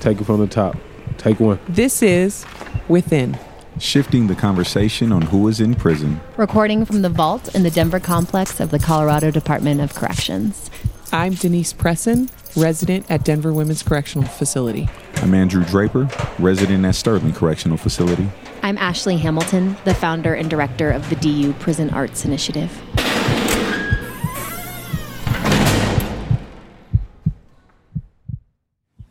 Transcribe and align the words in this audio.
Take 0.00 0.20
it 0.20 0.24
from 0.24 0.40
the 0.40 0.46
top. 0.46 0.76
Take 1.18 1.40
one. 1.40 1.58
This 1.68 2.02
is 2.02 2.46
Within. 2.88 3.38
Shifting 3.78 4.26
the 4.26 4.34
conversation 4.34 5.12
on 5.12 5.22
who 5.22 5.46
is 5.48 5.60
in 5.60 5.74
prison. 5.74 6.20
Recording 6.36 6.84
from 6.84 7.02
the 7.02 7.08
vault 7.08 7.54
in 7.54 7.62
the 7.62 7.70
Denver 7.70 8.00
complex 8.00 8.60
of 8.60 8.70
the 8.70 8.78
Colorado 8.78 9.30
Department 9.30 9.80
of 9.80 9.94
Corrections. 9.94 10.70
I'm 11.12 11.34
Denise 11.34 11.72
Presson, 11.72 12.30
resident 12.56 13.10
at 13.10 13.24
Denver 13.24 13.52
Women's 13.52 13.82
Correctional 13.82 14.28
Facility. 14.28 14.88
I'm 15.16 15.34
Andrew 15.34 15.64
Draper, 15.64 16.08
resident 16.38 16.84
at 16.84 16.94
Sterling 16.94 17.32
Correctional 17.32 17.76
Facility. 17.76 18.28
I'm 18.62 18.78
Ashley 18.78 19.16
Hamilton, 19.16 19.76
the 19.84 19.94
founder 19.94 20.34
and 20.34 20.48
director 20.48 20.90
of 20.90 21.08
the 21.10 21.16
DU 21.16 21.52
Prison 21.54 21.90
Arts 21.90 22.24
Initiative. 22.24 22.70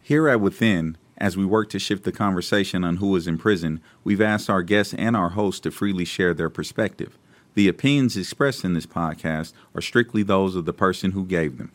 Here 0.09 0.27
at 0.27 0.41
Within, 0.41 0.97
as 1.19 1.37
we 1.37 1.45
work 1.45 1.69
to 1.69 1.77
shift 1.77 2.03
the 2.03 2.11
conversation 2.11 2.83
on 2.83 2.97
who 2.97 3.15
is 3.15 3.27
in 3.27 3.37
prison, 3.37 3.79
we've 4.03 4.19
asked 4.19 4.49
our 4.49 4.63
guests 4.63 4.95
and 4.95 5.15
our 5.15 5.29
hosts 5.29 5.61
to 5.61 5.69
freely 5.69 6.03
share 6.03 6.33
their 6.33 6.49
perspective. 6.49 7.15
The 7.53 7.67
opinions 7.67 8.17
expressed 8.17 8.65
in 8.65 8.73
this 8.73 8.87
podcast 8.87 9.53
are 9.75 9.81
strictly 9.81 10.23
those 10.23 10.55
of 10.55 10.65
the 10.65 10.73
person 10.73 11.11
who 11.11 11.27
gave 11.27 11.59
them. 11.59 11.71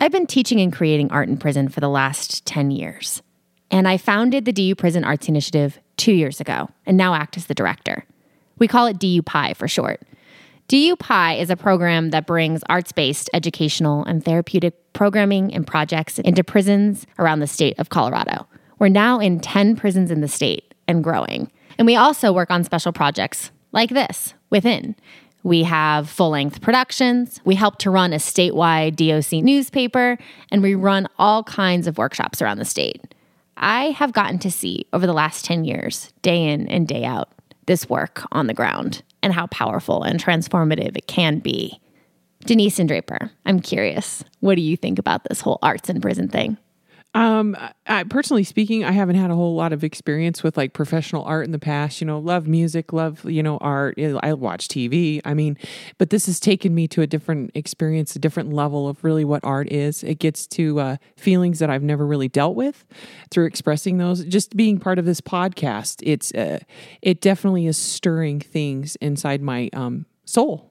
I've 0.00 0.10
been 0.10 0.26
teaching 0.26 0.58
and 0.58 0.72
creating 0.72 1.12
art 1.12 1.28
in 1.28 1.36
prison 1.36 1.68
for 1.68 1.78
the 1.78 1.88
last 1.88 2.44
10 2.46 2.72
years. 2.72 3.22
And 3.70 3.86
I 3.86 3.96
founded 3.96 4.44
the 4.44 4.52
DU 4.52 4.74
Prison 4.74 5.04
Arts 5.04 5.28
Initiative 5.28 5.78
two 5.96 6.14
years 6.14 6.40
ago 6.40 6.68
and 6.84 6.96
now 6.96 7.14
act 7.14 7.36
as 7.36 7.46
the 7.46 7.54
director. 7.54 8.04
We 8.58 8.68
call 8.68 8.86
it 8.86 8.98
DUPI 8.98 9.56
for 9.56 9.68
short. 9.68 10.00
DUPI 10.68 11.40
is 11.40 11.50
a 11.50 11.56
program 11.56 12.10
that 12.10 12.26
brings 12.26 12.62
arts 12.68 12.90
based 12.90 13.30
educational 13.32 14.04
and 14.04 14.24
therapeutic 14.24 14.92
programming 14.92 15.54
and 15.54 15.66
projects 15.66 16.18
into 16.18 16.42
prisons 16.42 17.06
around 17.18 17.40
the 17.40 17.46
state 17.46 17.78
of 17.78 17.88
Colorado. 17.88 18.46
We're 18.78 18.88
now 18.88 19.20
in 19.20 19.40
10 19.40 19.76
prisons 19.76 20.10
in 20.10 20.22
the 20.22 20.28
state 20.28 20.74
and 20.88 21.04
growing. 21.04 21.52
And 21.78 21.86
we 21.86 21.96
also 21.96 22.32
work 22.32 22.50
on 22.50 22.64
special 22.64 22.92
projects 22.92 23.50
like 23.72 23.90
this 23.90 24.34
within. 24.50 24.96
We 25.42 25.62
have 25.62 26.10
full 26.10 26.30
length 26.30 26.60
productions. 26.60 27.40
We 27.44 27.54
help 27.54 27.78
to 27.78 27.90
run 27.90 28.12
a 28.12 28.16
statewide 28.16 28.96
DOC 28.96 29.44
newspaper, 29.44 30.18
and 30.50 30.60
we 30.60 30.74
run 30.74 31.06
all 31.18 31.44
kinds 31.44 31.86
of 31.86 31.98
workshops 31.98 32.42
around 32.42 32.58
the 32.58 32.64
state. 32.64 33.14
I 33.56 33.90
have 33.90 34.12
gotten 34.12 34.40
to 34.40 34.50
see 34.50 34.86
over 34.92 35.06
the 35.06 35.12
last 35.12 35.44
10 35.44 35.64
years, 35.64 36.12
day 36.22 36.48
in 36.48 36.66
and 36.68 36.88
day 36.88 37.04
out, 37.04 37.28
this 37.66 37.88
work 37.88 38.22
on 38.32 38.46
the 38.46 38.54
ground 38.54 39.02
and 39.22 39.32
how 39.32 39.46
powerful 39.48 40.02
and 40.02 40.22
transformative 40.22 40.96
it 40.96 41.06
can 41.06 41.38
be. 41.38 41.80
Denise 42.44 42.78
and 42.78 42.88
Draper, 42.88 43.30
I'm 43.44 43.60
curious. 43.60 44.24
What 44.40 44.54
do 44.54 44.62
you 44.62 44.76
think 44.76 44.98
about 44.98 45.24
this 45.24 45.40
whole 45.40 45.58
arts 45.62 45.88
in 45.88 46.00
prison 46.00 46.28
thing? 46.28 46.56
Um, 47.16 47.56
I, 47.86 48.04
personally 48.04 48.44
speaking, 48.44 48.84
I 48.84 48.92
haven't 48.92 49.16
had 49.16 49.30
a 49.30 49.34
whole 49.34 49.54
lot 49.54 49.72
of 49.72 49.82
experience 49.82 50.42
with 50.42 50.58
like 50.58 50.74
professional 50.74 51.24
art 51.24 51.46
in 51.46 51.50
the 51.50 51.58
past. 51.58 52.02
You 52.02 52.06
know, 52.06 52.18
love 52.18 52.46
music, 52.46 52.92
love 52.92 53.24
you 53.24 53.42
know 53.42 53.56
art. 53.56 53.98
I 53.98 54.34
watch 54.34 54.68
TV. 54.68 55.22
I 55.24 55.32
mean, 55.32 55.56
but 55.96 56.10
this 56.10 56.26
has 56.26 56.38
taken 56.38 56.74
me 56.74 56.86
to 56.88 57.00
a 57.00 57.06
different 57.06 57.52
experience, 57.54 58.14
a 58.16 58.18
different 58.18 58.52
level 58.52 58.86
of 58.86 59.02
really 59.02 59.24
what 59.24 59.40
art 59.44 59.72
is. 59.72 60.04
It 60.04 60.18
gets 60.18 60.46
to 60.48 60.78
uh, 60.78 60.96
feelings 61.16 61.58
that 61.60 61.70
I've 61.70 61.82
never 61.82 62.04
really 62.04 62.28
dealt 62.28 62.54
with 62.54 62.84
through 63.30 63.46
expressing 63.46 63.96
those. 63.96 64.22
Just 64.26 64.54
being 64.54 64.78
part 64.78 64.98
of 64.98 65.06
this 65.06 65.22
podcast, 65.22 66.02
it's 66.02 66.34
uh, 66.34 66.58
it 67.00 67.22
definitely 67.22 67.66
is 67.66 67.78
stirring 67.78 68.40
things 68.40 68.94
inside 68.96 69.40
my 69.40 69.70
um, 69.72 70.04
soul. 70.26 70.70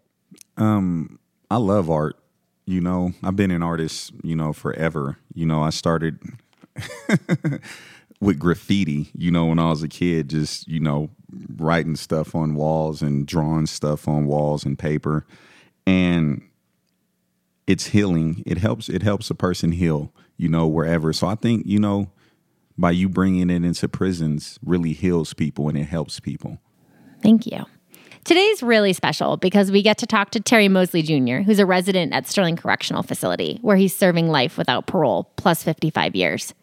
Um, 0.58 1.18
I 1.50 1.58
love 1.58 1.90
art 1.90 2.18
you 2.66 2.82
know, 2.82 3.14
I've 3.24 3.36
been 3.36 3.52
an 3.52 3.64
artist, 3.64 4.12
you 4.24 4.36
know, 4.36 4.52
forever. 4.52 5.18
You 5.34 5.46
know, 5.46 5.62
I 5.62 5.70
started 5.70 6.20
with 8.20 8.40
graffiti, 8.40 9.10
you 9.14 9.32
know, 9.32 9.48
when 9.48 9.60
I 9.60 9.70
was 9.70 9.84
a 9.84 9.88
kid, 9.88 10.30
just, 10.30 10.68
you 10.68 10.80
know, 10.80 11.10
writing 11.58 11.96
stuff 11.96 12.36
on 12.36 12.56
walls 12.56 13.02
and 13.02 13.26
drawing 13.26 13.66
stuff 13.66 14.08
on 14.08 14.26
walls 14.26 14.66
and 14.66 14.78
paper. 14.78 15.26
And 15.86 16.42
it's 17.68 17.88
healing. 17.88 18.44
It 18.46 18.58
helps 18.58 18.90
it 18.90 19.04
helps 19.04 19.30
a 19.30 19.36
person 19.36 19.72
heal, 19.72 20.14
you 20.38 20.50
know, 20.50 20.68
wherever. 20.68 21.14
So 21.14 21.28
I 21.28 21.36
think, 21.36 21.66
you 21.66 21.80
know, 21.80 22.12
by 22.78 22.92
you 22.92 23.10
bringing 23.10 23.50
it 23.50 23.64
into 23.64 23.88
prisons 23.88 24.60
really 24.64 24.94
heals 24.94 25.34
people 25.34 25.70
and 25.70 25.78
it 25.78 25.86
helps 25.86 26.20
people. 26.20 26.60
Thank 27.22 27.46
you. 27.46 27.66
Today's 28.24 28.64
really 28.64 28.92
special 28.94 29.38
because 29.38 29.72
we 29.72 29.84
get 29.84 30.00
to 30.00 30.08
talk 30.08 30.32
to 30.32 30.40
Terry 30.40 30.68
Mosley 30.68 31.04
Jr., 31.04 31.38
who's 31.38 31.60
a 31.60 31.66
resident 31.66 32.12
at 32.12 32.28
Sterling 32.28 32.56
Correctional 32.56 33.04
Facility, 33.04 33.60
where 33.62 33.78
he's 33.78 33.96
serving 33.96 34.30
life 34.30 34.58
without 34.58 34.88
parole 34.88 35.32
plus 35.36 35.62
55 35.62 36.16
years. 36.16 36.54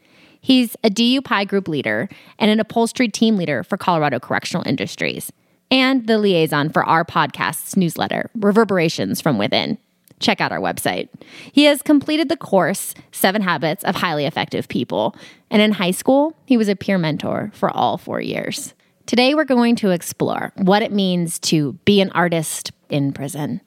He's 0.42 0.76
a 0.82 0.90
DUPI 0.90 1.46
group 1.46 1.68
leader 1.68 2.08
and 2.36 2.50
an 2.50 2.58
upholstery 2.58 3.08
team 3.08 3.36
leader 3.36 3.62
for 3.62 3.76
Colorado 3.76 4.18
Correctional 4.18 4.66
Industries, 4.66 5.32
and 5.70 6.08
the 6.08 6.18
liaison 6.18 6.68
for 6.68 6.84
our 6.84 7.04
podcast's 7.04 7.76
newsletter, 7.76 8.28
Reverberations 8.34 9.20
from 9.20 9.38
Within. 9.38 9.78
Check 10.18 10.40
out 10.40 10.50
our 10.50 10.58
website. 10.58 11.08
He 11.52 11.64
has 11.64 11.80
completed 11.80 12.28
the 12.28 12.36
course, 12.36 12.92
Seven 13.12 13.42
Habits 13.42 13.84
of 13.84 13.94
Highly 13.94 14.26
Effective 14.26 14.66
People, 14.66 15.14
and 15.48 15.62
in 15.62 15.72
high 15.72 15.92
school, 15.92 16.36
he 16.44 16.56
was 16.56 16.68
a 16.68 16.76
peer 16.76 16.98
mentor 16.98 17.52
for 17.54 17.70
all 17.70 17.96
four 17.96 18.20
years. 18.20 18.74
Today, 19.06 19.34
we're 19.34 19.44
going 19.44 19.76
to 19.76 19.90
explore 19.90 20.52
what 20.56 20.82
it 20.82 20.92
means 20.92 21.38
to 21.40 21.74
be 21.84 22.00
an 22.00 22.10
artist 22.10 22.72
in 22.88 23.12
prison. 23.12 23.60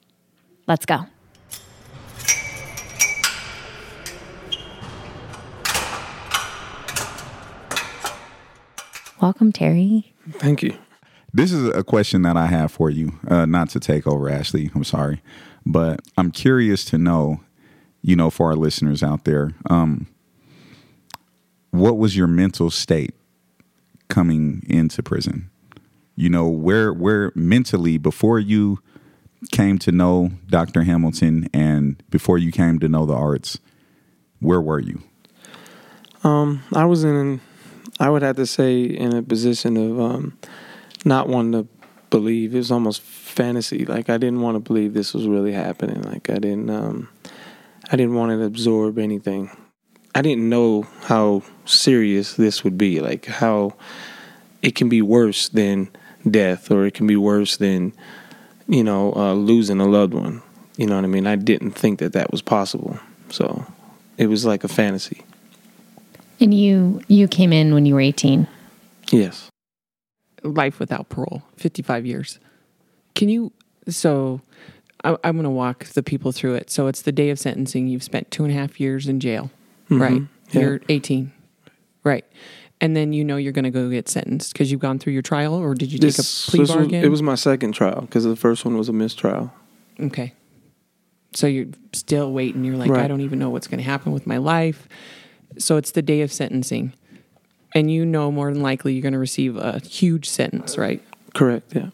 Let's 0.66 0.84
go. 0.84 1.06
Welcome, 9.20 9.52
Terry. 9.52 10.12
Thank 10.30 10.62
you. 10.62 10.76
This 11.32 11.52
is 11.52 11.68
a 11.68 11.82
question 11.82 12.22
that 12.22 12.36
I 12.36 12.46
have 12.46 12.72
for 12.72 12.90
you, 12.90 13.18
uh, 13.28 13.46
not 13.46 13.68
to 13.70 13.80
take 13.80 14.06
over, 14.06 14.28
Ashley. 14.28 14.70
I'm 14.74 14.84
sorry. 14.84 15.22
But 15.64 16.00
I'm 16.16 16.30
curious 16.30 16.84
to 16.86 16.98
know, 16.98 17.40
you 18.02 18.16
know, 18.16 18.30
for 18.30 18.46
our 18.46 18.56
listeners 18.56 19.02
out 19.02 19.24
there, 19.24 19.52
um, 19.68 20.06
what 21.70 21.98
was 21.98 22.16
your 22.16 22.26
mental 22.26 22.70
state 22.70 23.14
coming 24.08 24.62
into 24.68 25.02
prison? 25.02 25.50
You 26.14 26.30
know, 26.30 26.48
where 26.48 26.92
where 26.92 27.32
mentally 27.34 27.98
before 27.98 28.38
you 28.38 28.78
came 29.52 29.78
to 29.80 29.92
know 29.92 30.30
Dr. 30.48 30.82
Hamilton 30.82 31.48
and 31.52 32.02
before 32.10 32.38
you 32.38 32.50
came 32.52 32.78
to 32.78 32.88
know 32.88 33.04
the 33.04 33.14
arts, 33.14 33.58
where 34.40 34.60
were 34.60 34.80
you? 34.80 35.02
Um, 36.24 36.62
I 36.72 36.86
was 36.86 37.04
in 37.04 37.40
I 37.98 38.10
would 38.10 38.22
have 38.22 38.36
to 38.36 38.46
say 38.46 38.82
in 38.82 39.14
a 39.14 39.22
position 39.22 39.76
of 39.76 40.00
um, 40.00 40.38
not 41.04 41.28
wanting 41.28 41.52
to 41.52 41.68
believe. 42.10 42.54
It 42.54 42.58
was 42.58 42.70
almost 42.70 43.00
fantasy. 43.00 43.84
Like 43.84 44.10
I 44.10 44.18
didn't 44.18 44.40
want 44.40 44.56
to 44.56 44.60
believe 44.60 44.94
this 44.94 45.14
was 45.14 45.26
really 45.26 45.52
happening. 45.52 46.02
Like 46.02 46.30
I 46.30 46.38
didn't 46.38 46.70
um, 46.70 47.08
I 47.90 47.96
didn't 47.96 48.14
want 48.14 48.32
to 48.32 48.42
absorb 48.42 48.98
anything. 48.98 49.50
I 50.14 50.22
didn't 50.22 50.48
know 50.48 50.86
how 51.02 51.42
serious 51.66 52.34
this 52.34 52.64
would 52.64 52.78
be, 52.78 53.00
like 53.00 53.26
how 53.26 53.74
it 54.62 54.74
can 54.74 54.88
be 54.88 55.02
worse 55.02 55.50
than 55.50 55.90
death 56.28 56.70
or 56.70 56.86
it 56.86 56.94
can 56.94 57.06
be 57.06 57.16
worse 57.16 57.58
than, 57.58 57.92
you 58.66 58.82
know, 58.82 59.12
uh, 59.14 59.34
losing 59.34 59.78
a 59.78 59.86
loved 59.86 60.14
one. 60.14 60.42
You 60.78 60.86
know 60.86 60.96
what 60.96 61.04
I 61.04 61.08
mean? 61.08 61.26
I 61.26 61.36
didn't 61.36 61.72
think 61.72 61.98
that 61.98 62.14
that 62.14 62.32
was 62.32 62.40
possible. 62.40 62.98
So 63.28 63.66
it 64.16 64.28
was 64.28 64.46
like 64.46 64.64
a 64.64 64.68
fantasy. 64.68 65.22
And 66.40 66.52
you 66.52 67.00
you 67.08 67.28
came 67.28 67.52
in 67.52 67.74
when 67.74 67.86
you 67.86 67.94
were 67.94 68.00
18. 68.00 68.46
Yes. 69.10 69.48
Life 70.42 70.78
without 70.78 71.08
parole, 71.08 71.42
55 71.56 72.06
years. 72.06 72.38
Can 73.14 73.28
you 73.28 73.52
so 73.88 74.40
I, 75.04 75.16
am 75.24 75.36
going 75.36 75.44
to 75.44 75.50
walk 75.50 75.84
the 75.86 76.02
people 76.02 76.32
through 76.32 76.54
it. 76.54 76.70
So 76.70 76.86
it's 76.86 77.02
the 77.02 77.12
day 77.12 77.30
of 77.30 77.38
sentencing. 77.38 77.86
You've 77.86 78.02
spent 78.02 78.30
two 78.30 78.44
and 78.44 78.52
a 78.52 78.56
half 78.56 78.80
years 78.80 79.06
in 79.06 79.20
jail. 79.20 79.50
Mm-hmm. 79.84 80.02
Right. 80.02 80.22
Yeah. 80.50 80.60
You're 80.60 80.80
18. 80.88 81.32
Right. 82.02 82.24
And 82.80 82.96
then 82.96 83.12
you 83.12 83.24
know 83.24 83.36
you're 83.36 83.52
going 83.52 83.64
to 83.64 83.70
go 83.70 83.88
get 83.88 84.08
sentenced 84.08 84.52
because 84.52 84.70
you've 84.70 84.80
gone 84.80 84.98
through 84.98 85.14
your 85.14 85.22
trial, 85.22 85.54
or 85.54 85.74
did 85.74 85.92
you 85.92 85.98
take 85.98 86.14
this, 86.14 86.48
a 86.48 86.50
plea 86.50 86.66
bargain? 86.66 87.00
Was, 87.00 87.04
it 87.04 87.08
was 87.08 87.22
my 87.22 87.34
second 87.34 87.72
trial 87.72 88.02
because 88.02 88.24
the 88.24 88.36
first 88.36 88.64
one 88.64 88.76
was 88.76 88.88
a 88.88 88.92
mistrial. 88.92 89.52
Okay. 89.98 90.34
So 91.34 91.46
you're 91.46 91.66
still 91.92 92.32
waiting. 92.32 92.64
You're 92.64 92.76
like, 92.76 92.90
right. 92.90 93.04
I 93.04 93.08
don't 93.08 93.22
even 93.22 93.38
know 93.38 93.50
what's 93.50 93.66
going 93.66 93.78
to 93.78 93.84
happen 93.84 94.12
with 94.12 94.26
my 94.26 94.36
life. 94.36 94.88
So 95.58 95.76
it's 95.76 95.90
the 95.90 96.02
day 96.02 96.22
of 96.22 96.32
sentencing. 96.32 96.92
And 97.74 97.90
you 97.90 98.06
know 98.06 98.30
more 98.32 98.52
than 98.52 98.62
likely 98.62 98.94
you're 98.94 99.02
going 99.02 99.12
to 99.12 99.18
receive 99.18 99.56
a 99.56 99.80
huge 99.80 100.28
sentence, 100.28 100.78
right? 100.78 101.02
Correct, 101.34 101.74
yeah. 101.74 101.90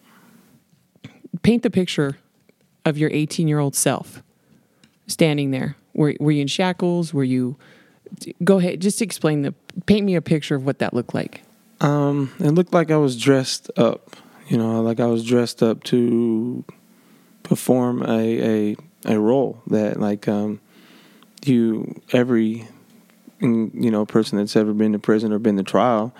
Paint 1.43 1.63
the 1.63 1.71
picture 1.71 2.19
of 2.85 2.99
your 2.99 3.11
18 3.13 3.49
year 3.49 3.59
old 3.59 3.75
self 3.75 4.23
standing 5.07 5.51
there. 5.51 5.77
Were, 5.95 6.15
were 6.21 6.31
you 6.31 6.43
in 6.43 6.49
shackles? 6.49 7.13
Were 7.13 7.25
you 7.25 7.57
go 8.45 8.59
ahead 8.59 8.79
just 8.79 9.01
explain 9.01 9.41
the 9.41 9.55
paint 9.87 10.05
me 10.05 10.15
a 10.15 10.21
picture 10.21 10.55
of 10.55 10.67
what 10.67 10.81
that 10.81 10.93
looked 10.93 11.15
like 11.15 11.41
um 11.81 12.31
it 12.39 12.51
looked 12.51 12.75
like 12.75 12.91
i 12.91 12.97
was 12.97 13.17
dressed 13.17 13.71
up 13.79 14.15
you 14.49 14.59
know 14.59 14.83
like 14.83 15.01
i 15.01 15.07
was 15.07 15.25
dressed 15.25 15.63
up 15.63 15.83
to 15.83 16.63
perform 17.43 18.03
a 18.03 18.73
a, 18.73 18.77
a 19.07 19.19
role 19.19 19.63
that 19.67 20.01
like 20.01 20.29
um, 20.29 20.61
you 21.45 22.01
every 22.13 22.67
you 23.43 23.91
know 23.91 24.03
a 24.03 24.07
person 24.07 24.39
that's 24.39 24.57
ever 24.57 24.73
been 24.73 24.93
to 24.93 24.99
prison 24.99 25.33
or 25.33 25.39
been 25.39 25.57
to 25.57 25.63
trial 25.63 26.15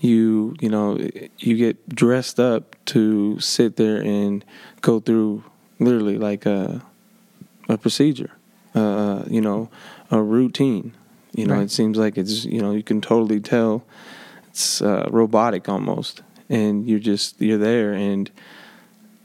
you 0.00 0.54
you 0.60 0.68
know 0.68 0.98
you 1.38 1.56
get 1.56 1.88
dressed 1.88 2.38
up 2.38 2.76
to 2.84 3.38
sit 3.40 3.76
there 3.76 4.00
and 4.00 4.44
go 4.80 5.00
through 5.00 5.42
literally 5.80 6.18
like 6.18 6.46
a 6.46 6.82
a 7.68 7.76
procedure 7.78 8.30
uh, 8.74 9.24
you 9.28 9.40
know 9.40 9.68
a 10.10 10.22
routine 10.22 10.92
you 11.34 11.46
know 11.46 11.54
Right. 11.54 11.64
it 11.64 11.70
seems 11.70 11.96
like 11.98 12.16
it's 12.18 12.44
you 12.44 12.60
know 12.60 12.72
you 12.72 12.82
can 12.82 13.00
totally 13.00 13.40
tell 13.40 13.82
it's 14.50 14.80
uh, 14.82 15.08
robotic 15.10 15.68
almost 15.68 16.22
and 16.48 16.86
you're 16.88 16.98
just 17.00 17.40
you're 17.40 17.58
there 17.58 17.92
and 17.92 18.30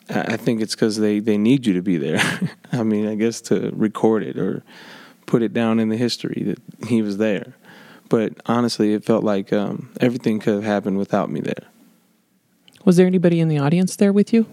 I 0.09 0.21
I 0.33 0.37
think 0.37 0.61
it's 0.61 0.75
because 0.75 0.97
they, 0.97 1.19
they 1.19 1.37
need 1.37 1.65
you 1.65 1.73
to 1.73 1.81
be 1.81 1.97
there. 1.97 2.19
I 2.73 2.83
mean, 2.83 3.07
I 3.07 3.15
guess 3.15 3.39
to 3.41 3.71
record 3.73 4.21
it 4.23 4.37
or 4.37 4.61
put 5.25 5.41
it 5.41 5.53
down 5.53 5.79
in 5.79 5.89
the 5.89 5.97
history 5.97 6.43
that 6.43 6.87
he 6.87 7.01
was 7.01 7.17
there. 7.17 7.55
But 8.09 8.33
honestly, 8.45 8.93
it 8.93 9.03
felt 9.03 9.23
like 9.23 9.51
um, 9.51 9.91
everything 9.99 10.39
could 10.39 10.55
have 10.55 10.63
happened 10.63 10.97
without 10.97 11.31
me 11.31 11.41
there. 11.41 11.67
Was 12.85 12.97
there 12.97 13.07
anybody 13.07 13.39
in 13.39 13.47
the 13.47 13.57
audience 13.59 13.95
there 13.95 14.13
with 14.13 14.33
you? 14.33 14.45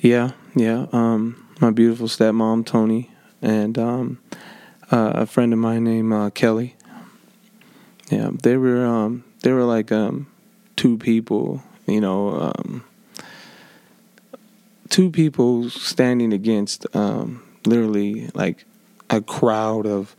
Yeah, 0.00 0.32
yeah. 0.54 0.86
Um, 0.92 1.48
my 1.60 1.70
beautiful 1.70 2.06
stepmom, 2.06 2.64
Tony, 2.64 3.10
and 3.42 3.76
um, 3.78 4.18
uh, 4.90 5.12
a 5.14 5.26
friend 5.26 5.52
of 5.52 5.58
mine 5.58 5.84
named 5.84 6.12
uh, 6.12 6.30
Kelly. 6.30 6.76
Yeah, 8.10 8.30
they 8.42 8.56
were 8.56 8.84
um, 8.86 9.24
they 9.42 9.52
were 9.52 9.64
like 9.64 9.92
um, 9.92 10.28
two 10.76 10.96
people, 10.96 11.62
you 11.86 12.00
know, 12.00 12.52
um, 12.54 12.84
two 14.88 15.10
people 15.10 15.68
standing 15.68 16.32
against 16.32 16.86
um, 16.94 17.42
literally 17.66 18.30
like 18.34 18.64
a 19.10 19.20
crowd 19.20 19.86
of 19.86 20.14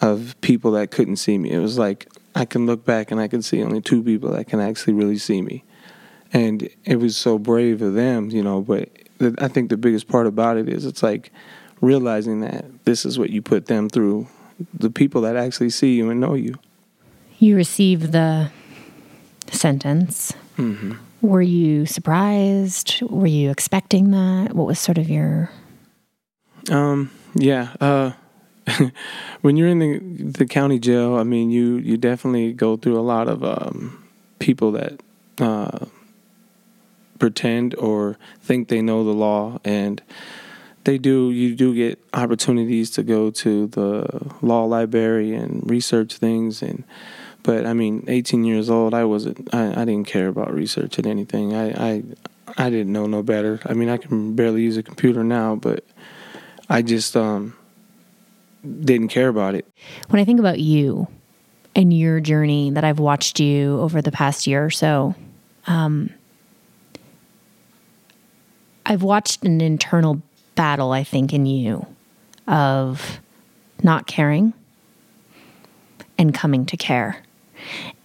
of 0.00 0.34
people 0.40 0.72
that 0.72 0.90
couldn't 0.90 1.16
see 1.16 1.38
me. 1.38 1.50
It 1.50 1.58
was 1.58 1.78
like 1.78 2.08
I 2.34 2.44
can 2.44 2.66
look 2.66 2.84
back 2.84 3.10
and 3.10 3.20
I 3.20 3.28
can 3.28 3.42
see 3.42 3.62
only 3.62 3.80
two 3.80 4.02
people 4.02 4.30
that 4.32 4.46
can 4.46 4.60
actually 4.60 4.92
really 4.92 5.18
see 5.18 5.42
me, 5.42 5.64
and 6.32 6.68
it 6.84 6.96
was 6.96 7.16
so 7.16 7.38
brave 7.38 7.82
of 7.82 7.94
them, 7.94 8.30
you 8.30 8.42
know. 8.42 8.60
But 8.60 8.90
the, 9.18 9.34
I 9.38 9.48
think 9.48 9.70
the 9.70 9.76
biggest 9.76 10.08
part 10.08 10.26
about 10.26 10.56
it 10.56 10.68
is 10.68 10.84
it's 10.84 11.02
like 11.02 11.30
realizing 11.80 12.40
that 12.40 12.64
this 12.84 13.04
is 13.04 13.18
what 13.18 13.30
you 13.30 13.42
put 13.42 13.66
them 13.66 13.88
through. 13.88 14.28
The 14.72 14.90
people 14.90 15.20
that 15.22 15.36
actually 15.36 15.70
see 15.70 15.94
you 15.96 16.10
and 16.10 16.20
know 16.20 16.34
you. 16.34 16.54
You 17.38 17.56
receive 17.56 18.12
the 18.12 18.50
sentence. 19.50 20.32
Mm-hmm. 20.56 20.94
Were 21.20 21.42
you 21.42 21.86
surprised? 21.86 23.02
Were 23.02 23.26
you 23.26 23.50
expecting 23.50 24.10
that? 24.12 24.54
What 24.54 24.66
was 24.66 24.78
sort 24.78 24.96
of 24.96 25.10
your 25.10 25.50
Um, 26.70 27.10
yeah. 27.36 27.74
Uh, 27.80 28.12
when 29.42 29.56
you're 29.56 29.68
in 29.68 29.78
the 29.78 29.98
the 30.38 30.46
county 30.46 30.78
jail, 30.78 31.16
I 31.16 31.22
mean, 31.22 31.50
you 31.50 31.76
you 31.76 31.96
definitely 31.96 32.52
go 32.52 32.76
through 32.76 32.98
a 32.98 33.02
lot 33.02 33.28
of 33.28 33.44
um, 33.44 34.04
people 34.38 34.72
that 34.72 35.00
uh, 35.38 35.86
pretend 37.18 37.74
or 37.76 38.18
think 38.40 38.68
they 38.68 38.82
know 38.82 39.04
the 39.04 39.12
law, 39.12 39.60
and 39.64 40.02
they 40.84 40.98
do. 40.98 41.30
You 41.30 41.54
do 41.54 41.74
get 41.74 41.98
opportunities 42.12 42.90
to 42.92 43.02
go 43.02 43.30
to 43.30 43.66
the 43.68 44.34
law 44.42 44.64
library 44.64 45.34
and 45.34 45.68
research 45.68 46.16
things, 46.16 46.62
and 46.62 46.84
but 47.42 47.66
I 47.66 47.74
mean, 47.74 48.04
18 48.08 48.44
years 48.44 48.68
old, 48.68 48.94
I 48.94 49.04
wasn't. 49.04 49.54
I, 49.54 49.82
I 49.82 49.84
didn't 49.84 50.08
care 50.08 50.28
about 50.28 50.52
researching 50.52 51.06
anything. 51.06 51.54
I, 51.54 51.90
I 51.90 52.02
I 52.58 52.70
didn't 52.70 52.92
know 52.92 53.06
no 53.06 53.22
better. 53.22 53.60
I 53.64 53.74
mean, 53.74 53.88
I 53.88 53.96
can 53.96 54.34
barely 54.34 54.62
use 54.62 54.76
a 54.76 54.82
computer 54.82 55.22
now, 55.22 55.54
but 55.56 55.84
I 56.68 56.82
just 56.82 57.16
um, 57.16 57.56
didn't 58.62 59.08
care 59.08 59.28
about 59.28 59.54
it. 59.54 59.66
when 60.08 60.20
I 60.20 60.24
think 60.24 60.40
about 60.40 60.58
you 60.58 61.06
and 61.74 61.92
your 61.92 62.20
journey 62.20 62.70
that 62.70 62.84
I've 62.84 62.98
watched 62.98 63.38
you 63.38 63.78
over 63.80 64.02
the 64.02 64.12
past 64.12 64.46
year 64.46 64.64
or 64.64 64.70
so, 64.70 65.14
um, 65.66 66.10
I've 68.84 69.02
watched 69.02 69.44
an 69.44 69.60
internal 69.60 70.22
battle, 70.54 70.92
I 70.92 71.04
think, 71.04 71.32
in 71.32 71.46
you 71.46 71.86
of 72.46 73.20
not 73.82 74.06
caring 74.06 74.52
and 76.18 76.32
coming 76.32 76.66
to 76.66 76.76
care. 76.76 77.22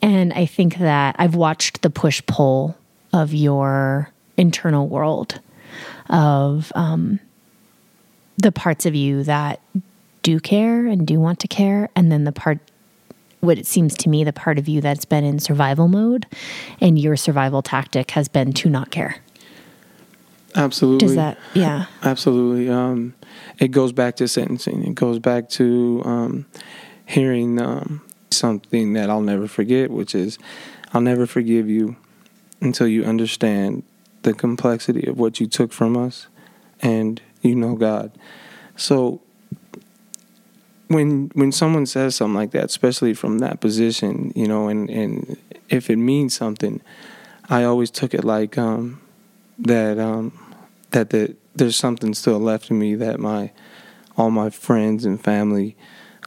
And 0.01 0.33
I 0.33 0.45
think 0.45 0.77
that 0.77 1.15
I've 1.19 1.35
watched 1.35 1.81
the 1.81 1.89
push 1.89 2.21
pull 2.25 2.75
of 3.13 3.33
your 3.33 4.09
internal 4.37 4.87
world 4.87 5.39
of 6.09 6.71
um, 6.75 7.19
the 8.37 8.51
parts 8.51 8.85
of 8.85 8.95
you 8.95 9.23
that 9.23 9.59
do 10.23 10.39
care 10.39 10.85
and 10.85 11.05
do 11.05 11.19
want 11.19 11.39
to 11.39 11.47
care, 11.47 11.89
and 11.95 12.11
then 12.11 12.23
the 12.23 12.31
part, 12.31 12.59
what 13.39 13.57
it 13.57 13.65
seems 13.65 13.95
to 13.95 14.09
me, 14.09 14.23
the 14.23 14.33
part 14.33 14.57
of 14.59 14.67
you 14.67 14.81
that's 14.81 15.05
been 15.05 15.23
in 15.23 15.39
survival 15.39 15.87
mode, 15.87 16.27
and 16.79 16.99
your 16.99 17.15
survival 17.15 17.61
tactic 17.61 18.11
has 18.11 18.27
been 18.27 18.53
to 18.53 18.69
not 18.69 18.91
care. 18.91 19.17
Absolutely. 20.55 21.07
Does 21.07 21.15
that, 21.15 21.37
yeah. 21.53 21.85
Absolutely. 22.03 22.69
Um, 22.69 23.13
it 23.57 23.69
goes 23.69 23.93
back 23.93 24.17
to 24.17 24.27
sentencing. 24.27 24.83
It 24.85 24.95
goes 24.95 25.19
back 25.19 25.49
to 25.51 26.01
um, 26.03 26.45
hearing 27.05 27.59
um, 27.61 28.01
something 28.29 28.93
that 28.93 29.09
I'll 29.09 29.21
never 29.21 29.47
forget, 29.47 29.91
which 29.91 30.13
is 30.13 30.37
I'll 30.93 31.01
never 31.01 31.25
forgive 31.25 31.69
you 31.69 31.95
until 32.59 32.87
you 32.87 33.05
understand 33.05 33.83
the 34.23 34.33
complexity 34.33 35.07
of 35.07 35.17
what 35.17 35.39
you 35.39 35.47
took 35.47 35.71
from 35.71 35.97
us 35.97 36.27
and 36.81 37.21
you 37.41 37.55
know 37.55 37.75
God. 37.75 38.11
So 38.75 39.21
when 40.87 41.31
when 41.33 41.51
someone 41.51 41.85
says 41.85 42.15
something 42.15 42.35
like 42.35 42.51
that, 42.51 42.65
especially 42.65 43.13
from 43.13 43.39
that 43.39 43.61
position, 43.61 44.33
you 44.35 44.47
know, 44.47 44.67
and, 44.67 44.89
and 44.89 45.37
if 45.69 45.89
it 45.89 45.97
means 45.97 46.33
something, 46.33 46.81
I 47.49 47.63
always 47.63 47.89
took 47.89 48.13
it 48.13 48.23
like 48.23 48.57
um, 48.57 49.01
that 49.59 49.97
um, 49.97 50.37
that 50.91 51.09
the, 51.09 51.35
there's 51.55 51.75
something 51.75 52.13
still 52.13 52.39
left 52.39 52.69
in 52.69 52.79
me 52.79 52.95
that 52.95 53.19
my 53.19 53.51
all 54.17 54.31
my 54.31 54.49
friends 54.49 55.05
and 55.05 55.21
family 55.21 55.75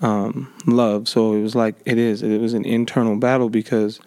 um, 0.02 0.52
love. 0.66 1.08
So 1.08 1.34
it 1.34 1.42
was 1.42 1.54
like 1.54 1.76
it 1.84 1.98
is. 1.98 2.22
It 2.22 2.40
was 2.40 2.54
an 2.54 2.64
internal 2.64 3.16
battle 3.16 3.50
because 3.50 4.00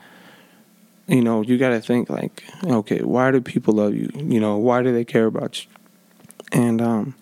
you 1.07 1.21
know 1.21 1.42
you 1.42 1.57
got 1.57 1.69
to 1.69 1.81
think 1.81 2.09
like, 2.09 2.44
okay, 2.63 3.01
why 3.01 3.31
do 3.31 3.42
people 3.42 3.75
love 3.75 3.94
you? 3.94 4.09
You 4.15 4.39
know, 4.39 4.57
why 4.57 4.81
do 4.81 4.92
they 4.92 5.06
care 5.06 5.25
about 5.25 5.63
you? 5.63 5.69
And 6.51 6.81
um, 6.81 7.15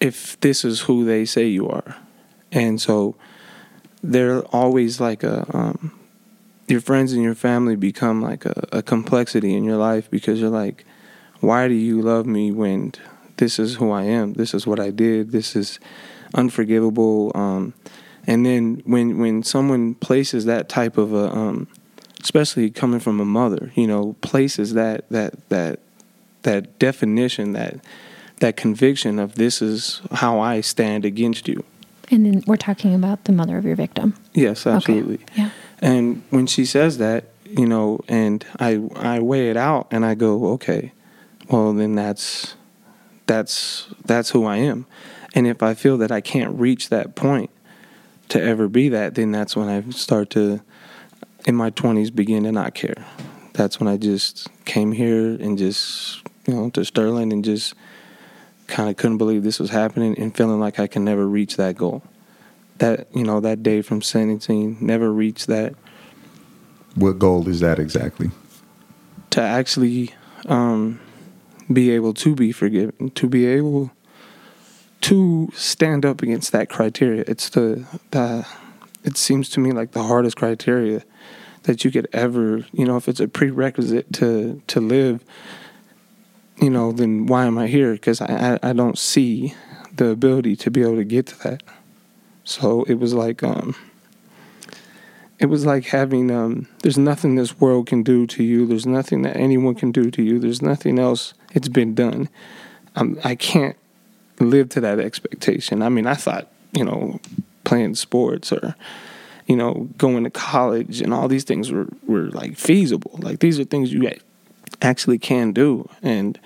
if 0.00 0.38
this 0.40 0.64
is 0.64 0.80
who 0.80 1.04
they 1.04 1.24
say 1.24 1.46
you 1.46 1.68
are, 1.68 1.96
and 2.52 2.80
so 2.80 3.16
they're 4.02 4.42
always 4.44 5.00
like 5.00 5.22
a 5.22 5.46
um, 5.56 5.92
your 6.68 6.80
friends 6.80 7.12
and 7.12 7.22
your 7.22 7.34
family 7.34 7.76
become 7.76 8.22
like 8.22 8.44
a, 8.44 8.68
a 8.72 8.82
complexity 8.82 9.54
in 9.54 9.64
your 9.64 9.76
life 9.76 10.10
because 10.10 10.40
you're 10.40 10.50
like, 10.50 10.84
why 11.40 11.68
do 11.68 11.74
you 11.74 12.00
love 12.00 12.26
me 12.26 12.50
when 12.50 12.92
this 13.36 13.58
is 13.58 13.76
who 13.76 13.90
I 13.90 14.04
am? 14.04 14.34
This 14.34 14.54
is 14.54 14.66
what 14.66 14.80
I 14.80 14.90
did. 14.90 15.32
This 15.32 15.56
is 15.56 15.78
unforgivable. 16.34 17.32
Um, 17.34 17.74
and 18.26 18.46
then 18.46 18.82
when 18.84 19.18
when 19.18 19.42
someone 19.42 19.94
places 19.94 20.44
that 20.46 20.68
type 20.68 20.96
of 20.96 21.12
a, 21.12 21.30
um, 21.30 21.68
especially 22.22 22.70
coming 22.70 23.00
from 23.00 23.20
a 23.20 23.24
mother, 23.24 23.72
you 23.74 23.86
know, 23.86 24.16
places 24.22 24.74
that 24.74 25.08
that 25.10 25.48
that 25.50 25.80
that 26.44 26.78
definition 26.78 27.52
that 27.52 27.76
that 28.40 28.56
conviction 28.56 29.18
of 29.18 29.34
this 29.34 29.60
is 29.60 30.00
how 30.12 30.40
I 30.40 30.60
stand 30.60 31.04
against 31.04 31.46
you. 31.46 31.64
And 32.10 32.26
then 32.26 32.44
we're 32.46 32.56
talking 32.56 32.94
about 32.94 33.24
the 33.24 33.32
mother 33.32 33.56
of 33.58 33.64
your 33.64 33.76
victim. 33.76 34.14
Yes, 34.32 34.66
absolutely. 34.66 35.14
Okay. 35.14 35.24
Yeah. 35.36 35.50
And 35.80 36.22
when 36.30 36.46
she 36.46 36.64
says 36.64 36.98
that, 36.98 37.26
you 37.44 37.66
know, 37.66 38.00
and 38.08 38.44
I 38.58 38.82
I 38.96 39.20
weigh 39.20 39.50
it 39.50 39.56
out 39.56 39.88
and 39.90 40.04
I 40.04 40.14
go, 40.14 40.52
okay, 40.52 40.92
well 41.48 41.72
then 41.72 41.94
that's 41.94 42.54
that's 43.26 43.88
that's 44.04 44.30
who 44.30 44.44
I 44.44 44.56
am. 44.56 44.86
And 45.34 45.46
if 45.46 45.62
I 45.62 45.74
feel 45.74 45.98
that 45.98 46.12
I 46.12 46.20
can't 46.20 46.58
reach 46.58 46.90
that 46.90 47.14
point 47.14 47.50
to 48.28 48.42
ever 48.42 48.68
be 48.68 48.88
that, 48.90 49.14
then 49.14 49.32
that's 49.32 49.56
when 49.56 49.68
I 49.68 49.90
start 49.90 50.30
to 50.30 50.60
in 51.46 51.54
my 51.54 51.70
20s 51.70 52.14
begin 52.14 52.44
to 52.44 52.52
not 52.52 52.74
care. 52.74 53.04
That's 53.52 53.78
when 53.78 53.88
I 53.88 53.96
just 53.96 54.48
came 54.64 54.92
here 54.92 55.34
and 55.34 55.56
just, 55.58 56.22
you 56.46 56.54
know, 56.54 56.70
to 56.70 56.84
Sterling 56.84 57.32
and 57.32 57.44
just 57.44 57.74
kind 58.66 58.88
of 58.88 58.96
couldn't 58.96 59.18
believe 59.18 59.42
this 59.42 59.60
was 59.60 59.70
happening 59.70 60.18
and 60.18 60.34
feeling 60.34 60.60
like 60.60 60.78
I 60.78 60.86
can 60.86 61.04
never 61.04 61.26
reach 61.26 61.56
that 61.56 61.76
goal. 61.76 62.02
That, 62.78 63.06
you 63.14 63.22
know, 63.22 63.40
that 63.40 63.62
day 63.62 63.82
from 63.82 64.02
sentencing, 64.02 64.78
never 64.80 65.12
reach 65.12 65.46
that 65.46 65.74
What 66.96 67.18
goal 67.18 67.48
is 67.48 67.60
that 67.60 67.78
exactly? 67.78 68.30
to 69.30 69.40
actually 69.40 70.14
um, 70.46 71.00
be 71.72 71.90
able 71.90 72.14
to 72.14 72.36
be 72.36 72.52
forgiven, 72.52 73.10
to 73.10 73.28
be 73.28 73.46
able 73.46 73.90
to 75.00 75.50
stand 75.54 76.06
up 76.06 76.22
against 76.22 76.52
that 76.52 76.68
criteria. 76.68 77.24
It's 77.26 77.48
the, 77.48 77.84
the 78.12 78.46
it 79.02 79.16
seems 79.16 79.48
to 79.50 79.60
me 79.60 79.72
like 79.72 79.90
the 79.90 80.04
hardest 80.04 80.36
criteria 80.36 81.02
that 81.64 81.84
you 81.84 81.90
could 81.90 82.06
ever, 82.12 82.64
you 82.72 82.84
know, 82.84 82.96
if 82.96 83.08
it's 83.08 83.20
a 83.20 83.26
prerequisite 83.26 84.12
to 84.14 84.62
to 84.68 84.80
live, 84.80 85.24
you 86.60 86.70
know, 86.70 86.92
then 86.92 87.26
why 87.26 87.46
am 87.46 87.58
I 87.58 87.66
here? 87.66 87.92
Because 87.92 88.20
I, 88.20 88.58
I 88.62 88.70
I 88.70 88.72
don't 88.72 88.98
see 88.98 89.54
the 89.96 90.08
ability 90.08 90.56
to 90.56 90.70
be 90.70 90.82
able 90.82 90.96
to 90.96 91.04
get 91.04 91.26
to 91.26 91.38
that. 91.40 91.62
So 92.44 92.84
it 92.84 92.94
was 92.94 93.14
like 93.14 93.42
um, 93.42 93.74
it 95.38 95.46
was 95.46 95.66
like 95.66 95.86
having 95.86 96.30
um, 96.30 96.68
there's 96.82 96.98
nothing 96.98 97.34
this 97.34 97.58
world 97.60 97.86
can 97.86 98.02
do 98.02 98.26
to 98.28 98.42
you. 98.42 98.66
There's 98.66 98.86
nothing 98.86 99.22
that 99.22 99.36
anyone 99.36 99.74
can 99.74 99.92
do 99.92 100.10
to 100.10 100.22
you. 100.22 100.38
There's 100.38 100.62
nothing 100.62 100.98
else. 100.98 101.34
It's 101.52 101.68
been 101.68 101.94
done. 101.94 102.28
I'm, 102.96 103.18
I 103.24 103.34
can't 103.34 103.76
live 104.40 104.68
to 104.70 104.80
that 104.80 105.00
expectation. 105.00 105.82
I 105.82 105.88
mean, 105.88 106.06
I 106.06 106.14
thought 106.14 106.50
you 106.72 106.84
know 106.84 107.20
playing 107.64 107.94
sports 107.94 108.52
or 108.52 108.76
you 109.46 109.56
know 109.56 109.88
going 109.96 110.24
to 110.24 110.30
college 110.30 111.00
and 111.00 111.14
all 111.14 111.28
these 111.28 111.44
things 111.44 111.72
were 111.72 111.88
were 112.06 112.30
like 112.30 112.56
feasible. 112.56 113.18
Like 113.18 113.40
these 113.40 113.58
are 113.58 113.64
things 113.64 113.92
you 113.92 114.02
actually 114.82 115.18
can 115.18 115.52
do 115.52 115.88
and. 116.02 116.38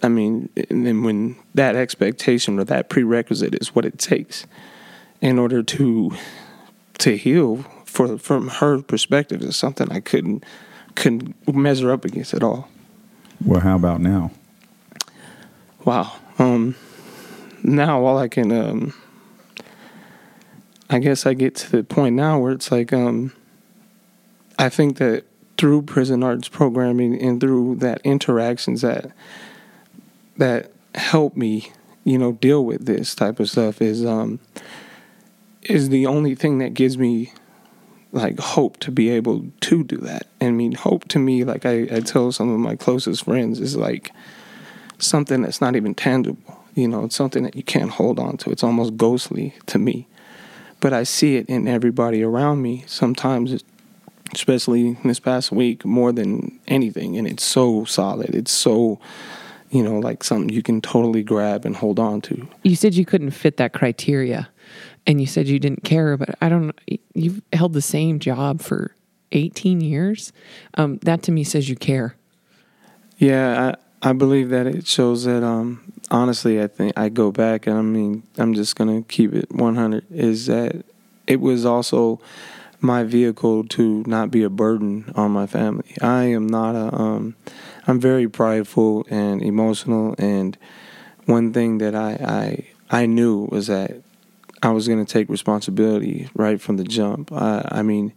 I 0.00 0.06
mean, 0.06 0.48
and 0.70 0.86
then 0.86 1.02
when 1.02 1.34
that 1.54 1.74
expectation 1.74 2.60
or 2.60 2.64
that 2.66 2.88
prerequisite 2.88 3.56
is 3.60 3.74
what 3.74 3.84
it 3.84 3.98
takes 3.98 4.46
in 5.20 5.40
order 5.40 5.60
to 5.60 6.12
to 6.98 7.16
heal 7.16 7.64
for 7.84 8.16
from 8.16 8.46
her 8.46 8.80
perspective 8.80 9.42
is 9.42 9.56
something 9.56 9.90
I 9.90 9.98
couldn't 9.98 10.44
couldn't 10.94 11.34
measure 11.52 11.90
up 11.90 12.04
against 12.04 12.34
at 12.34 12.44
all. 12.44 12.68
Well, 13.44 13.60
how 13.60 13.76
about 13.76 14.00
now? 14.00 14.30
Wow. 15.84 16.12
Um, 16.38 16.74
now 17.62 18.04
all 18.04 18.18
I 18.18 18.28
can, 18.28 18.52
um, 18.52 18.94
I 20.90 20.98
guess 20.98 21.24
I 21.24 21.34
get 21.34 21.54
to 21.56 21.70
the 21.70 21.84
point 21.84 22.16
now 22.16 22.38
where 22.38 22.52
it's 22.52 22.70
like, 22.72 22.92
um, 22.92 23.32
I 24.58 24.68
think 24.68 24.98
that 24.98 25.24
through 25.58 25.82
prison 25.82 26.22
arts 26.22 26.48
programming 26.48 27.20
and 27.20 27.40
through 27.40 27.74
that 27.76 28.00
interactions 28.04 28.80
that 28.80 29.10
that 30.36 30.70
help 30.94 31.36
me, 31.36 31.72
you 32.04 32.16
know, 32.16 32.32
deal 32.32 32.64
with 32.64 32.86
this 32.86 33.14
type 33.14 33.40
of 33.40 33.50
stuff 33.50 33.82
is 33.82 34.06
um, 34.06 34.38
is 35.64 35.90
the 35.90 36.06
only 36.06 36.34
thing 36.34 36.58
that 36.58 36.72
gives 36.74 36.96
me 36.96 37.32
like 38.12 38.38
hope 38.38 38.78
to 38.78 38.90
be 38.90 39.10
able 39.10 39.44
to 39.60 39.84
do 39.84 39.98
that. 39.98 40.26
I 40.40 40.50
mean, 40.50 40.72
hope 40.72 41.08
to 41.08 41.18
me, 41.18 41.44
like 41.44 41.66
I, 41.66 41.82
I 41.90 42.00
tell 42.00 42.32
some 42.32 42.48
of 42.48 42.58
my 42.58 42.76
closest 42.76 43.24
friends, 43.24 43.60
is 43.60 43.76
like 43.76 44.12
something 44.98 45.42
that's 45.42 45.60
not 45.60 45.76
even 45.76 45.94
tangible. 45.94 46.64
You 46.74 46.88
know, 46.88 47.04
it's 47.04 47.16
something 47.16 47.42
that 47.42 47.56
you 47.56 47.62
can't 47.62 47.90
hold 47.90 48.18
on 48.18 48.36
to. 48.38 48.50
It's 48.50 48.62
almost 48.62 48.96
ghostly 48.96 49.54
to 49.66 49.78
me. 49.78 50.06
But 50.80 50.92
I 50.92 51.02
see 51.02 51.36
it 51.36 51.48
in 51.48 51.66
everybody 51.66 52.22
around 52.22 52.62
me 52.62 52.84
sometimes, 52.86 53.62
especially 54.32 54.96
this 55.04 55.20
past 55.20 55.52
week, 55.52 55.84
more 55.84 56.12
than 56.12 56.58
anything. 56.66 57.16
And 57.16 57.26
it's 57.26 57.44
so 57.44 57.84
solid. 57.84 58.34
It's 58.34 58.52
so, 58.52 59.00
you 59.70 59.82
know, 59.82 59.98
like 59.98 60.24
something 60.24 60.48
you 60.48 60.62
can 60.62 60.80
totally 60.80 61.22
grab 61.22 61.64
and 61.64 61.76
hold 61.76 61.98
on 61.98 62.20
to. 62.22 62.46
You 62.62 62.76
said 62.76 62.94
you 62.94 63.04
couldn't 63.04 63.30
fit 63.32 63.56
that 63.58 63.72
criteria 63.72 64.48
and 65.06 65.20
you 65.20 65.26
said 65.26 65.48
you 65.48 65.58
didn't 65.58 65.84
care, 65.84 66.16
but 66.16 66.36
I 66.40 66.48
don't 66.48 66.78
You've 67.14 67.42
held 67.52 67.72
the 67.72 67.82
same 67.82 68.18
job 68.18 68.60
for 68.60 68.94
18 69.32 69.80
years. 69.80 70.32
Um, 70.74 70.98
that 70.98 71.22
to 71.24 71.32
me 71.32 71.44
says 71.44 71.68
you 71.68 71.76
care. 71.76 72.14
Yeah, 73.18 73.74
I, 74.02 74.10
I 74.10 74.12
believe 74.12 74.50
that 74.50 74.66
it 74.66 74.86
shows 74.86 75.24
that, 75.24 75.42
um, 75.42 75.92
honestly, 76.10 76.62
I 76.62 76.68
think 76.68 76.92
I 76.96 77.08
go 77.08 77.32
back 77.32 77.66
and 77.66 77.76
I 77.76 77.82
mean, 77.82 78.22
I'm 78.36 78.54
just 78.54 78.76
going 78.76 79.02
to 79.02 79.08
keep 79.08 79.34
it 79.34 79.50
100 79.50 80.04
is 80.10 80.46
that 80.46 80.84
it 81.26 81.40
was 81.40 81.64
also 81.64 82.20
my 82.80 83.02
vehicle 83.02 83.64
to 83.64 84.04
not 84.06 84.30
be 84.30 84.42
a 84.42 84.50
burden 84.50 85.12
on 85.16 85.30
my 85.30 85.46
family. 85.46 85.94
I 86.00 86.24
am 86.24 86.46
not 86.46 86.74
a, 86.74 86.94
um, 86.94 87.36
I'm 87.86 88.00
very 88.00 88.28
prideful 88.28 89.06
and 89.10 89.42
emotional. 89.42 90.14
And 90.18 90.56
one 91.26 91.52
thing 91.52 91.78
that 91.78 91.94
I, 91.94 92.64
I, 92.90 93.00
I 93.02 93.06
knew 93.06 93.48
was 93.50 93.66
that 93.66 94.02
I 94.62 94.70
was 94.70 94.88
going 94.88 95.04
to 95.04 95.12
take 95.12 95.28
responsibility 95.28 96.28
right 96.34 96.60
from 96.60 96.76
the 96.76 96.84
jump. 96.84 97.32
I, 97.32 97.66
I 97.70 97.82
mean, 97.82 98.12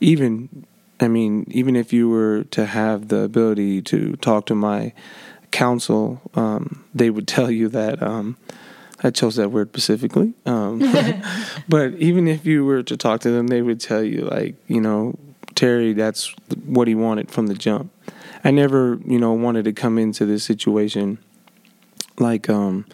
even 0.00 0.66
I 0.98 1.08
mean, 1.08 1.44
even 1.48 1.76
if 1.76 1.92
you 1.92 2.08
were 2.08 2.44
to 2.44 2.66
have 2.66 3.08
the 3.08 3.18
ability 3.18 3.82
to 3.82 4.16
talk 4.16 4.46
to 4.46 4.54
my 4.54 4.92
counsel, 5.50 6.22
um, 6.34 6.84
they 6.94 7.10
would 7.10 7.28
tell 7.36 7.50
you 7.50 7.68
that 7.68 8.02
um, 8.02 8.36
I 9.02 9.10
chose 9.10 9.36
that 9.36 9.50
word 9.50 9.68
specifically. 9.68 10.34
Um, 10.44 10.78
but 11.68 11.94
even 11.94 12.28
if 12.28 12.46
you 12.46 12.64
were 12.64 12.82
to 12.82 12.96
talk 12.96 13.20
to 13.20 13.30
them, 13.30 13.48
they 13.48 13.62
would 13.62 13.80
tell 13.80 14.02
you, 14.02 14.22
like, 14.22 14.54
you 14.68 14.80
know, 14.80 15.18
Terry, 15.54 15.92
that's 15.92 16.34
what 16.64 16.88
he 16.88 16.94
wanted 16.94 17.30
from 17.30 17.46
the 17.46 17.54
jump. 17.54 17.92
I 18.44 18.50
never, 18.50 18.98
you 19.04 19.18
know, 19.18 19.32
wanted 19.32 19.64
to 19.64 19.72
come 19.72 19.98
into 19.98 20.26
this 20.26 20.44
situation 20.44 21.18
like, 22.18 22.48
um, 22.48 22.86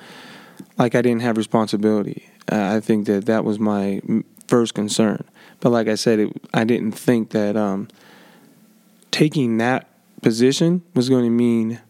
like 0.79 0.95
I 0.95 1.03
didn't 1.03 1.23
have 1.23 1.37
responsibility. 1.37 2.29
Uh, 2.51 2.75
I 2.77 2.81
think 2.81 3.07
that 3.07 3.27
that 3.27 3.45
was 3.45 3.59
my 3.59 4.01
first 4.47 4.75
concern. 4.75 5.25
But 5.61 5.71
like 5.71 5.89
I 5.89 5.95
said, 5.95 6.19
it, 6.19 6.33
I 6.53 6.65
didn't 6.65 6.93
think 6.93 7.31
that 7.31 7.57
um, 7.57 7.89
taking 9.11 9.59
that 9.59 9.89
position 10.23 10.83
was 10.95 11.09
going 11.09 11.25
to 11.25 11.31
mean 11.31 11.81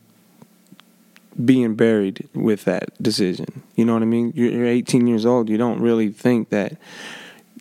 being 1.44 1.74
buried 1.74 2.28
with 2.34 2.64
that 2.64 3.02
decision. 3.02 3.62
You 3.76 3.84
know 3.84 3.94
what 3.94 4.02
I 4.02 4.06
mean? 4.06 4.32
You're, 4.34 4.50
you're 4.50 4.66
18 4.66 5.06
years 5.06 5.24
old. 5.24 5.48
You 5.48 5.56
don't 5.56 5.80
really 5.80 6.10
think 6.10 6.50
that 6.50 6.76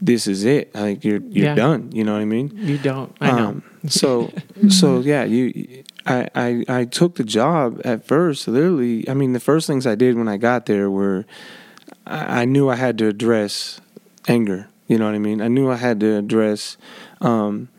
this 0.02 0.28
is 0.28 0.44
it. 0.44 0.74
Like 0.74 1.04
you're 1.04 1.22
you're 1.22 1.48
yeah. 1.48 1.56
done. 1.56 1.92
You 1.92 2.04
know 2.04 2.14
what 2.14 2.22
I 2.22 2.26
mean? 2.26 2.52
You 2.56 2.78
don't. 2.78 3.16
I 3.22 3.32
know. 3.32 3.48
Um, 3.48 3.64
so 3.88 4.34
so 4.70 5.00
yeah, 5.00 5.24
you. 5.24 5.84
I, 6.06 6.28
I 6.34 6.66
I 6.68 6.86
took 6.86 7.16
the 7.16 7.24
job 7.24 7.80
at 7.86 8.06
first. 8.06 8.48
Literally, 8.48 9.08
I 9.08 9.14
mean, 9.14 9.34
the 9.34 9.40
first 9.40 9.68
things 9.68 9.86
I 9.86 9.96
did 9.96 10.18
when 10.18 10.28
I 10.28 10.38
got 10.38 10.66
there 10.66 10.90
were 10.90 11.26
I, 12.08 12.42
I 12.42 12.46
knew 12.46 12.70
I 12.70 12.76
had 12.76 12.98
to 12.98 13.08
address 13.08 13.80
anger. 14.28 14.68
You 14.88 14.98
know 14.98 15.06
what 15.06 15.16
I 15.16 15.20
mean? 15.20 15.42
I 15.42 15.48
knew 15.48 15.72
I 15.72 15.78
had 15.78 16.00
to 16.02 16.18
address 16.18 16.78
um, 17.22 17.70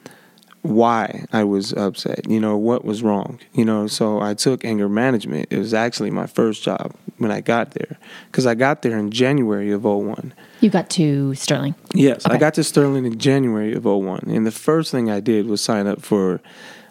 why 0.62 1.26
I 1.32 1.44
was 1.44 1.72
upset. 1.72 2.28
You 2.28 2.40
know 2.40 2.56
what 2.56 2.84
was 2.84 3.02
wrong. 3.02 3.40
You 3.52 3.64
know, 3.64 3.86
so 3.88 4.20
I 4.20 4.34
took 4.34 4.64
anger 4.64 4.88
management. 4.88 5.48
It 5.50 5.58
was 5.58 5.74
actually 5.74 6.10
my 6.10 6.26
first 6.26 6.62
job 6.62 6.94
when 7.18 7.30
I 7.30 7.40
got 7.40 7.72
there 7.72 7.98
because 8.30 8.46
I 8.46 8.54
got 8.54 8.82
there 8.82 8.98
in 8.98 9.10
January 9.10 9.70
of 9.72 9.84
01. 9.84 10.32
You 10.60 10.70
got 10.70 10.88
to 10.90 11.34
Sterling. 11.34 11.74
Yes, 11.94 12.24
okay. 12.24 12.36
I 12.36 12.38
got 12.38 12.54
to 12.54 12.64
Sterling 12.64 13.04
in 13.04 13.18
January 13.18 13.74
of 13.74 13.84
01. 13.84 14.24
and 14.28 14.46
the 14.46 14.52
first 14.52 14.90
thing 14.92 15.10
I 15.10 15.20
did 15.20 15.46
was 15.46 15.60
sign 15.60 15.86
up 15.86 16.00
for 16.00 16.40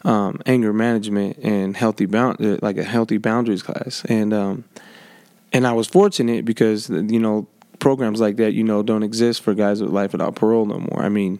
um, 0.03 0.41
anger 0.45 0.73
management 0.73 1.37
and 1.37 1.77
healthy 1.77 2.05
bound 2.05 2.43
uh, 2.43 2.57
like 2.61 2.77
a 2.77 2.83
healthy 2.83 3.17
boundaries 3.17 3.63
class, 3.63 4.03
and 4.05 4.33
um, 4.33 4.63
and 5.53 5.67
I 5.67 5.73
was 5.73 5.87
fortunate 5.87 6.43
because 6.43 6.89
you 6.89 7.19
know 7.19 7.47
programs 7.79 8.19
like 8.19 8.37
that 8.37 8.53
you 8.53 8.63
know 8.63 8.83
don't 8.83 9.03
exist 9.03 9.41
for 9.43 9.53
guys 9.53 9.81
with 9.81 9.91
life 9.91 10.11
without 10.11 10.35
parole 10.35 10.65
no 10.65 10.79
more. 10.79 11.03
I 11.03 11.09
mean, 11.09 11.39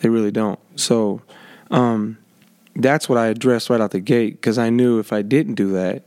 they 0.00 0.08
really 0.08 0.30
don't. 0.30 0.58
So 0.76 1.22
um, 1.72 2.18
that's 2.76 3.08
what 3.08 3.18
I 3.18 3.26
addressed 3.26 3.68
right 3.68 3.80
out 3.80 3.90
the 3.90 4.00
gate 4.00 4.34
because 4.34 4.58
I 4.58 4.70
knew 4.70 5.00
if 5.00 5.12
I 5.12 5.22
didn't 5.22 5.54
do 5.54 5.72
that, 5.72 6.04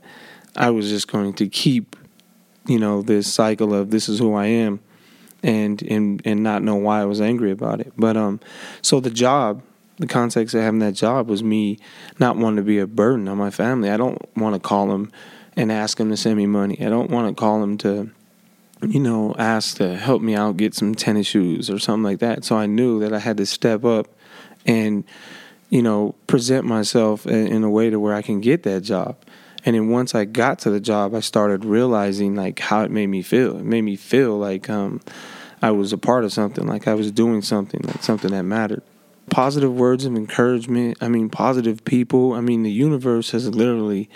I 0.56 0.70
was 0.70 0.88
just 0.88 1.08
going 1.08 1.34
to 1.34 1.48
keep 1.48 1.96
you 2.66 2.78
know 2.78 3.02
this 3.02 3.32
cycle 3.32 3.74
of 3.74 3.90
this 3.90 4.08
is 4.08 4.18
who 4.18 4.34
I 4.34 4.46
am 4.46 4.80
and 5.42 5.80
and 5.82 6.22
and 6.24 6.42
not 6.42 6.62
know 6.62 6.76
why 6.76 7.00
I 7.00 7.04
was 7.04 7.20
angry 7.20 7.50
about 7.50 7.80
it. 7.80 7.92
But 7.96 8.16
um, 8.16 8.40
so 8.82 9.00
the 9.00 9.10
job, 9.10 9.62
the 9.98 10.06
context 10.06 10.54
of 10.54 10.62
having 10.62 10.80
that 10.80 10.94
job 10.94 11.28
was 11.28 11.42
me 11.42 11.78
not 12.18 12.36
wanting 12.36 12.56
to 12.56 12.62
be 12.62 12.78
a 12.78 12.86
burden 12.86 13.28
on 13.28 13.38
my 13.38 13.50
family. 13.50 13.90
I 13.90 13.96
don't 13.96 14.20
want 14.36 14.54
to 14.54 14.60
call 14.60 14.88
them 14.88 15.12
and 15.56 15.72
ask 15.72 15.98
them 15.98 16.10
to 16.10 16.16
send 16.16 16.36
me 16.36 16.46
money. 16.46 16.78
I 16.80 16.88
don't 16.88 17.10
want 17.10 17.34
to 17.34 17.40
call 17.40 17.60
them 17.60 17.78
to, 17.78 18.10
you 18.86 19.00
know, 19.00 19.34
ask 19.38 19.78
to 19.78 19.96
help 19.96 20.20
me 20.20 20.34
out 20.34 20.58
get 20.58 20.74
some 20.74 20.94
tennis 20.94 21.26
shoes 21.26 21.70
or 21.70 21.78
something 21.78 22.02
like 22.02 22.18
that. 22.18 22.44
So 22.44 22.56
I 22.56 22.66
knew 22.66 23.00
that 23.00 23.14
I 23.14 23.18
had 23.18 23.38
to 23.38 23.46
step 23.46 23.84
up 23.84 24.06
and, 24.66 25.04
you 25.70 25.82
know, 25.82 26.14
present 26.26 26.64
myself 26.64 27.26
in 27.26 27.64
a 27.64 27.70
way 27.70 27.90
to 27.90 27.98
where 27.98 28.14
I 28.14 28.22
can 28.22 28.40
get 28.40 28.62
that 28.64 28.82
job. 28.82 29.16
And 29.64 29.74
then 29.74 29.88
once 29.88 30.14
I 30.14 30.24
got 30.24 30.60
to 30.60 30.70
the 30.70 30.80
job, 30.80 31.14
I 31.14 31.20
started 31.20 31.64
realizing 31.64 32.36
like 32.36 32.60
how 32.60 32.82
it 32.82 32.90
made 32.90 33.08
me 33.08 33.22
feel. 33.22 33.58
It 33.58 33.64
made 33.64 33.82
me 33.82 33.96
feel 33.96 34.38
like 34.38 34.70
um, 34.70 35.00
I 35.60 35.72
was 35.72 35.92
a 35.92 35.98
part 35.98 36.24
of 36.24 36.32
something, 36.32 36.66
like 36.66 36.86
I 36.86 36.94
was 36.94 37.10
doing 37.10 37.42
something, 37.42 37.80
like 37.82 38.02
something 38.02 38.30
that 38.30 38.44
mattered 38.44 38.82
positive 39.30 39.74
words 39.74 40.04
of 40.04 40.14
encouragement. 40.14 40.98
I 41.00 41.08
mean, 41.08 41.28
positive 41.28 41.84
people. 41.84 42.32
I 42.32 42.40
mean, 42.40 42.62
the 42.62 42.70
universe 42.70 43.30
has 43.32 43.48
literally, 43.48 44.08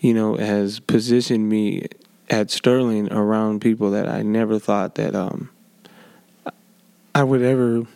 you 0.00 0.14
know, 0.14 0.36
has 0.36 0.80
positioned 0.80 1.48
me 1.48 1.86
at 2.30 2.50
Sterling 2.50 3.12
around 3.12 3.60
people 3.60 3.90
that 3.90 4.08
I 4.08 4.22
never 4.22 4.58
thought 4.58 4.94
that 4.94 5.14
um, 5.14 5.50
I 7.14 7.22
would 7.22 7.42
ever 7.42 7.86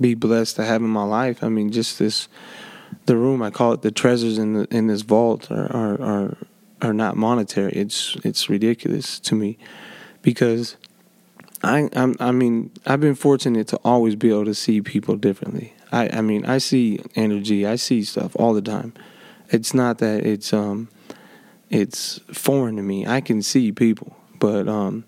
be 0.00 0.14
blessed 0.14 0.56
to 0.56 0.64
have 0.64 0.82
in 0.82 0.88
my 0.88 1.04
life. 1.04 1.42
I 1.42 1.48
mean, 1.48 1.70
just 1.70 1.98
this, 1.98 2.28
the 3.06 3.16
room 3.16 3.42
I 3.42 3.50
call 3.50 3.72
it 3.72 3.82
the 3.82 3.90
treasures 3.90 4.38
in 4.38 4.54
the 4.54 4.66
in 4.70 4.86
this 4.86 5.02
vault 5.02 5.50
are 5.50 5.70
are 5.74 6.02
are, 6.02 6.36
are 6.82 6.94
not 6.94 7.16
monetary. 7.16 7.72
It's 7.72 8.16
it's 8.24 8.48
ridiculous 8.48 9.18
to 9.20 9.34
me 9.34 9.58
because 10.22 10.76
I 11.62 11.88
I'm, 11.94 12.14
i 12.20 12.30
mean 12.30 12.70
I've 12.86 13.00
been 13.00 13.14
fortunate 13.14 13.68
to 13.68 13.80
always 13.84 14.16
be 14.16 14.30
able 14.30 14.44
to 14.46 14.54
see 14.54 14.80
people 14.80 15.16
differently. 15.16 15.74
I 15.92 16.08
I 16.08 16.20
mean 16.20 16.44
I 16.46 16.58
see 16.58 17.00
energy, 17.14 17.66
I 17.66 17.76
see 17.76 18.02
stuff 18.04 18.34
all 18.36 18.54
the 18.54 18.62
time. 18.62 18.92
It's 19.50 19.74
not 19.74 19.98
that 19.98 20.24
it's 20.26 20.52
um 20.52 20.88
it's 21.70 22.20
foreign 22.32 22.76
to 22.76 22.82
me. 22.82 23.06
I 23.06 23.20
can 23.20 23.42
see 23.42 23.72
people, 23.72 24.16
but 24.38 24.68
um, 24.68 25.04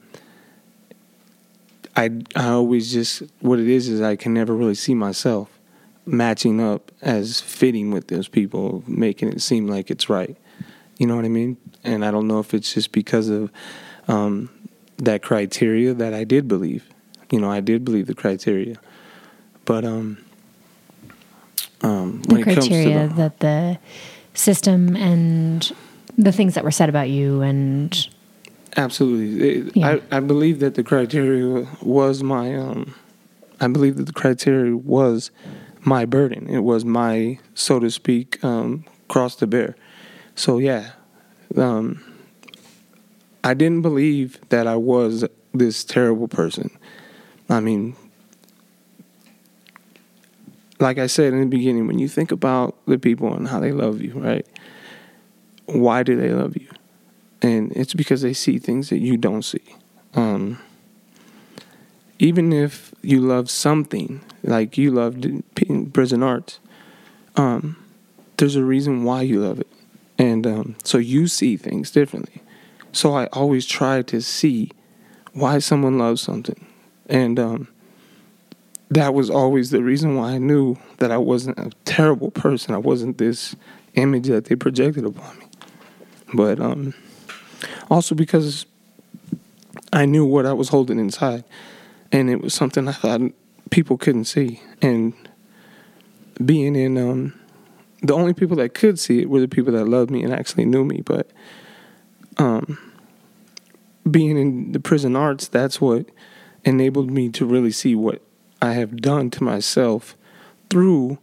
I 1.97 2.11
I 2.35 2.49
always 2.51 2.93
just 2.93 3.23
what 3.41 3.59
it 3.59 3.69
is 3.69 3.89
is 3.89 4.01
I 4.01 4.17
can 4.17 4.35
never 4.35 4.55
really 4.55 4.75
see 4.75 4.95
myself 4.95 5.49
matching 6.05 6.61
up 6.61 6.93
as 7.03 7.41
fitting 7.41 7.91
with 7.91 8.09
those 8.09 8.29
people, 8.29 8.85
making 8.87 9.29
it 9.31 9.41
seem 9.41 9.67
like 9.67 9.91
it's 9.91 10.09
right. 10.09 10.37
You 10.99 11.07
know 11.07 11.17
what 11.17 11.25
I 11.25 11.29
mean? 11.29 11.57
And 11.83 12.05
I 12.05 12.11
don't 12.11 12.29
know 12.29 12.39
if 12.39 12.55
it's 12.55 12.73
just 12.75 12.93
because 12.93 13.29
of 13.29 13.51
um, 14.09 14.51
that 14.99 15.23
criteria 15.23 15.95
that 15.95 16.15
I 16.15 16.25
did 16.25 16.49
believe. 16.49 16.89
You 17.31 17.41
know, 17.41 17.51
I 17.51 17.61
did 17.61 17.85
believe 17.85 18.07
the 18.07 18.15
criteria, 18.15 18.77
but 19.65 19.85
um, 19.85 20.19
um, 21.83 22.23
The 22.23 22.35
when 22.35 22.41
it 22.43 22.45
comes 22.45 22.69
to 22.69 22.71
criteria 22.71 23.09
the, 23.09 23.15
that 23.15 23.41
the 23.41 23.79
system 24.35 24.95
and 24.97 25.73
the 26.17 26.33
things 26.33 26.55
that 26.55 26.63
were 26.63 26.71
said 26.71 26.89
about 26.89 27.09
you 27.09 27.43
and 27.43 28.09
Absolutely. 28.77 29.49
It- 29.69 29.77
Yeah. 29.77 29.99
I, 30.11 30.17
I 30.19 30.21
believe 30.21 30.61
that 30.61 30.75
the 30.75 30.83
criteria 30.83 31.67
was 31.83 32.23
my 32.23 32.55
um 32.55 32.95
I 33.61 33.69
believe 33.69 33.97
that 33.97 34.07
the 34.07 34.13
criteria 34.13 34.77
was 34.77 35.31
my 35.83 36.05
burden. 36.05 36.49
It 36.49 36.61
was 36.61 36.85
my 36.85 37.39
so 37.55 37.79
to 37.81 37.91
speak 37.91 38.43
um 38.45 38.85
cross 39.09 39.37
to 39.37 39.47
bear. 39.47 39.77
So 40.35 40.59
yeah. 40.59 40.91
Um 41.57 42.03
I 43.45 43.55
didn't 43.55 43.83
believe 43.83 44.41
that 44.49 44.67
I 44.67 44.77
was 44.77 45.25
this 45.55 45.85
terrible 45.85 46.29
person. 46.29 46.71
I 47.49 47.61
mean 47.61 47.97
like 50.79 50.99
I 50.99 51.07
said 51.07 51.33
in 51.33 51.41
the 51.41 51.47
beginning, 51.47 51.87
when 51.87 51.99
you 51.99 52.09
think 52.09 52.31
about 52.33 52.77
the 52.87 52.99
people 52.99 53.33
and 53.35 53.49
how 53.49 53.61
they 53.61 53.73
love 53.73 54.01
you, 54.03 54.13
right? 54.15 54.47
Why 55.67 56.03
do 56.03 56.17
they 56.17 56.31
love 56.31 56.57
you? 56.57 56.69
And 57.47 57.73
it's 57.73 57.95
because 57.95 58.23
they 58.23 58.33
see 58.33 58.59
things 58.59 58.91
that 58.91 58.99
you 58.99 59.17
don't 59.17 59.43
see. 59.43 59.63
Um, 60.15 60.59
even 62.19 62.53
if 62.53 62.93
you 63.03 63.21
love 63.21 63.51
something, 63.51 64.21
like 64.43 64.77
you 64.77 64.91
loved 64.91 65.43
prison 65.93 66.23
arts, 66.23 66.59
um, 67.37 67.77
there's 68.37 68.57
a 68.57 68.65
reason 68.65 69.05
why 69.05 69.23
you 69.23 69.41
love 69.41 69.61
it, 69.61 69.69
and 70.19 70.47
um, 70.47 70.77
so 70.83 70.99
you 70.99 71.29
see 71.29 71.57
things 71.57 71.91
differently. 71.91 72.43
So 72.93 73.15
I 73.15 73.27
always 73.27 73.67
try 73.67 74.03
to 74.03 74.21
see 74.21 74.73
why 75.33 75.59
someone 75.59 75.99
loves 75.99 76.23
something, 76.23 76.67
and 77.09 77.39
um, 77.39 77.69
that 78.91 79.15
was 79.15 79.31
always 79.31 79.71
the 79.71 79.83
reason 79.83 80.17
why 80.17 80.33
I 80.33 80.39
knew 80.39 80.77
that 80.99 81.13
I 81.13 81.19
wasn't 81.19 81.59
a 81.59 81.71
terrible 81.85 82.31
person. 82.31 82.75
I 82.75 82.79
wasn't 82.79 83.19
this 83.19 83.55
image 83.95 84.27
that 84.29 84.47
they 84.47 84.57
projected 84.57 85.05
upon 85.05 85.39
me, 85.39 85.47
but 86.35 86.59
um 86.61 86.95
also 87.91 88.15
because 88.15 88.67
I 89.93 90.05
knew 90.07 90.25
what 90.25 90.47
I 90.47 90.53
was 90.53 90.69
holding 90.69 90.99
inside, 90.99 91.45
and 92.13 92.31
it 92.31 92.41
was 92.41 92.55
something 92.55 92.89
I 92.89 92.93
thought 92.93 93.21
people 93.71 93.97
couldn't 93.97 94.25
see. 94.25 94.61
And 94.83 95.15
being 96.45 96.77
in, 96.77 96.99
um, 96.99 97.39
the 98.03 98.15
only 98.15 98.35
people 98.35 98.57
that 98.57 98.75
could 98.75 98.99
see 98.99 99.21
it 99.21 99.31
were 99.31 99.41
the 99.41 99.49
people 99.49 99.73
that 99.73 99.87
loved 99.87 100.11
me 100.11 100.23
and 100.23 100.33
actually 100.33 100.65
knew 100.65 100.85
me. 100.85 101.03
But 101.03 101.31
um, 102.39 102.79
being 104.11 104.37
in 104.37 104.73
the 104.73 104.81
prison 104.81 105.17
arts, 105.17 105.49
that's 105.49 105.81
what 105.81 106.07
enabled 106.65 107.11
me 107.11 107.29
to 107.31 107.47
really 107.47 107.73
see 107.73 107.95
what 107.95 108.23
I 108.61 108.73
have 108.73 109.01
done 109.01 109.31
to 109.31 109.45
myself 109.45 110.17
through 110.71 111.19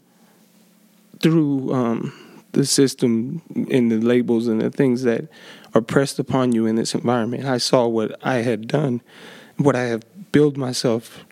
through 1.19 1.73
um, 1.73 2.13
the 2.51 2.65
system 2.65 3.41
and 3.71 3.89
the 3.89 3.97
labels 3.97 4.47
and 4.47 4.61
the 4.61 4.69
things 4.69 5.03
that 5.03 5.25
are 5.73 5.81
pressed 5.81 6.19
upon 6.19 6.51
you 6.51 6.65
in 6.65 6.75
this 6.75 6.93
environment. 6.93 7.45
I 7.45 7.57
saw 7.57 7.87
what 7.87 8.17
I 8.23 8.35
had 8.35 8.67
done, 8.67 9.01
what 9.57 9.75
I 9.75 9.83
have 9.83 10.03
built 10.31 10.57
myself 10.57 11.25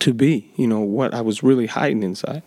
to 0.00 0.12
be, 0.12 0.50
you 0.56 0.66
know, 0.66 0.80
what 0.80 1.14
I 1.14 1.20
was 1.20 1.42
really 1.42 1.66
hiding 1.66 2.02
inside. 2.02 2.42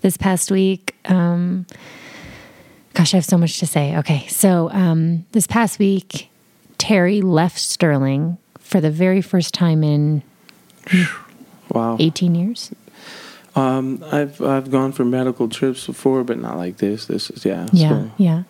this 0.00 0.16
past 0.16 0.50
week. 0.50 0.96
Um, 1.06 1.66
gosh, 2.94 3.14
I 3.14 3.18
have 3.18 3.24
so 3.24 3.38
much 3.38 3.58
to 3.58 3.66
say. 3.66 3.96
Okay, 3.98 4.26
so 4.28 4.70
um, 4.70 5.26
this 5.32 5.46
past 5.46 5.78
week, 5.78 6.30
Terry 6.78 7.20
left 7.20 7.58
Sterling 7.58 8.38
for 8.70 8.80
the 8.80 8.90
very 8.90 9.20
first 9.20 9.52
time 9.52 9.82
in 9.82 10.22
Wow. 11.70 11.96
18 12.00 12.34
years. 12.34 12.70
Um, 13.56 14.04
I've 14.12 14.40
I've 14.40 14.70
gone 14.70 14.92
for 14.92 15.04
medical 15.04 15.48
trips 15.48 15.84
before, 15.86 16.22
but 16.22 16.38
not 16.38 16.56
like 16.56 16.76
this. 16.76 17.06
This 17.06 17.30
is 17.30 17.44
yeah. 17.44 17.66
Yeah, 17.72 17.88
so- 17.88 18.10
yeah. 18.16 18.42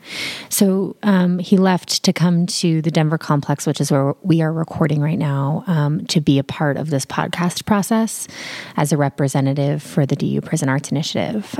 So 0.50 0.94
um, 1.02 1.38
he 1.38 1.56
left 1.56 2.02
to 2.04 2.12
come 2.12 2.46
to 2.60 2.82
the 2.82 2.90
Denver 2.90 3.16
complex, 3.16 3.66
which 3.66 3.80
is 3.80 3.90
where 3.90 4.14
we 4.22 4.42
are 4.42 4.52
recording 4.52 5.00
right 5.00 5.18
now, 5.18 5.64
um, 5.66 6.04
to 6.08 6.20
be 6.20 6.38
a 6.38 6.44
part 6.44 6.76
of 6.76 6.90
this 6.90 7.06
podcast 7.06 7.64
process 7.64 8.28
as 8.76 8.92
a 8.92 8.98
representative 8.98 9.82
for 9.82 10.04
the 10.04 10.16
DU 10.16 10.42
Prison 10.42 10.68
Arts 10.68 10.90
Initiative. 10.90 11.58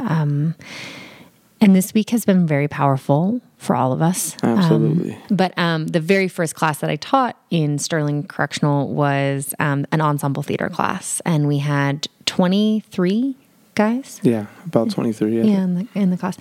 Um, 1.61 1.67
and 1.67 1.77
this 1.77 1.93
week 1.93 2.11
has 2.11 2.25
been 2.25 2.47
very 2.47 2.69
powerful 2.69 3.41
for 3.59 3.77
all 3.77 3.93
of 3.93 4.01
us. 4.01 4.37
Um, 4.43 4.59
Absolutely. 4.59 5.19
but 5.31 5.57
um, 5.59 5.87
the 5.89 6.01
very 6.01 6.29
first 6.29 6.55
class 6.55 6.79
that 6.79 6.91
I 6.91 6.97
taught 6.97 7.37
in 7.51 7.79
Sterling 7.79 8.25
Correctional 8.27 8.89
was 8.89 9.55
um, 9.59 9.87
an 9.93 10.01
ensemble 10.01 10.43
theater 10.43 10.69
class, 10.71 11.21
and 11.27 11.47
we 11.47 11.59
had 11.59 12.09
23 12.27 13.37
guys 13.75 14.21
yeah, 14.23 14.47
about 14.67 14.91
twenty 14.91 15.13
three. 15.13 15.39
Yeah. 15.39 15.45
yeah 15.45 15.63
in 15.65 15.75
the, 15.75 15.89
in 15.95 16.11
the 16.11 16.17
class 16.17 16.37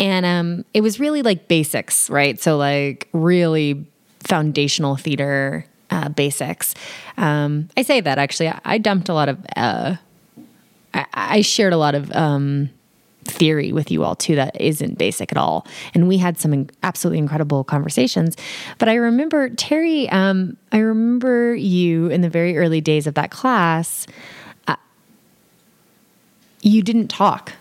and 0.00 0.26
um 0.26 0.64
it 0.74 0.80
was 0.80 0.98
really 0.98 1.22
like 1.22 1.46
basics 1.46 2.08
right 2.10 2.40
so 2.40 2.56
like 2.56 3.08
really 3.12 3.86
foundational 4.20 4.96
theater 4.96 5.64
uh, 5.90 6.08
basics 6.08 6.74
um 7.18 7.68
i 7.76 7.82
say 7.82 8.00
that 8.00 8.18
actually 8.18 8.48
I, 8.48 8.60
I 8.64 8.78
dumped 8.78 9.08
a 9.08 9.14
lot 9.14 9.28
of 9.28 9.38
uh 9.54 9.96
I, 10.94 11.06
I 11.12 11.40
shared 11.42 11.72
a 11.72 11.76
lot 11.76 11.94
of 11.94 12.10
um 12.12 12.70
theory 13.32 13.72
with 13.72 13.90
you 13.90 14.04
all 14.04 14.14
too 14.14 14.34
that 14.36 14.60
isn't 14.60 14.98
basic 14.98 15.32
at 15.32 15.38
all. 15.38 15.66
And 15.94 16.06
we 16.08 16.18
had 16.18 16.38
some 16.38 16.68
absolutely 16.82 17.18
incredible 17.18 17.64
conversations. 17.64 18.36
But 18.78 18.88
i 18.88 18.94
remember 18.94 19.48
terry 19.50 20.08
um 20.10 20.56
i 20.72 20.78
remember 20.78 21.54
you 21.54 22.08
in 22.08 22.20
the 22.20 22.28
very 22.28 22.56
early 22.56 22.80
days 22.80 23.06
of 23.06 23.14
that 23.14 23.30
class 23.30 24.06
uh, 24.68 24.76
you 26.62 26.82
didn't 26.82 27.08
talk. 27.08 27.52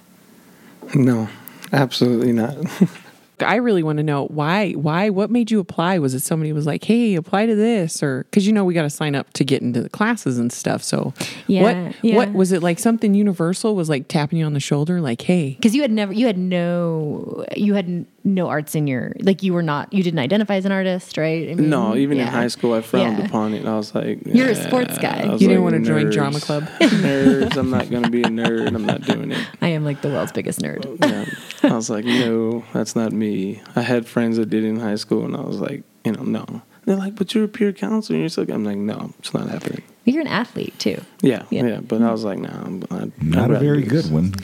No, 0.94 1.30
absolutely 1.72 2.32
not. 2.32 2.56
I 3.42 3.56
really 3.56 3.84
want 3.84 3.98
to 3.98 4.04
know 4.04 4.26
why. 4.28 4.72
Why? 4.74 5.10
What 5.10 5.30
made 5.32 5.52
you 5.52 5.60
apply? 5.60 6.00
Was 6.00 6.14
it 6.14 6.22
somebody 6.22 6.54
was 6.54 6.66
like, 6.66 6.84
"Hey, 6.84 7.16
apply 7.16 7.46
to 7.46 7.56
this," 7.56 8.02
or 8.04 8.24
because 8.26 8.46
you 8.48 8.54
know 8.54 8.64
we 8.66 8.74
got 8.74 8.84
to 8.84 8.90
sign 8.90 9.16
up 9.16 9.32
to 9.34 9.44
get 9.44 9.62
into 9.62 9.82
the 9.82 9.90
classes 9.90 10.38
and 10.38 10.52
stuff. 10.52 10.84
So, 10.84 11.14
Yeah, 11.48 11.64
what? 11.64 11.96
yeah. 12.04 12.16
What 12.16 12.34
was 12.34 12.52
it 12.52 12.62
like? 12.64 12.80
Something 12.80 13.14
universal 13.14 13.76
was 13.76 13.90
like 13.90 14.08
tapping 14.08 14.40
you 14.40 14.46
on 14.46 14.54
the 14.54 14.60
shoulder, 14.60 15.02
like, 15.02 15.22
"Hey." 15.22 15.56
because 15.56 15.76
you 15.76 15.82
had 15.82 15.92
never 15.92 16.14
you 16.14 16.28
had 16.28 16.38
no 16.38 17.46
you 17.56 17.74
had 17.74 17.86
n- 17.86 18.08
no 18.24 18.48
arts 18.50 18.76
in 18.76 18.86
your 18.88 19.14
like 19.22 19.42
you 19.42 19.54
were 19.54 19.64
not 19.64 19.92
you 19.92 20.04
didn't 20.04 20.20
identify 20.20 20.56
as 20.56 20.66
an 20.66 20.72
artist 20.72 21.18
right 21.18 21.50
I 21.50 21.56
mean, 21.56 21.70
No, 21.70 21.96
even 21.96 22.20
in 22.20 22.28
high 22.28 22.50
school, 22.50 22.74
I 22.74 22.82
frowned 22.82 23.18
Yeah. 23.18 23.26
upon 23.26 23.54
it. 23.54 23.66
I 23.66 23.76
was 23.76 23.96
like, 23.96 24.20
You're 24.26 24.50
a 24.50 24.56
sports 24.56 24.98
guy. 25.00 25.24
You 25.34 25.48
didn't 25.48 25.64
wanna 25.64 25.80
join 25.82 26.10
drama 26.12 26.40
club?" 26.40 26.64
nerds. 26.80 27.58
I'm 27.58 27.70
not 27.72 27.90
going 27.90 28.04
to 28.04 28.10
be 28.10 28.22
a 28.22 28.28
nerd. 28.28 28.76
I'm 28.76 28.86
not 28.86 29.02
doing 29.02 29.32
it. 29.32 29.48
i 29.62 29.68
am 29.70 29.84
like 29.84 30.02
the 30.02 30.10
world's 30.10 30.32
biggest 30.32 30.60
nerd 30.60 30.86
Yeah. 31.02 31.26
I 31.72 31.76
was 31.76 31.90
like, 31.90 32.06
no, 32.06 32.64
that's 32.74 32.96
not 32.96 33.12
me. 33.12 33.62
I 33.76 33.82
had 33.82 34.08
friends 34.08 34.38
that 34.38 34.50
did 34.50 34.64
it 34.64 34.68
in 34.68 34.80
high 34.80 34.96
school, 34.96 35.24
and 35.26 35.36
I 35.36 35.42
was 35.42 35.60
like, 35.60 35.84
you 36.04 36.12
know, 36.12 36.24
no. 36.24 36.62
They're 36.86 36.96
like, 36.96 37.16
but 37.16 37.34
you're 37.36 37.44
a 37.44 37.48
peer 37.48 37.72
counselor. 37.72 38.16
And 38.16 38.24
you're 38.24 38.30
so 38.30 38.42
I'm 38.54 38.66
like, 38.66 38.78
no, 38.78 39.14
it's 39.20 39.34
not 39.34 39.48
happening. 39.50 39.84
you're 40.06 40.22
an 40.22 40.28
athlete 40.28 40.78
too 40.80 41.00
Yeah, 41.22 41.44
Yeah. 41.52 41.66
yeah. 41.68 41.80
But 41.80 42.02
I 42.02 42.12
was 42.12 42.24
like, 42.24 42.40
no, 42.40 42.50
I'm 42.50 42.84
I'd, 42.90 43.24
Not 43.24 43.52
I'd 43.52 43.58
a 43.58 43.60
very 43.60 43.84
good 43.84 44.12
one. 44.12 44.34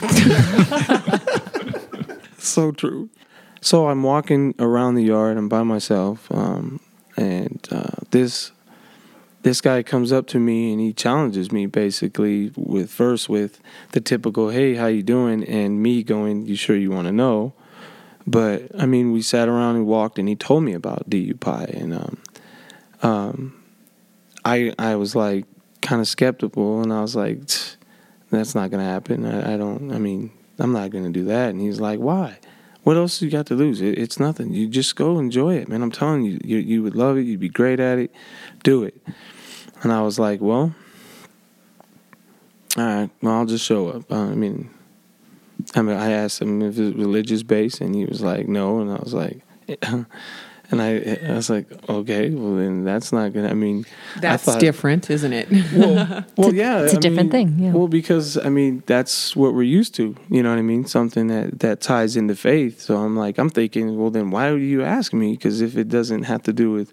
So 2.40 2.70
true. 2.72 3.10
So 3.60 3.88
I'm 3.88 4.02
walking 4.02 4.54
around 4.58 4.94
the 4.94 5.04
yard. 5.04 5.36
I'm 5.36 5.48
by 5.48 5.62
myself, 5.62 6.30
um, 6.32 6.80
and 7.16 7.66
uh, 7.70 8.02
this 8.10 8.52
this 9.42 9.60
guy 9.60 9.82
comes 9.82 10.12
up 10.12 10.26
to 10.26 10.38
me 10.38 10.72
and 10.72 10.80
he 10.80 10.92
challenges 10.92 11.52
me 11.52 11.66
basically 11.66 12.52
with 12.56 12.90
first 12.90 13.28
with 13.28 13.60
the 13.92 14.00
typical 14.00 14.50
"Hey, 14.50 14.74
how 14.74 14.86
you 14.86 15.02
doing?" 15.02 15.44
and 15.44 15.82
me 15.82 16.02
going, 16.02 16.46
"You 16.46 16.56
sure 16.56 16.76
you 16.76 16.90
want 16.90 17.06
to 17.06 17.12
know?" 17.12 17.52
But 18.26 18.70
I 18.78 18.86
mean, 18.86 19.12
we 19.12 19.22
sat 19.22 19.48
around 19.48 19.76
and 19.76 19.86
walked, 19.86 20.18
and 20.18 20.28
he 20.28 20.36
told 20.36 20.62
me 20.62 20.74
about 20.74 21.08
DUPI, 21.08 21.80
and 21.80 21.94
um, 21.94 22.18
um, 23.02 23.62
I 24.44 24.72
I 24.78 24.96
was 24.96 25.16
like 25.16 25.46
kind 25.80 26.00
of 26.00 26.08
skeptical, 26.08 26.82
and 26.82 26.92
I 26.92 27.00
was 27.00 27.16
like, 27.16 27.40
"That's 28.30 28.54
not 28.54 28.70
gonna 28.70 28.84
happen." 28.84 29.24
I, 29.24 29.54
I 29.54 29.56
don't. 29.56 29.92
I 29.92 29.98
mean, 29.98 30.30
I'm 30.58 30.72
not 30.72 30.90
gonna 30.90 31.10
do 31.10 31.24
that. 31.24 31.50
And 31.50 31.60
he's 31.60 31.80
like, 31.80 32.00
"Why?" 32.00 32.38
What 32.88 32.96
else 32.96 33.20
you 33.20 33.30
got 33.30 33.44
to 33.48 33.54
lose? 33.54 33.82
It, 33.82 33.98
it's 33.98 34.18
nothing. 34.18 34.54
You 34.54 34.66
just 34.66 34.96
go 34.96 35.18
enjoy 35.18 35.56
it, 35.56 35.68
man. 35.68 35.82
I'm 35.82 35.90
telling 35.90 36.22
you, 36.22 36.40
you, 36.42 36.56
you 36.56 36.82
would 36.82 36.94
love 36.94 37.18
it. 37.18 37.26
You'd 37.26 37.38
be 37.38 37.50
great 37.50 37.80
at 37.80 37.98
it. 37.98 38.14
Do 38.62 38.82
it. 38.82 38.96
And 39.82 39.92
I 39.92 40.00
was 40.00 40.18
like, 40.18 40.40
well, 40.40 40.74
all 42.78 42.82
right, 42.82 43.10
well, 43.20 43.34
I'll 43.34 43.44
just 43.44 43.62
show 43.62 43.88
up. 43.90 44.10
Uh, 44.10 44.30
I 44.30 44.34
mean, 44.34 44.70
I 45.74 45.82
mean, 45.82 45.98
I 45.98 46.12
asked 46.12 46.40
him 46.40 46.62
if 46.62 46.78
it's 46.78 46.96
religious 46.96 47.42
based, 47.42 47.82
and 47.82 47.94
he 47.94 48.06
was 48.06 48.22
like, 48.22 48.48
no. 48.48 48.80
And 48.80 48.90
I 48.90 48.96
was 48.96 49.12
like, 49.12 49.42
and 50.70 50.82
I, 50.82 51.18
I 51.26 51.32
was 51.34 51.48
like, 51.48 51.66
okay, 51.88 52.30
well, 52.30 52.56
then 52.56 52.84
that's 52.84 53.10
not 53.12 53.32
gonna. 53.32 53.48
I 53.48 53.54
mean, 53.54 53.86
I 54.16 54.20
That's 54.20 54.44
thought- 54.44 54.60
different, 54.60 55.08
isn't 55.10 55.32
it? 55.32 55.48
Well, 55.74 56.24
well, 56.36 56.54
yeah, 56.54 56.80
it's 56.82 56.92
a 56.92 56.96
I 56.96 57.00
different 57.00 57.32
mean, 57.32 57.56
thing, 57.56 57.64
yeah. 57.64 57.72
Well, 57.72 57.88
because 57.88 58.36
I 58.36 58.50
mean, 58.50 58.82
that's 58.86 59.34
what 59.34 59.54
we're 59.54 59.62
used 59.62 59.94
to. 59.96 60.14
You 60.28 60.42
know 60.42 60.50
what 60.50 60.58
I 60.58 60.62
mean? 60.62 60.84
Something 60.86 61.28
that 61.28 61.60
that 61.60 61.80
ties 61.80 62.16
into 62.16 62.34
faith. 62.36 62.80
So 62.82 62.96
I'm 62.96 63.16
like, 63.16 63.38
I'm 63.38 63.48
thinking, 63.50 63.96
well, 63.98 64.10
then 64.10 64.30
why 64.30 64.50
do 64.50 64.56
you 64.58 64.82
ask 64.82 65.12
me? 65.12 65.32
Because 65.32 65.60
if 65.62 65.76
it 65.76 65.88
doesn't 65.88 66.24
have 66.24 66.42
to 66.44 66.52
do 66.52 66.70
with 66.72 66.92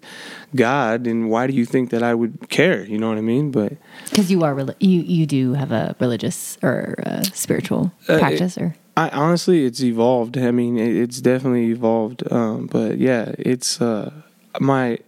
God, 0.54 1.04
then 1.04 1.28
why 1.28 1.46
do 1.46 1.52
you 1.52 1.66
think 1.66 1.90
that 1.90 2.02
I 2.02 2.14
would 2.14 2.48
care? 2.48 2.82
You 2.84 2.98
know 2.98 3.08
what 3.08 3.18
I 3.18 3.22
mean? 3.22 3.50
But 3.50 3.74
Because 4.10 4.30
you 4.30 4.42
are 4.42 4.56
you 4.80 5.00
you 5.02 5.26
do 5.26 5.52
have 5.54 5.70
a 5.72 5.94
religious 6.00 6.56
or 6.62 6.94
uh 7.04 7.22
spiritual 7.34 7.92
Uh, 8.08 8.18
practice, 8.18 8.56
or 8.56 8.74
I 8.96 9.10
honestly, 9.10 9.64
it's 9.66 9.82
evolved. 9.82 10.38
I 10.38 10.50
mean, 10.50 10.78
it, 10.78 10.96
it's 10.96 11.20
definitely 11.20 11.66
evolved. 11.66 12.30
Um, 12.32 12.66
but 12.66 12.98
yeah, 12.98 13.34
it's 13.38 13.80
uh, 13.80 14.10
my. 14.60 14.98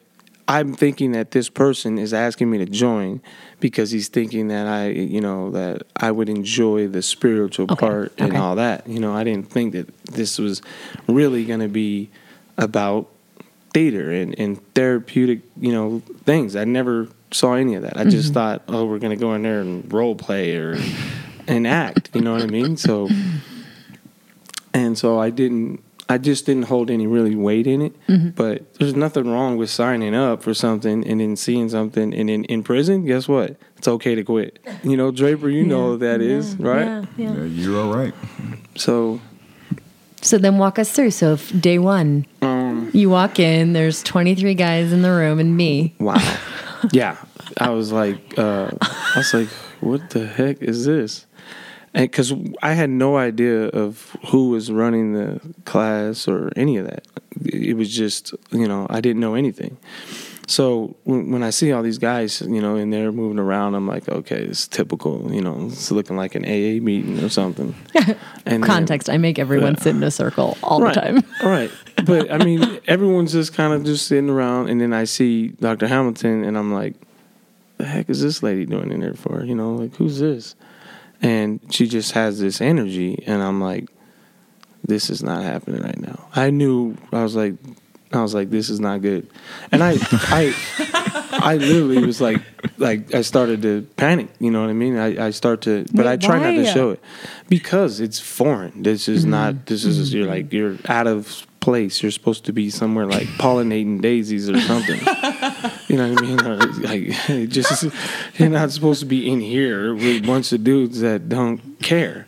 I'm 0.51 0.73
thinking 0.73 1.13
that 1.13 1.33
this 1.33 1.51
person 1.51 1.99
is 1.99 2.15
asking 2.15 2.51
me 2.51 2.57
to 2.57 2.65
join 2.65 3.21
because 3.61 3.91
he's 3.91 4.09
thinking 4.09 4.49
that 4.49 4.67
I, 4.67 4.89
you 4.89 5.21
know, 5.21 5.51
that 5.51 5.83
I 5.95 6.11
would 6.11 6.31
enjoy 6.31 6.89
the 6.89 7.03
spiritual 7.03 7.67
Okay, 7.71 7.87
part 7.87 8.13
and 8.17 8.31
okay. 8.31 8.39
all 8.39 8.55
that. 8.57 8.87
You 8.89 8.99
know, 8.99 9.13
I 9.15 9.25
didn't 9.25 9.51
think 9.51 9.75
that 9.75 9.89
this 10.05 10.39
was 10.39 10.63
really 11.07 11.45
going 11.45 11.61
to 11.61 11.69
be 11.69 12.09
about 12.57 13.09
theater 13.75 14.11
and, 14.11 14.39
and 14.39 14.75
therapeutic, 14.75 15.41
you 15.61 15.71
know, 15.73 16.01
things. 16.25 16.57
I 16.57 16.65
never 16.65 17.09
saw 17.31 17.53
any 17.53 17.75
of 17.75 17.83
that. 17.83 17.99
I 17.99 18.05
just 18.05 18.33
thought, 18.33 18.63
oh, 18.69 18.87
we're 18.87 19.01
going 19.01 19.17
to 19.17 19.21
go 19.21 19.35
in 19.35 19.43
there 19.43 19.61
and 19.61 19.93
role 19.93 20.15
play 20.15 20.57
or 20.57 20.79
and 21.47 21.67
act. 21.67 22.09
You 22.15 22.23
know 22.23 22.33
what 22.33 22.43
I 22.43 22.47
mean? 22.47 22.79
So 22.79 23.09
and 24.79 24.97
so 24.97 25.19
I 25.19 25.31
didn't. 25.31 25.83
I 26.11 26.17
just 26.17 26.47
didn't 26.47 26.63
hold 26.73 26.89
any 26.91 27.07
really 27.07 27.35
weight 27.37 27.67
in 27.67 27.83
it. 27.83 27.95
But 28.35 28.75
there's 28.75 28.95
nothing 28.97 29.31
wrong 29.31 29.59
with 29.59 29.69
signing 29.69 30.15
up 30.15 30.43
for 30.43 30.55
something 30.55 31.07
and 31.07 31.21
then 31.21 31.37
seeing 31.37 31.69
something 31.69 32.15
and 32.15 32.29
then 32.31 32.45
in 32.45 32.63
prison. 32.63 33.05
Guess 33.05 33.29
what? 33.29 33.57
It's 33.77 33.89
okay 33.89 34.15
to 34.15 34.25
quit. 34.25 34.59
You 34.83 34.97
know, 34.97 35.11
Draper, 35.11 35.51
you 35.51 35.65
know 35.65 35.91
what 35.91 36.01
that 36.01 36.23
is, 36.23 36.57
right? 36.57 36.87
Yeah, 36.87 37.05
yeah. 37.19 37.35
Yeah, 37.35 37.45
you're 37.45 37.79
all 37.83 37.93
right. 37.95 38.15
So 38.77 39.21
So 40.23 40.39
then 40.39 40.57
walk 40.57 40.79
us 40.79 40.91
through. 40.93 41.11
So 41.11 41.35
if 41.35 41.53
day 41.61 41.79
one, 41.79 42.25
um, 42.41 42.91
you 42.95 43.11
walk 43.11 43.39
in, 43.39 43.75
there's 43.75 44.03
23 44.03 44.55
guys 44.55 44.93
in 44.95 45.03
the 45.03 45.11
room 45.11 45.39
and 45.39 45.57
me. 45.59 45.95
wow, 46.01 46.17
yeah. 46.91 47.17
I 47.59 47.69
was 47.71 47.93
like, 47.93 48.39
uh, 48.39 48.71
I 48.81 49.13
was 49.17 49.35
like, 49.35 49.49
what 49.81 50.09
the 50.11 50.27
heck 50.27 50.63
is 50.63 50.87
this? 50.87 51.27
Because 52.03 52.33
I 52.63 52.73
had 52.75 52.91
no 52.91 53.17
idea 53.17 53.67
of 53.69 54.17
who 54.29 54.51
was 54.51 54.71
running 54.71 55.15
the 55.15 55.41
class 55.65 56.29
or 56.29 56.51
any 56.57 56.77
of 56.77 56.87
that. 56.87 57.05
It 57.45 57.77
was 57.77 57.95
just, 57.95 58.35
you 58.53 58.69
know, 58.69 58.87
I 58.89 59.01
didn't 59.01 59.21
know 59.21 59.35
anything. 59.35 59.77
So 60.47 60.97
when, 61.05 61.43
I 61.43 61.51
see 61.51 61.73
all 61.73 61.83
these 61.83 61.99
guys, 61.99 62.41
you 62.41 62.63
know, 62.63 62.77
and 62.77 62.91
they're 62.91 63.13
moving 63.13 63.39
around, 63.39 63.75
I'm 63.75 63.87
like, 63.87 64.09
okay, 64.09 64.41
it's 64.45 64.67
typical. 64.67 65.31
You 65.31 65.43
know, 65.43 65.67
it's 65.71 65.91
looking 65.91 66.17
like 66.17 66.35
an 66.35 66.45
AA 66.47 66.83
meeting 66.83 67.23
or 67.23 67.29
something. 67.29 67.75
And 68.47 68.63
then- 68.63 68.63
Context, 68.63 69.11
I 69.11 69.19
make 69.19 69.39
everyone 69.39 69.75
Yeah. 69.75 69.83
sit 69.83 69.95
in 69.97 70.03
a 70.03 70.11
circle 70.11 70.57
all 70.63 70.81
right, 70.81 70.95
the 70.95 71.01
time. 71.03 71.23
right. 71.45 71.71
But 72.07 72.33
I 72.33 72.39
mean, 72.43 72.81
everyone's 72.87 73.33
just 73.33 73.53
kind 73.53 73.75
of 73.75 73.85
just 73.85 74.07
sitting 74.07 74.31
around, 74.31 74.71
and 74.71 74.81
then 74.81 74.95
I 74.95 75.05
see 75.05 75.49
Dr. 75.49 75.87
Hamilton, 75.87 76.45
and 76.45 76.57
I'm 76.57 76.73
like, 76.73 76.95
the 77.77 77.85
heck 77.85 78.09
is 78.09 78.23
this 78.23 78.43
lady 78.43 78.65
doing 78.65 78.91
in 78.91 79.01
there 79.01 79.13
for? 79.13 79.45
You 79.45 79.55
know, 79.55 79.75
like 79.75 79.95
who's 79.97 80.19
this? 80.19 80.55
And 81.21 81.61
she 81.71 81.89
just 81.89 82.13
has 82.13 82.39
this 82.39 82.61
energy, 82.61 83.25
and 83.27 83.43
I'm 83.43 83.61
like, 83.61 83.89
this 84.85 85.11
is 85.11 85.23
not 85.23 85.43
happening 85.43 85.83
right 85.83 85.99
now. 85.99 86.29
I 86.35 86.51
knew 86.51 86.97
I 87.13 87.23
was 87.23 87.35
like, 87.35 87.55
I 88.13 88.23
was 88.23 88.35
like, 88.35 88.51
this 88.51 88.71
is 88.71 88.81
not 88.81 89.03
good, 89.03 89.29
and 89.73 89.83
I, 89.83 89.97
I, 90.13 90.55
I 91.33 91.57
literally 91.57 92.05
was 92.05 92.21
like, 92.21 92.41
like 92.79 93.15
I 93.15 93.23
started 93.23 93.63
to 93.63 93.83
panic. 93.97 94.29
You 94.39 94.51
know 94.51 94.61
what 94.61 94.71
I 94.71 94.75
mean? 94.75 94.97
I, 94.97 95.27
I 95.27 95.31
start 95.31 95.63
to, 95.63 95.85
but 95.93 96.07
Wait, 96.07 96.13
I 96.13 96.17
try 96.17 96.39
not 96.39 96.53
to 96.53 96.67
show 96.73 96.91
it 96.91 97.03
because 97.49 98.01
it's 98.01 98.21
foreign. 98.21 98.83
This 98.83 99.09
is 99.09 99.25
not. 99.25 99.55
Mm-hmm. 99.55 99.65
This 99.67 99.85
is 99.85 100.15
you're 100.15 100.25
mm-hmm. 100.25 100.33
like 100.33 100.53
you're 100.53 100.77
out 100.87 101.07
of 101.07 101.47
place. 101.61 102.03
You're 102.03 102.13
supposed 102.13 102.45
to 102.47 102.53
be 102.53 102.71
somewhere 102.71 103.07
like 103.07 103.27
pollinating 103.39 104.01
daisies 104.01 104.49
or 104.49 104.61
something. 104.61 105.01
You 105.89 105.97
know 105.97 106.13
what 106.13 106.19
I 106.19 106.27
mean? 106.27 106.41
Or 106.47 106.57
like 106.57 107.49
just 107.51 107.87
you're 108.39 108.49
not 108.49 108.71
supposed 108.71 109.01
to 109.01 109.07
be 109.07 109.31
in 109.31 109.41
here 109.41 109.95
with 109.95 110.25
a 110.25 110.27
bunch 110.27 110.53
of 110.53 110.65
dudes 110.65 111.01
that 111.01 111.29
don't 111.29 111.79
care. 111.81 112.27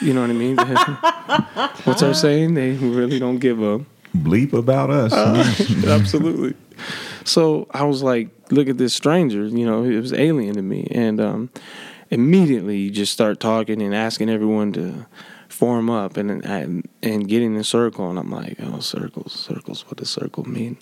You 0.00 0.14
know 0.14 0.22
what 0.22 0.30
I 0.30 0.34
mean? 0.34 0.56
What's 1.84 2.02
our 2.02 2.14
saying? 2.14 2.54
They 2.54 2.72
really 2.72 3.18
don't 3.18 3.38
give 3.38 3.62
a 3.62 3.84
Bleep 4.16 4.52
about 4.52 4.90
us. 4.90 5.12
absolutely. 5.86 6.54
So 7.24 7.68
I 7.70 7.84
was 7.84 8.02
like, 8.02 8.28
look 8.50 8.68
at 8.68 8.78
this 8.78 8.94
stranger. 8.94 9.46
You 9.46 9.64
know, 9.64 9.84
it 9.84 10.00
was 10.00 10.12
alien 10.12 10.54
to 10.56 10.62
me, 10.62 10.88
and 10.90 11.20
um, 11.20 11.50
immediately 12.10 12.78
you 12.78 12.90
just 12.90 13.12
start 13.12 13.38
talking 13.38 13.80
and 13.80 13.94
asking 13.94 14.28
everyone 14.28 14.72
to 14.72 15.06
form 15.60 15.90
up 15.90 16.16
and 16.16 16.30
and 16.44 16.88
and 17.02 17.28
get 17.28 17.42
in 17.42 17.54
a 17.56 17.62
circle. 17.64 18.08
And 18.08 18.18
I'm 18.18 18.30
like, 18.30 18.56
oh, 18.62 18.80
circles, 18.80 19.32
circles. 19.32 19.84
What 19.86 19.98
does 19.98 20.08
circle 20.10 20.48
mean? 20.48 20.78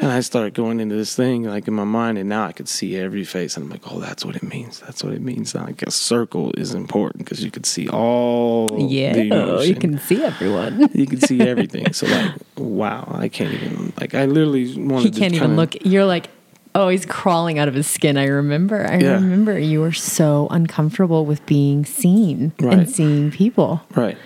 And 0.00 0.12
I 0.12 0.20
start 0.20 0.54
going 0.54 0.78
into 0.78 0.94
this 0.94 1.16
thing 1.16 1.42
like 1.44 1.66
in 1.66 1.74
my 1.74 1.84
mind, 1.84 2.18
and 2.18 2.28
now 2.28 2.44
I 2.44 2.52
could 2.52 2.68
see 2.68 2.96
every 2.96 3.24
face, 3.24 3.56
and 3.56 3.64
I'm 3.64 3.70
like, 3.70 3.82
oh, 3.90 3.98
that's 4.00 4.24
what 4.24 4.36
it 4.36 4.42
means. 4.44 4.80
That's 4.80 5.02
what 5.02 5.12
it 5.12 5.22
means. 5.22 5.54
Like 5.54 5.82
a 5.82 5.90
circle 5.90 6.52
is 6.56 6.74
important 6.74 7.24
because 7.24 7.42
you 7.44 7.50
could 7.50 7.66
see 7.66 7.88
all. 7.88 8.68
Yeah, 8.78 9.16
you 9.62 9.74
can 9.74 9.98
see 9.98 10.22
everyone. 10.22 10.88
you 10.94 11.06
can 11.06 11.20
see 11.20 11.40
everything. 11.40 11.92
So 11.92 12.06
like, 12.06 12.32
wow, 12.56 13.08
I 13.24 13.28
can't 13.28 13.54
even 13.54 13.92
like. 14.00 14.14
I 14.14 14.26
literally 14.26 14.66
wanted. 14.78 15.14
he 15.14 15.20
can't 15.20 15.34
even 15.34 15.48
kinda- 15.50 15.56
look. 15.62 15.74
You're 15.84 16.06
like, 16.06 16.30
oh, 16.78 16.88
he's 16.88 17.04
crawling 17.04 17.58
out 17.58 17.68
of 17.68 17.74
his 17.74 17.86
skin. 17.86 18.16
I 18.16 18.26
remember. 18.26 18.86
I 18.86 18.98
Yeah. 18.98 19.14
remember 19.14 19.58
you 19.58 19.80
were 19.80 19.92
so 19.92 20.46
uncomfortable 20.50 21.26
with 21.26 21.44
being 21.44 21.84
seen 21.84 22.52
and 22.60 22.88
seeing 22.88 23.30
people. 23.30 23.82
Right. 23.94 24.16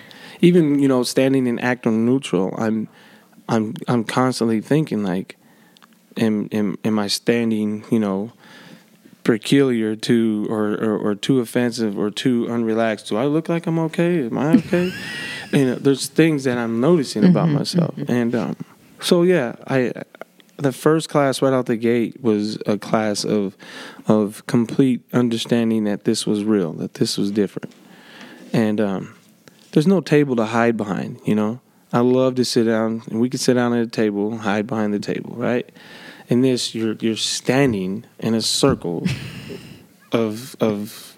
Even 0.40 0.78
you 0.78 0.88
know, 0.88 1.02
standing 1.02 1.46
in 1.46 1.58
act 1.58 1.86
on 1.86 2.04
neutral, 2.04 2.54
I'm, 2.58 2.88
I'm, 3.48 3.74
I'm 3.88 4.04
constantly 4.04 4.60
thinking 4.60 5.02
like, 5.02 5.36
am, 6.16 6.48
am, 6.52 6.76
am 6.84 6.98
I 6.98 7.06
standing? 7.06 7.84
You 7.90 7.98
know, 7.98 8.32
peculiar 9.24 9.94
to 9.94 10.46
or, 10.50 10.72
or 10.72 10.98
or 10.98 11.14
too 11.14 11.40
offensive 11.40 11.98
or 11.98 12.10
too 12.10 12.46
unrelaxed? 12.46 13.08
Do 13.08 13.16
I 13.16 13.26
look 13.26 13.48
like 13.48 13.66
I'm 13.66 13.78
okay? 13.78 14.26
Am 14.26 14.36
I 14.36 14.54
okay? 14.56 14.92
you 15.52 15.64
know, 15.64 15.72
uh, 15.74 15.78
there's 15.80 16.08
things 16.08 16.44
that 16.44 16.58
I'm 16.58 16.80
noticing 16.80 17.24
about 17.24 17.46
mm-hmm, 17.46 17.58
myself, 17.58 17.94
mm-hmm. 17.96 18.12
and 18.12 18.34
um, 18.34 18.56
so 19.00 19.22
yeah, 19.22 19.54
I. 19.66 19.92
The 20.62 20.72
first 20.72 21.08
class 21.08 21.42
right 21.42 21.52
out 21.52 21.66
the 21.66 21.76
gate 21.76 22.22
was 22.22 22.56
a 22.66 22.78
class 22.78 23.24
of 23.24 23.56
of 24.06 24.46
complete 24.46 25.02
understanding 25.12 25.82
that 25.84 26.04
this 26.04 26.24
was 26.24 26.44
real, 26.44 26.72
that 26.74 26.94
this 26.94 27.18
was 27.18 27.32
different, 27.32 27.74
and 28.52 28.80
um, 28.80 29.14
there's 29.72 29.88
no 29.88 30.00
table 30.00 30.36
to 30.36 30.44
hide 30.44 30.76
behind, 30.76 31.20
you 31.24 31.34
know. 31.34 31.60
I 31.92 31.98
love 31.98 32.36
to 32.36 32.44
sit 32.44 32.64
down 32.64 33.02
and 33.10 33.20
we 33.20 33.28
could 33.28 33.40
sit 33.40 33.54
down 33.54 33.72
at 33.74 33.82
a 33.82 33.90
table, 33.90 34.38
hide 34.38 34.68
behind 34.68 34.94
the 34.94 35.00
table, 35.00 35.34
right? 35.34 35.68
In 36.28 36.42
this 36.42 36.76
you're 36.76 36.94
you're 37.00 37.16
standing 37.16 38.04
in 38.20 38.34
a 38.34 38.40
circle 38.40 39.04
of 40.12 40.54
of 40.60 41.16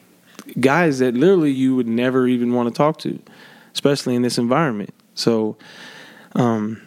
guys 0.58 1.00
that 1.00 1.12
literally 1.12 1.52
you 1.52 1.76
would 1.76 1.86
never 1.86 2.26
even 2.26 2.54
want 2.54 2.70
to 2.70 2.74
talk 2.74 2.98
to, 3.00 3.20
especially 3.74 4.14
in 4.14 4.22
this 4.22 4.38
environment. 4.38 4.94
So 5.14 5.58
um 6.34 6.80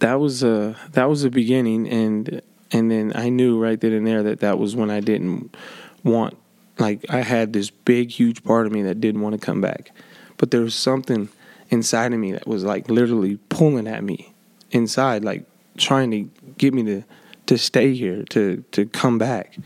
that 0.00 0.20
was 0.20 0.42
a 0.42 0.76
that 0.92 1.08
was 1.08 1.22
the 1.22 1.30
beginning 1.30 1.88
and 1.88 2.42
and 2.70 2.90
then 2.90 3.12
I 3.14 3.28
knew 3.28 3.58
right 3.58 3.80
then 3.80 3.92
and 3.92 4.06
there 4.06 4.22
that 4.22 4.40
that 4.40 4.58
was 4.58 4.76
when 4.76 4.90
I 4.90 5.00
didn't 5.00 5.56
want 6.04 6.36
like 6.78 7.04
I 7.10 7.22
had 7.22 7.52
this 7.52 7.70
big 7.70 8.10
huge 8.10 8.44
part 8.44 8.66
of 8.66 8.72
me 8.72 8.82
that 8.82 9.00
didn't 9.00 9.20
want 9.20 9.38
to 9.38 9.44
come 9.44 9.60
back. 9.60 9.90
But 10.36 10.50
there 10.50 10.60
was 10.60 10.74
something 10.74 11.28
inside 11.70 12.12
of 12.12 12.20
me 12.20 12.32
that 12.32 12.46
was 12.46 12.64
like 12.64 12.88
literally 12.88 13.36
pulling 13.48 13.88
at 13.88 14.04
me 14.04 14.32
inside 14.70 15.24
like 15.24 15.44
trying 15.76 16.10
to 16.10 16.52
get 16.58 16.74
me 16.74 16.82
to 16.84 17.02
to 17.46 17.58
stay 17.58 17.94
here 17.94 18.24
to 18.30 18.64
to 18.72 18.86
come 18.86 19.18
back. 19.18 19.56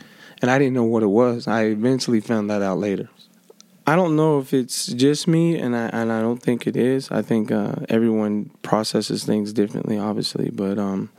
And 0.41 0.51
I 0.51 0.59
didn't 0.59 0.75
know 0.75 0.85
what 0.85 1.03
it 1.03 1.09
was. 1.09 1.47
I 1.47 1.65
eventually 1.67 2.21
found 2.21 2.51
that 2.51 2.63
out 2.63 2.79
later. 2.79 3.09
I 3.85 3.97
don't 3.97 4.15
know 4.15 4.39
if 4.39 4.55
it's 4.55 4.87
just 4.87 5.27
me, 5.27 5.59
and 5.59 5.75
I 5.75 5.87
and 5.87 6.13
I 6.13 6.21
don't 6.21 6.41
think 6.41 6.67
it 6.67 6.77
is. 6.77 7.11
I 7.11 7.23
think 7.23 7.51
uh, 7.51 7.75
everyone 7.89 8.51
processes 8.63 9.25
things 9.25 9.53
differently, 9.53 9.99
obviously. 9.99 10.51
But 10.51 10.79
um, 10.79 11.11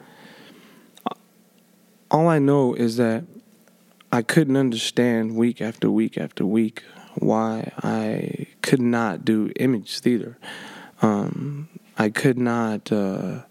all 2.09 2.29
I 2.29 2.39
know 2.39 2.73
is 2.73 2.95
that 2.97 3.25
I 4.13 4.21
couldn't 4.21 4.55
understand 4.55 5.35
week 5.35 5.61
after 5.61 5.91
week 5.91 6.17
after 6.17 6.45
week 6.45 6.83
why 7.15 7.71
I 7.83 8.47
could 8.61 8.81
not 8.81 9.25
do 9.25 9.51
image 9.57 9.99
theater. 9.99 10.37
Um, 11.01 11.67
I 11.97 12.09
could 12.09 12.37
not 12.37 12.91
uh, 12.91 13.41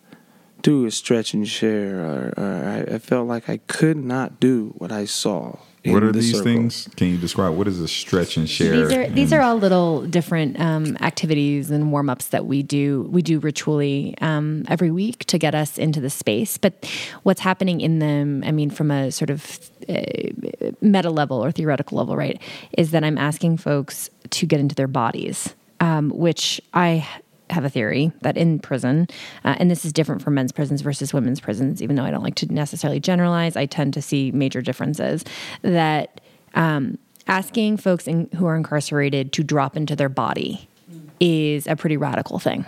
do 0.62 0.86
a 0.86 0.90
stretch 0.90 1.34
and 1.34 1.46
share, 1.46 2.00
or, 2.00 2.34
or 2.36 2.64
I, 2.64 2.94
I 2.94 2.98
felt 2.98 3.28
like 3.28 3.48
I 3.48 3.58
could 3.66 3.98
not 3.98 4.40
do 4.40 4.72
what 4.78 4.90
I 4.90 5.04
saw. 5.04 5.58
In 5.84 5.92
What 5.92 6.02
are 6.04 6.12
the 6.12 6.20
these 6.20 6.30
circle. 6.32 6.44
things? 6.44 6.88
Can 6.96 7.08
you 7.08 7.18
describe 7.18 7.54
what 7.54 7.66
is 7.66 7.80
a 7.80 7.88
stretch 7.88 8.36
and 8.36 8.48
share? 8.48 8.86
These 8.86 8.96
are 8.96 9.08
these 9.08 9.32
are 9.32 9.40
all 9.40 9.56
little 9.56 10.02
different 10.06 10.60
um, 10.60 10.96
activities 11.00 11.70
and 11.70 11.90
warm 11.90 12.08
ups 12.08 12.28
that 12.28 12.46
we 12.46 12.62
do. 12.62 13.08
We 13.10 13.20
do 13.22 13.40
ritually 13.40 14.14
um, 14.20 14.64
every 14.68 14.90
week 14.92 15.24
to 15.26 15.38
get 15.38 15.54
us 15.54 15.78
into 15.78 16.00
the 16.00 16.10
space. 16.10 16.56
But 16.56 16.88
what's 17.24 17.40
happening 17.40 17.80
in 17.80 17.98
them? 17.98 18.44
I 18.46 18.52
mean, 18.52 18.70
from 18.70 18.90
a 18.92 19.10
sort 19.10 19.30
of 19.30 19.58
uh, 19.88 20.02
meta 20.80 21.10
level 21.10 21.44
or 21.44 21.50
theoretical 21.50 21.98
level, 21.98 22.16
right? 22.16 22.40
Is 22.78 22.92
that 22.92 23.02
I'm 23.02 23.18
asking 23.18 23.56
folks 23.56 24.08
to 24.30 24.46
get 24.46 24.60
into 24.60 24.76
their 24.76 24.88
bodies, 24.88 25.54
um, 25.80 26.10
which 26.10 26.60
I 26.74 27.08
have 27.52 27.64
a 27.64 27.70
theory 27.70 28.12
that 28.22 28.36
in 28.36 28.58
prison, 28.58 29.08
uh, 29.44 29.56
and 29.58 29.70
this 29.70 29.84
is 29.84 29.92
different 29.92 30.22
for 30.22 30.30
men's 30.30 30.52
prisons 30.52 30.80
versus 30.80 31.12
women's 31.12 31.40
prisons, 31.40 31.82
even 31.82 31.96
though 31.96 32.04
I 32.04 32.10
don't 32.10 32.22
like 32.22 32.34
to 32.36 32.52
necessarily 32.52 33.00
generalize, 33.00 33.56
I 33.56 33.66
tend 33.66 33.94
to 33.94 34.02
see 34.02 34.30
major 34.32 34.62
differences. 34.62 35.24
That 35.62 36.20
um, 36.54 36.98
asking 37.26 37.78
folks 37.78 38.06
in, 38.06 38.28
who 38.36 38.46
are 38.46 38.56
incarcerated 38.56 39.32
to 39.34 39.44
drop 39.44 39.76
into 39.76 39.96
their 39.96 40.08
body 40.08 40.68
is 41.20 41.66
a 41.66 41.76
pretty 41.76 41.96
radical 41.96 42.38
thing 42.38 42.66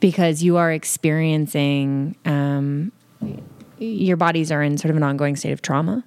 because 0.00 0.42
you 0.42 0.56
are 0.56 0.72
experiencing 0.72 2.16
um, 2.24 2.92
your 3.78 4.16
bodies 4.16 4.52
are 4.52 4.62
in 4.62 4.78
sort 4.78 4.90
of 4.90 4.96
an 4.96 5.02
ongoing 5.02 5.36
state 5.36 5.52
of 5.52 5.62
trauma. 5.62 6.04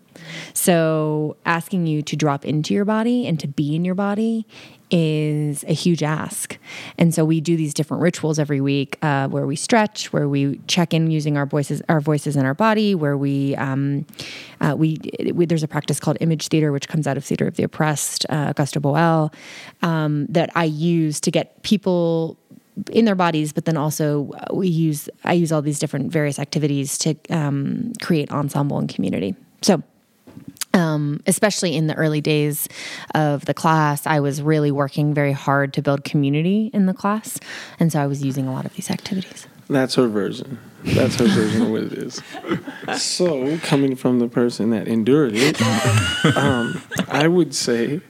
So 0.54 1.38
asking 1.46 1.88
you 1.88 2.02
to 2.04 2.16
drop 2.16 2.46
into 2.46 2.74
your 2.74 2.86
body 2.86 3.28
and 3.28 3.40
to 3.40 3.48
be 3.48 3.76
in 3.76 3.86
your 3.86 3.96
body 3.96 4.46
is 4.92 5.64
a 5.68 5.74
huge 5.74 6.04
ask. 6.04 6.58
And 6.98 7.14
so 7.14 7.26
we 7.26 7.42
do 7.42 7.58
these 7.58 7.74
different 7.74 8.04
rituals 8.04 8.38
every 8.38 8.62
week 8.62 8.98
uh, 9.02 9.28
where 9.28 9.46
we 9.48 9.56
stretch, 9.56 10.14
where 10.14 10.30
we 10.30 10.60
check 10.68 10.94
in 10.94 11.10
using 11.10 11.38
our 11.38 11.46
voices, 11.46 11.82
our 11.90 12.00
voices 12.00 12.36
in 12.36 12.46
our 12.46 12.54
body, 12.54 12.94
where 12.94 13.18
we, 13.18 13.56
um, 13.56 14.06
uh, 14.62 14.76
we, 14.78 15.00
we 15.34 15.46
there's 15.46 15.64
a 15.64 15.68
practice 15.68 16.00
called 16.00 16.18
image 16.22 16.48
theater, 16.50 16.72
which 16.72 16.88
comes 16.88 17.08
out 17.08 17.18
of 17.18 17.26
Theater 17.26 17.48
of 17.48 17.56
the 17.56 17.64
Oppressed, 17.64 18.26
uh, 18.30 18.54
Augusto 18.54 18.80
Boal, 18.80 19.34
um, 19.82 20.28
that 20.28 20.52
I 20.56 20.66
use 20.66 21.20
to 21.22 21.32
get 21.32 21.64
people 21.64 22.38
in 22.92 23.06
their 23.06 23.16
bodies, 23.16 23.54
but 23.54 23.66
then 23.66 23.78
also 23.78 24.32
uh, 24.34 24.54
we 24.54 24.68
use 24.68 25.10
I 25.24 25.34
use 25.34 25.52
all 25.52 25.62
these 25.62 25.80
different 25.80 26.12
various 26.12 26.40
activities 26.40 26.98
to 27.00 27.16
um, 27.30 27.94
create 28.02 28.32
ensemble 28.32 28.78
and 28.78 28.94
community. 28.94 29.36
So. 29.62 29.82
Um, 30.76 31.22
especially 31.26 31.76
in 31.76 31.88
the 31.88 31.96
early 31.96 32.22
days 32.22 32.68
of 33.14 33.46
the 33.46 33.54
class, 33.54 34.06
I 34.06 34.20
was 34.20 34.42
really 34.42 34.72
working 34.72 35.14
very 35.14 35.32
hard 35.32 35.74
to 35.74 35.82
build 35.82 36.04
community 36.04 36.70
in 36.74 36.86
the 36.86 36.94
class, 36.94 37.40
and 37.80 37.92
so 37.92 38.02
I 38.02 38.08
was 38.08 38.22
using 38.22 38.46
a 38.46 38.52
lot 38.52 38.66
of 38.66 38.74
these 38.76 38.92
activities. 38.92 39.48
That's 39.70 39.96
her 39.96 40.08
version. 40.08 40.60
That's 40.84 41.16
her 41.16 41.26
version 41.26 41.64
of 41.64 41.70
what 41.70 41.84
it 41.84 41.94
is. 41.94 42.22
So, 43.02 43.58
coming 43.60 43.96
from 43.96 44.20
the 44.20 44.28
person 44.28 44.70
that 44.70 44.88
endured 44.88 45.34
it, 45.34 45.60
um, 46.38 46.82
I 47.08 47.28
would 47.28 47.56
say 47.56 48.02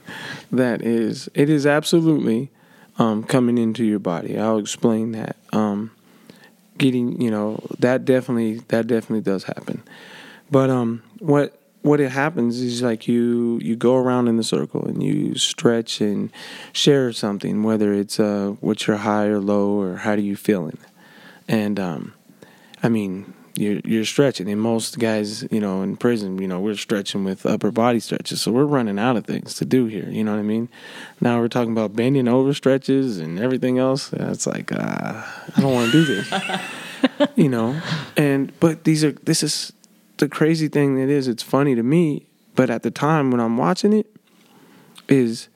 that 0.52 0.82
is 0.82 1.30
it 1.34 1.48
is 1.48 1.66
absolutely 1.66 2.50
um, 2.98 3.24
coming 3.24 3.56
into 3.58 3.84
your 3.84 3.98
body. 3.98 4.38
I'll 4.38 4.58
explain 4.58 5.12
that. 5.12 5.36
Um, 5.52 5.92
getting, 6.78 7.20
you 7.20 7.30
know, 7.30 7.60
that 7.78 8.04
definitely 8.04 8.58
that 8.68 8.86
definitely 8.86 9.22
does 9.22 9.44
happen. 9.44 9.82
But 10.50 10.68
um, 10.68 11.02
what 11.18 11.58
what 11.86 12.00
it 12.00 12.10
happens 12.10 12.60
is 12.60 12.82
like 12.82 13.06
you 13.06 13.60
you 13.62 13.76
go 13.76 13.94
around 13.94 14.26
in 14.26 14.36
the 14.36 14.42
circle 14.42 14.84
and 14.86 15.02
you 15.02 15.36
stretch 15.36 16.00
and 16.00 16.32
share 16.72 17.12
something, 17.12 17.62
whether 17.62 17.92
it's 17.92 18.18
uh, 18.18 18.56
what 18.60 18.86
you're 18.86 18.96
high 18.96 19.26
or 19.26 19.38
low 19.38 19.80
or 19.80 19.96
how 19.98 20.16
do 20.16 20.22
you 20.22 20.36
feeling, 20.36 20.78
and 21.46 21.78
um, 21.78 22.12
I 22.82 22.88
mean 22.88 23.32
you're 23.56 23.80
you're 23.84 24.04
stretching. 24.04 24.50
And 24.50 24.60
most 24.60 24.98
guys, 24.98 25.46
you 25.50 25.60
know, 25.60 25.82
in 25.82 25.96
prison, 25.96 26.38
you 26.38 26.48
know, 26.48 26.58
we're 26.58 26.74
stretching 26.74 27.22
with 27.22 27.46
upper 27.46 27.70
body 27.70 28.00
stretches, 28.00 28.42
so 28.42 28.50
we're 28.50 28.64
running 28.64 28.98
out 28.98 29.16
of 29.16 29.24
things 29.24 29.54
to 29.54 29.64
do 29.64 29.86
here. 29.86 30.08
You 30.10 30.24
know 30.24 30.32
what 30.32 30.40
I 30.40 30.42
mean? 30.42 30.68
Now 31.20 31.38
we're 31.38 31.48
talking 31.48 31.72
about 31.72 31.94
bending 31.94 32.26
over 32.26 32.52
stretches 32.52 33.18
and 33.18 33.38
everything 33.38 33.78
else. 33.78 34.12
It's 34.12 34.46
like 34.46 34.72
uh, 34.72 35.22
I 35.56 35.60
don't 35.60 35.72
want 35.72 35.92
to 35.92 36.04
do 36.04 36.14
this, 36.14 37.30
you 37.36 37.48
know. 37.48 37.80
And 38.16 38.58
but 38.58 38.82
these 38.82 39.04
are 39.04 39.12
this 39.12 39.44
is 39.44 39.72
the 40.18 40.28
crazy 40.28 40.68
thing 40.68 40.96
that 40.96 41.08
is. 41.08 41.28
It's 41.28 41.42
funny 41.42 41.74
to 41.74 41.82
me, 41.82 42.26
but 42.54 42.70
at 42.70 42.82
the 42.82 42.90
time 42.90 43.30
when 43.30 43.40
I'm 43.40 43.56
watching 43.56 43.92
it, 43.92 44.06
is 45.08 45.48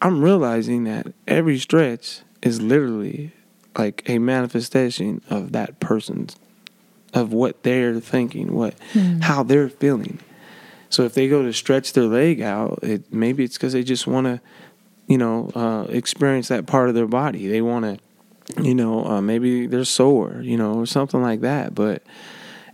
I'm 0.00 0.22
realizing 0.22 0.84
that 0.84 1.06
every 1.26 1.58
stretch 1.58 2.20
is 2.42 2.60
literally 2.60 3.32
like 3.76 4.02
a 4.08 4.18
manifestation 4.18 5.22
of 5.30 5.52
that 5.52 5.80
person's 5.80 6.36
of 7.14 7.32
what 7.32 7.62
they're 7.62 8.00
thinking, 8.00 8.54
what 8.54 8.74
how 9.22 9.42
they're 9.42 9.68
feeling. 9.68 10.18
So 10.88 11.04
if 11.04 11.14
they 11.14 11.28
go 11.28 11.42
to 11.42 11.52
stretch 11.52 11.92
their 11.92 12.04
leg 12.04 12.40
out, 12.42 12.80
it 12.82 13.12
maybe 13.12 13.44
it's 13.44 13.56
because 13.56 13.72
they 13.72 13.82
just 13.82 14.06
want 14.06 14.26
to, 14.26 14.40
you 15.06 15.18
know, 15.18 15.50
uh, 15.54 15.86
experience 15.90 16.48
that 16.48 16.66
part 16.66 16.88
of 16.88 16.94
their 16.94 17.06
body. 17.06 17.48
They 17.48 17.62
want 17.62 17.84
to, 18.56 18.62
you 18.62 18.74
know, 18.74 19.04
uh, 19.04 19.20
maybe 19.20 19.66
they're 19.66 19.84
sore, 19.84 20.40
you 20.42 20.56
know, 20.56 20.74
or 20.74 20.86
something 20.86 21.22
like 21.22 21.40
that. 21.40 21.74
But 21.74 22.02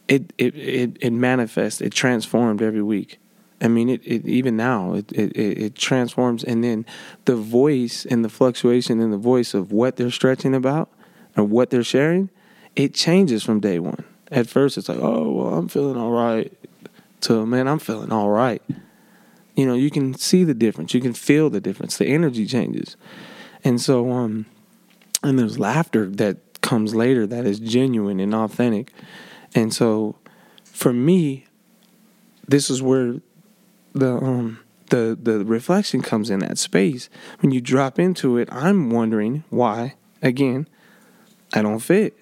it 0.08 0.32
it 0.38 0.56
it, 0.56 0.96
it 1.00 1.12
manifests, 1.12 1.80
it 1.80 1.92
transformed 1.92 2.62
every 2.62 2.82
week. 2.82 3.18
I 3.60 3.68
mean, 3.68 3.88
it, 3.88 4.00
it 4.04 4.24
even 4.26 4.56
now 4.56 4.94
it, 4.94 5.12
it 5.12 5.36
it 5.36 5.74
transforms, 5.74 6.44
and 6.44 6.62
then 6.62 6.86
the 7.24 7.36
voice 7.36 8.06
and 8.06 8.24
the 8.24 8.28
fluctuation 8.28 9.00
in 9.00 9.10
the 9.10 9.18
voice 9.18 9.54
of 9.54 9.72
what 9.72 9.96
they're 9.96 10.10
stretching 10.10 10.54
about 10.54 10.90
or 11.36 11.44
what 11.44 11.70
they're 11.70 11.82
sharing, 11.84 12.30
it 12.76 12.94
changes 12.94 13.42
from 13.42 13.60
day 13.60 13.78
one. 13.78 14.04
At 14.30 14.48
first, 14.48 14.78
it's 14.78 14.88
like, 14.88 14.98
oh 15.00 15.30
well, 15.32 15.54
I'm 15.54 15.68
feeling 15.68 15.96
all 15.96 16.12
right. 16.12 16.52
To 17.22 17.44
man, 17.44 17.66
I'm 17.66 17.80
feeling 17.80 18.12
all 18.12 18.30
right. 18.30 18.62
You 19.56 19.66
know, 19.66 19.74
you 19.74 19.90
can 19.90 20.14
see 20.14 20.44
the 20.44 20.54
difference. 20.54 20.94
You 20.94 21.00
can 21.00 21.14
feel 21.14 21.50
the 21.50 21.60
difference. 21.60 21.98
The 21.98 22.06
energy 22.06 22.46
changes, 22.46 22.96
and 23.64 23.80
so 23.80 24.12
um, 24.12 24.46
and 25.22 25.38
there's 25.38 25.58
laughter 25.58 26.08
that 26.10 26.60
comes 26.60 26.94
later 26.94 27.26
that 27.26 27.44
is 27.44 27.58
genuine 27.58 28.20
and 28.20 28.34
authentic, 28.34 28.92
and 29.54 29.72
so 29.72 30.16
for 30.64 30.92
me, 30.92 31.46
this 32.46 32.70
is 32.70 32.80
where 32.82 33.16
the 33.92 34.16
um 34.16 34.60
the 34.90 35.18
the 35.20 35.44
reflection 35.44 36.02
comes 36.02 36.30
in 36.30 36.40
that 36.40 36.58
space. 36.58 37.08
When 37.40 37.50
you 37.52 37.60
drop 37.60 37.98
into 37.98 38.36
it 38.38 38.48
i'm 38.50 38.90
wondering 38.90 39.44
why 39.50 39.94
again 40.22 40.68
i 41.52 41.62
don't 41.62 41.80
fit. 41.80 42.16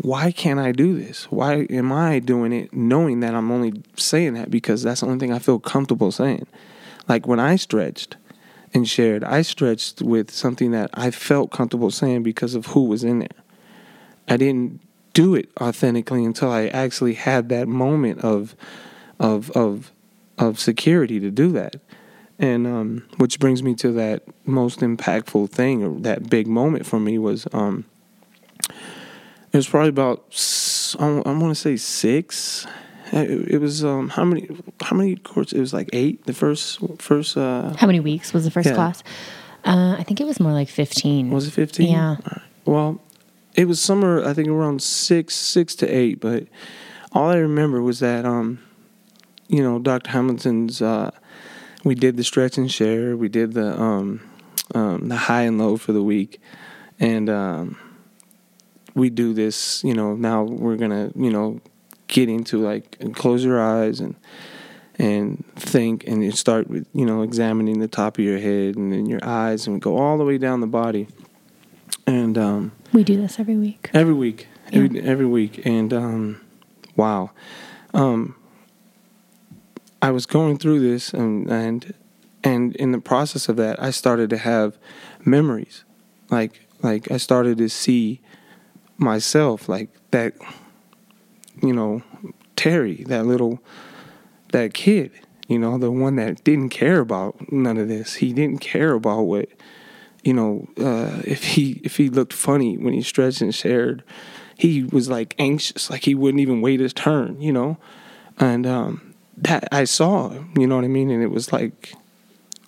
Why 0.00 0.30
can't 0.30 0.60
i 0.60 0.70
do 0.72 0.96
this? 0.98 1.24
Why 1.30 1.66
am 1.70 1.92
i 1.92 2.18
doing 2.18 2.52
it 2.52 2.72
knowing 2.72 3.20
that 3.20 3.34
i'm 3.34 3.50
only 3.50 3.82
saying 3.96 4.34
that 4.34 4.50
because 4.50 4.82
that's 4.82 5.00
the 5.00 5.06
only 5.06 5.18
thing 5.18 5.32
i 5.32 5.38
feel 5.38 5.58
comfortable 5.58 6.12
saying? 6.12 6.46
Like 7.08 7.26
when 7.26 7.40
i 7.40 7.56
stretched 7.56 8.16
and 8.74 8.86
shared 8.86 9.24
i 9.24 9.42
stretched 9.42 10.02
with 10.02 10.30
something 10.30 10.72
that 10.72 10.90
i 10.94 11.10
felt 11.10 11.50
comfortable 11.50 11.90
saying 11.90 12.22
because 12.22 12.54
of 12.54 12.66
who 12.66 12.84
was 12.84 13.02
in 13.02 13.20
there. 13.20 13.28
I 14.28 14.36
didn't 14.36 14.82
do 15.22 15.34
it 15.40 15.48
authentically 15.60 16.22
until 16.30 16.50
i 16.60 16.62
actually 16.84 17.14
had 17.14 17.48
that 17.48 17.66
moment 17.66 18.18
of 18.34 18.54
of 19.18 19.50
of 19.64 19.90
of 20.38 20.58
security 20.70 21.18
to 21.20 21.30
do 21.42 21.48
that. 21.60 21.74
And 22.40 22.62
um, 22.76 22.88
which 23.16 23.40
brings 23.40 23.60
me 23.64 23.74
to 23.82 23.90
that 24.02 24.22
most 24.46 24.78
impactful 24.78 25.50
thing, 25.50 25.82
or 25.82 25.98
that 26.02 26.30
big 26.30 26.46
moment 26.46 26.86
for 26.86 27.00
me 27.00 27.18
was 27.18 27.48
um, 27.52 27.84
it 29.52 29.56
was 29.56 29.68
probably 29.68 29.88
about 29.88 30.18
I 31.00 31.04
want 31.32 31.50
to 31.50 31.54
say 31.56 31.76
six. 31.76 32.66
It, 33.12 33.54
it 33.54 33.58
was 33.58 33.82
um, 33.84 34.10
how 34.10 34.24
many 34.24 34.48
how 34.80 34.94
many 34.96 35.16
courts? 35.16 35.52
It 35.52 35.58
was 35.60 35.72
like 35.72 35.88
eight. 35.92 36.24
The 36.26 36.32
first 36.32 36.78
first 36.98 37.36
uh, 37.36 37.74
How 37.76 37.86
many 37.88 38.00
weeks 38.00 38.32
was 38.32 38.44
the 38.44 38.50
first 38.52 38.68
Yeah. 38.68 38.74
class? 38.74 39.02
Uh, 39.64 39.96
I 39.98 40.04
think 40.04 40.20
it 40.20 40.26
was 40.26 40.38
more 40.38 40.52
like 40.52 40.68
fifteen. 40.68 41.30
was 41.30 41.48
it 41.48 41.54
fifteen? 41.54 41.90
Yeah. 41.90 42.16
Well, 42.64 43.00
it 43.58 43.66
was 43.66 43.80
summer. 43.80 44.24
I 44.24 44.34
think 44.34 44.46
around 44.46 44.80
six 44.80 45.34
six 45.34 45.74
to 45.76 45.86
eight, 45.88 46.20
but 46.20 46.46
all 47.10 47.28
I 47.28 47.38
remember 47.38 47.82
was 47.82 47.98
that 47.98 48.24
um, 48.24 48.60
you 49.48 49.62
know, 49.62 49.80
Dr. 49.80 50.10
Hamilton's. 50.10 50.80
Uh, 50.80 51.10
we 51.82 51.96
did 51.96 52.16
the 52.16 52.22
stretch 52.22 52.56
and 52.56 52.70
share. 52.70 53.16
We 53.16 53.28
did 53.28 53.54
the 53.54 53.78
um, 53.80 54.20
um, 54.76 55.08
the 55.08 55.16
high 55.16 55.42
and 55.42 55.58
low 55.58 55.76
for 55.76 55.92
the 55.92 56.02
week, 56.04 56.40
and 57.00 57.28
um, 57.28 57.76
we 58.94 59.10
do 59.10 59.34
this. 59.34 59.82
You 59.82 59.94
know, 59.94 60.14
now 60.14 60.44
we're 60.44 60.76
gonna 60.76 61.10
you 61.16 61.30
know 61.30 61.60
get 62.06 62.28
into 62.28 62.58
like 62.58 63.12
close 63.14 63.44
your 63.44 63.60
eyes 63.60 63.98
and 63.98 64.14
and 65.00 65.44
think, 65.56 66.04
and 66.06 66.22
you 66.22 66.30
start 66.30 66.68
with 66.68 66.86
you 66.92 67.04
know 67.04 67.22
examining 67.22 67.80
the 67.80 67.88
top 67.88 68.18
of 68.18 68.24
your 68.24 68.38
head 68.38 68.76
and 68.76 68.92
then 68.92 69.06
your 69.06 69.24
eyes, 69.24 69.66
and 69.66 69.82
go 69.82 69.98
all 69.98 70.16
the 70.16 70.24
way 70.24 70.38
down 70.38 70.60
the 70.60 70.68
body, 70.68 71.08
and 72.06 72.38
um, 72.38 72.70
we 72.92 73.04
do 73.04 73.16
this 73.16 73.38
every 73.38 73.56
week. 73.56 73.90
Every 73.94 74.14
week, 74.14 74.46
every 74.72 75.00
every 75.00 75.26
week, 75.26 75.66
and 75.66 75.92
um, 75.92 76.40
wow, 76.96 77.30
um, 77.94 78.34
I 80.00 80.10
was 80.10 80.26
going 80.26 80.58
through 80.58 80.80
this, 80.80 81.12
and 81.12 81.50
and 81.50 81.94
and 82.42 82.74
in 82.76 82.92
the 82.92 83.00
process 83.00 83.48
of 83.48 83.56
that, 83.56 83.82
I 83.82 83.90
started 83.90 84.30
to 84.30 84.38
have 84.38 84.78
memories, 85.24 85.84
like 86.30 86.66
like 86.82 87.10
I 87.10 87.16
started 87.16 87.58
to 87.58 87.68
see 87.68 88.20
myself 88.96 89.68
like 89.68 89.90
that. 90.10 90.34
you 91.62 91.72
know, 91.72 92.02
Terry, 92.56 93.04
that 93.08 93.26
little, 93.26 93.60
that 94.52 94.74
kid, 94.74 95.10
you 95.48 95.58
know, 95.58 95.78
the 95.78 95.90
one 95.90 96.16
that 96.16 96.44
didn't 96.44 96.68
care 96.70 97.00
about 97.00 97.50
none 97.52 97.78
of 97.78 97.88
this. 97.88 98.16
He 98.16 98.32
didn't 98.32 98.60
care 98.60 98.92
about 98.92 99.22
what, 99.22 99.48
you 100.24 100.32
know, 100.32 100.68
uh, 100.78 101.22
if 101.24 101.44
he 101.44 101.80
if 101.84 101.96
he 101.96 102.08
looked 102.08 102.32
funny 102.32 102.76
when 102.76 102.92
he 102.92 103.02
stretched 103.02 103.40
and 103.40 103.54
shared, 103.54 104.02
he 104.56 104.84
was 104.84 105.08
like 105.08 105.34
anxious, 105.38 105.90
like 105.90 106.04
he 106.04 106.14
wouldn't 106.14 106.40
even 106.40 106.60
wait 106.60 106.80
his 106.80 106.92
turn, 106.92 107.40
you 107.40 107.52
know, 107.52 107.78
and 108.38 108.66
um, 108.66 109.14
that 109.36 109.68
I 109.72 109.84
saw, 109.84 110.32
you 110.56 110.66
know 110.66 110.76
what 110.76 110.84
I 110.84 110.88
mean, 110.88 111.10
and 111.10 111.22
it 111.22 111.30
was 111.30 111.52
like, 111.52 111.94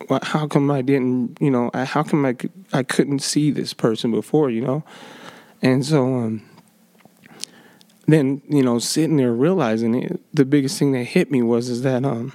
well, 0.08 0.20
how 0.22 0.46
come 0.46 0.70
I 0.70 0.82
didn't, 0.82 1.38
you 1.40 1.50
know, 1.50 1.70
I, 1.74 1.84
how 1.84 2.02
come 2.02 2.24
I 2.24 2.36
I 2.72 2.82
couldn't 2.82 3.20
see 3.20 3.50
this 3.50 3.74
person 3.74 4.10
before, 4.10 4.50
you 4.50 4.60
know, 4.60 4.84
and 5.60 5.84
so 5.84 6.04
um, 6.04 6.42
then 8.06 8.42
you 8.48 8.62
know, 8.62 8.78
sitting 8.78 9.16
there 9.16 9.32
realizing 9.32 9.94
it, 9.94 10.20
the 10.32 10.44
biggest 10.44 10.78
thing 10.78 10.92
that 10.92 11.04
hit 11.04 11.30
me 11.30 11.42
was 11.42 11.68
is 11.68 11.82
that 11.82 12.04
um 12.04 12.32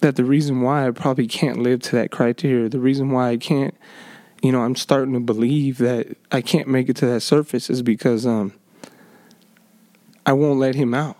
that 0.00 0.16
the 0.16 0.24
reason 0.24 0.60
why 0.60 0.86
I 0.86 0.90
probably 0.90 1.26
can't 1.26 1.58
live 1.58 1.80
to 1.82 1.96
that 1.96 2.10
criteria, 2.10 2.68
the 2.68 2.80
reason 2.80 3.10
why 3.10 3.30
I 3.30 3.36
can't, 3.36 3.74
you 4.42 4.52
know, 4.52 4.62
I'm 4.62 4.76
starting 4.76 5.14
to 5.14 5.20
believe 5.20 5.78
that 5.78 6.16
I 6.30 6.40
can't 6.40 6.68
make 6.68 6.88
it 6.88 6.96
to 6.96 7.06
that 7.06 7.20
surface 7.20 7.68
is 7.68 7.82
because 7.82 8.26
um 8.26 8.52
I 10.24 10.32
won't 10.32 10.58
let 10.58 10.74
him 10.74 10.94
out. 10.94 11.16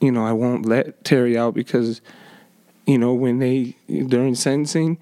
You 0.00 0.12
know, 0.12 0.24
I 0.26 0.32
won't 0.32 0.66
let 0.66 1.04
Terry 1.04 1.38
out 1.38 1.54
because 1.54 2.00
you 2.86 2.98
know, 2.98 3.12
when 3.12 3.38
they 3.38 3.76
during 3.88 4.34
sentencing, 4.34 4.98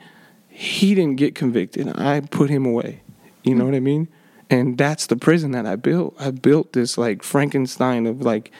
he 0.48 0.94
didn't 0.94 1.16
get 1.16 1.34
convicted. 1.34 1.88
I 1.98 2.20
put 2.20 2.50
him 2.50 2.66
away. 2.66 3.02
You 3.42 3.54
know 3.54 3.64
what 3.64 3.74
I 3.74 3.80
mean? 3.80 4.08
And 4.48 4.78
that's 4.78 5.06
the 5.06 5.16
prison 5.16 5.52
that 5.52 5.66
I 5.66 5.76
built. 5.76 6.14
I 6.18 6.30
built 6.30 6.72
this 6.72 6.96
like 6.96 7.22
Frankenstein 7.22 8.06
of 8.06 8.22
like 8.22 8.52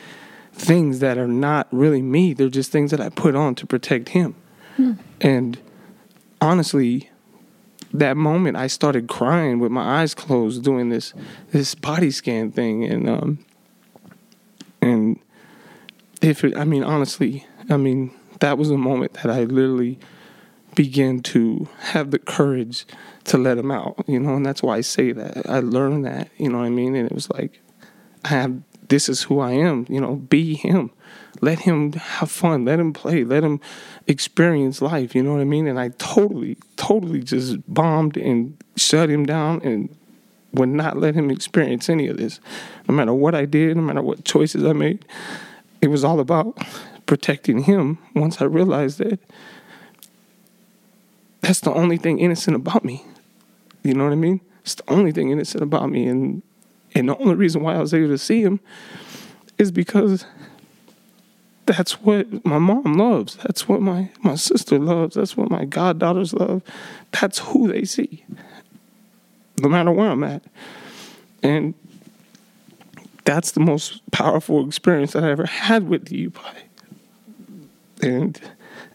things 0.52 0.98
that 1.00 1.18
are 1.18 1.28
not 1.28 1.68
really 1.70 2.02
me. 2.02 2.32
They're 2.32 2.48
just 2.48 2.72
things 2.72 2.90
that 2.90 3.00
I 3.00 3.08
put 3.08 3.34
on 3.34 3.54
to 3.56 3.66
protect 3.66 4.10
him. 4.10 4.34
And 5.20 5.58
honestly, 6.40 7.10
that 7.92 8.16
moment 8.16 8.56
I 8.56 8.66
started 8.66 9.08
crying 9.08 9.58
with 9.58 9.72
my 9.72 10.00
eyes 10.02 10.14
closed 10.14 10.62
doing 10.64 10.88
this 10.90 11.14
this 11.50 11.74
body 11.74 12.10
scan 12.10 12.50
thing 12.52 12.84
and 12.84 13.08
um 13.08 13.38
and 14.82 15.18
if 16.20 16.44
it, 16.44 16.56
I 16.56 16.64
mean 16.64 16.82
honestly, 16.82 17.46
I 17.70 17.76
mean 17.76 18.12
that 18.40 18.58
was 18.58 18.70
a 18.70 18.76
moment 18.76 19.14
that 19.14 19.30
I 19.30 19.44
literally 19.44 19.98
began 20.74 21.20
to 21.20 21.68
have 21.78 22.10
the 22.10 22.18
courage 22.18 22.84
to 23.24 23.38
let 23.38 23.56
him 23.56 23.70
out, 23.70 24.04
you 24.06 24.20
know, 24.20 24.34
and 24.34 24.44
that's 24.44 24.62
why 24.62 24.76
I 24.76 24.82
say 24.82 25.10
that. 25.12 25.48
I 25.48 25.60
learned 25.60 26.04
that, 26.04 26.28
you 26.36 26.50
know 26.50 26.58
what 26.58 26.66
I 26.66 26.70
mean? 26.70 26.94
And 26.94 27.06
it 27.06 27.14
was 27.14 27.30
like 27.30 27.60
I 28.24 28.28
have 28.28 28.60
this 28.88 29.08
is 29.08 29.22
who 29.22 29.40
I 29.40 29.52
am, 29.52 29.86
you 29.88 30.00
know, 30.00 30.16
be 30.16 30.54
him. 30.54 30.90
Let 31.40 31.60
him 31.60 31.92
have 31.92 32.30
fun, 32.30 32.64
let 32.64 32.80
him 32.80 32.92
play, 32.92 33.24
let 33.24 33.44
him 33.44 33.60
experience 34.06 34.80
life, 34.80 35.14
you 35.14 35.22
know 35.22 35.32
what 35.32 35.40
I 35.40 35.44
mean? 35.44 35.66
And 35.66 35.78
I 35.78 35.90
totally, 35.98 36.56
totally 36.76 37.20
just 37.20 37.58
bombed 37.72 38.16
and 38.16 38.56
shut 38.76 39.10
him 39.10 39.26
down 39.26 39.60
and 39.62 39.94
would 40.52 40.70
not 40.70 40.96
let 40.96 41.14
him 41.14 41.30
experience 41.30 41.90
any 41.90 42.08
of 42.08 42.16
this. 42.16 42.40
No 42.88 42.94
matter 42.94 43.12
what 43.12 43.34
I 43.34 43.44
did, 43.44 43.76
no 43.76 43.82
matter 43.82 44.02
what 44.02 44.24
choices 44.24 44.64
I 44.64 44.72
made, 44.72 45.04
it 45.82 45.88
was 45.88 46.04
all 46.04 46.20
about 46.20 46.56
protecting 47.04 47.64
him 47.64 47.98
once 48.14 48.40
I 48.40 48.44
realized 48.46 48.98
that 48.98 49.20
that's 51.40 51.60
the 51.60 51.72
only 51.72 51.96
thing 51.96 52.18
innocent 52.18 52.56
about 52.56 52.84
me. 52.84 53.04
You 53.82 53.94
know 53.94 54.04
what 54.04 54.12
I 54.12 54.16
mean? 54.16 54.40
It's 54.62 54.74
the 54.74 54.90
only 54.90 55.12
thing 55.12 55.30
innocent 55.30 55.62
about 55.62 55.90
me. 55.90 56.06
And 56.06 56.42
and 56.96 57.10
the 57.10 57.16
only 57.18 57.34
reason 57.34 57.62
why 57.62 57.74
I 57.74 57.78
was 57.78 57.92
able 57.92 58.08
to 58.08 58.16
see 58.16 58.42
him 58.42 58.58
is 59.58 59.70
because 59.70 60.24
that's 61.66 62.00
what 62.00 62.44
my 62.44 62.56
mom 62.56 62.94
loves. 62.94 63.36
That's 63.36 63.68
what 63.68 63.82
my, 63.82 64.10
my 64.22 64.34
sister 64.34 64.78
loves. 64.78 65.16
That's 65.16 65.36
what 65.36 65.50
my 65.50 65.66
goddaughters 65.66 66.32
love. 66.32 66.62
That's 67.20 67.38
who 67.40 67.70
they 67.70 67.84
see. 67.84 68.24
No 69.60 69.68
matter 69.68 69.90
where 69.90 70.10
I'm 70.10 70.24
at. 70.24 70.42
And 71.42 71.74
that's 73.24 73.50
the 73.50 73.60
most 73.60 74.00
powerful 74.10 74.66
experience 74.66 75.12
that 75.12 75.22
I 75.22 75.30
ever 75.30 75.44
had 75.44 75.88
with 75.88 76.06
the 76.06 76.28
UPI. 76.28 76.62
And 78.02 78.40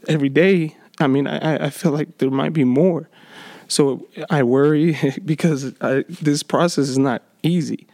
every 0.08 0.30
day, 0.30 0.76
I 1.00 1.06
mean, 1.06 1.28
I, 1.28 1.66
I 1.66 1.70
feel 1.70 1.92
like 1.92 2.18
there 2.18 2.32
might 2.32 2.54
be 2.54 2.64
more. 2.64 3.10
So 3.68 4.08
I 4.32 4.42
worry 4.42 4.98
because 5.26 5.74
I, 5.82 6.04
this 6.10 6.42
process 6.42 6.90
is 6.90 6.98
not 6.98 7.22
easy. 7.44 7.88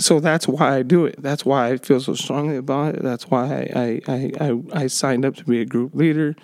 So 0.00 0.18
that's 0.18 0.48
why 0.48 0.76
I 0.78 0.82
do 0.82 1.04
it. 1.04 1.20
That's 1.22 1.44
why 1.44 1.68
I 1.70 1.76
feel 1.76 2.00
so 2.00 2.14
strongly 2.14 2.56
about 2.56 2.94
it. 2.94 3.02
That's 3.02 3.28
why 3.30 3.70
I, 3.76 4.00
I, 4.08 4.32
I, 4.40 4.62
I 4.72 4.86
signed 4.86 5.24
up 5.26 5.36
to 5.36 5.44
be 5.44 5.60
a 5.60 5.66
group 5.66 5.94
leader. 5.94 6.34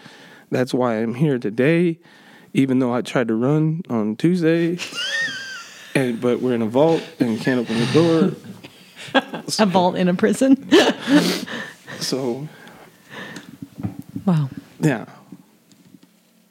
That's 0.51 0.75
why 0.75 0.97
I'm 0.97 1.15
here 1.15 1.39
today, 1.39 1.99
even 2.53 2.79
though 2.81 2.93
I 2.93 3.01
tried 3.01 3.29
to 3.29 3.35
run 3.35 3.83
on 3.89 4.17
Tuesday. 4.17 4.79
and 5.95 6.21
but 6.21 6.41
we're 6.41 6.55
in 6.55 6.63
a 6.63 6.67
vault 6.67 7.03
and 7.19 7.41
can't 7.41 7.61
open 7.61 7.79
the 7.79 7.93
door. 7.93 8.37
A 9.59 9.65
vault 9.67 9.97
in 9.97 10.09
a 10.09 10.15
prison. 10.15 10.69
So 12.01 12.47
wow. 14.27 14.51
yeah. 14.81 15.07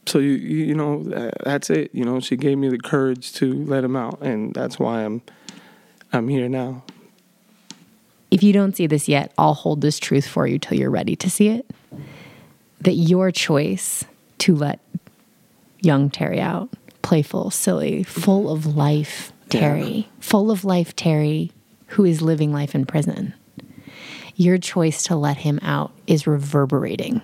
So 0.07 0.17
you 0.17 0.31
you 0.31 0.65
you 0.65 0.73
know 0.73 1.03
tha- 1.03 1.33
that's 1.43 1.69
it. 1.69 1.91
You 1.93 2.03
know 2.03 2.19
she 2.19 2.35
gave 2.35 2.57
me 2.57 2.69
the 2.69 2.79
courage 2.79 3.33
to 3.33 3.53
let 3.65 3.83
him 3.83 3.95
out, 3.95 4.21
and 4.21 4.55
that's 4.55 4.79
why 4.79 5.03
I'm 5.05 5.21
I'm 6.11 6.27
here 6.27 6.49
now. 6.49 6.83
If 8.35 8.43
you 8.43 8.51
don't 8.51 8.75
see 8.75 8.85
this 8.85 9.07
yet, 9.07 9.31
I'll 9.37 9.53
hold 9.53 9.79
this 9.79 9.97
truth 9.97 10.27
for 10.27 10.45
you 10.45 10.59
till 10.59 10.77
you're 10.77 10.91
ready 10.91 11.15
to 11.15 11.29
see 11.29 11.47
it. 11.47 11.65
That 12.81 12.95
your 12.95 13.31
choice 13.31 14.03
to 14.39 14.53
let 14.53 14.81
young 15.79 16.09
Terry 16.09 16.41
out, 16.41 16.69
playful, 17.01 17.49
silly, 17.49 18.03
full 18.03 18.51
of 18.51 18.75
life 18.75 19.31
Terry, 19.47 20.09
full 20.19 20.51
of 20.51 20.65
life 20.65 20.93
Terry, 20.97 21.53
who 21.87 22.03
is 22.03 22.21
living 22.21 22.51
life 22.51 22.75
in 22.75 22.85
prison, 22.85 23.33
your 24.35 24.57
choice 24.57 25.03
to 25.03 25.15
let 25.15 25.37
him 25.37 25.57
out 25.61 25.93
is 26.05 26.27
reverberating. 26.27 27.21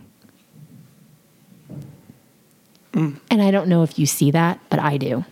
Mm. 2.94 3.20
And 3.30 3.42
I 3.42 3.52
don't 3.52 3.68
know 3.68 3.84
if 3.84 4.00
you 4.00 4.06
see 4.06 4.32
that, 4.32 4.62
but 4.70 4.80
I 4.80 4.96
do. 4.96 5.26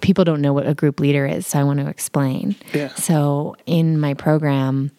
People 0.00 0.24
don't 0.24 0.40
know 0.40 0.52
what 0.52 0.66
a 0.66 0.74
group 0.74 1.00
leader 1.00 1.26
is, 1.26 1.46
so 1.46 1.58
I 1.58 1.64
want 1.64 1.80
to 1.80 1.88
explain. 1.88 2.56
Yeah. 2.72 2.88
So 2.94 3.56
in 3.66 3.98
my 4.00 4.14
program, 4.14 4.90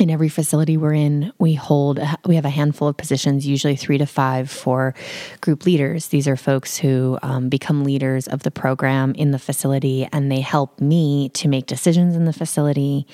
in 0.00 0.10
every 0.10 0.28
facility 0.28 0.76
we're 0.76 0.94
in, 0.94 1.32
we 1.38 1.54
hold 1.54 2.00
we 2.24 2.34
have 2.34 2.44
a 2.44 2.50
handful 2.50 2.88
of 2.88 2.96
positions, 2.96 3.46
usually 3.46 3.76
three 3.76 3.98
to 3.98 4.06
five 4.06 4.50
for 4.50 4.94
group 5.40 5.64
leaders. 5.64 6.08
These 6.08 6.28
are 6.28 6.36
folks 6.36 6.76
who 6.76 7.18
um, 7.22 7.48
become 7.48 7.84
leaders 7.84 8.26
of 8.26 8.42
the 8.42 8.50
program 8.50 9.14
in 9.14 9.30
the 9.30 9.38
facility, 9.38 10.08
and 10.12 10.30
they 10.30 10.40
help 10.40 10.80
me 10.80 11.30
to 11.30 11.48
make 11.48 11.66
decisions 11.66 12.14
in 12.14 12.24
the 12.24 12.32
facility. 12.32 13.06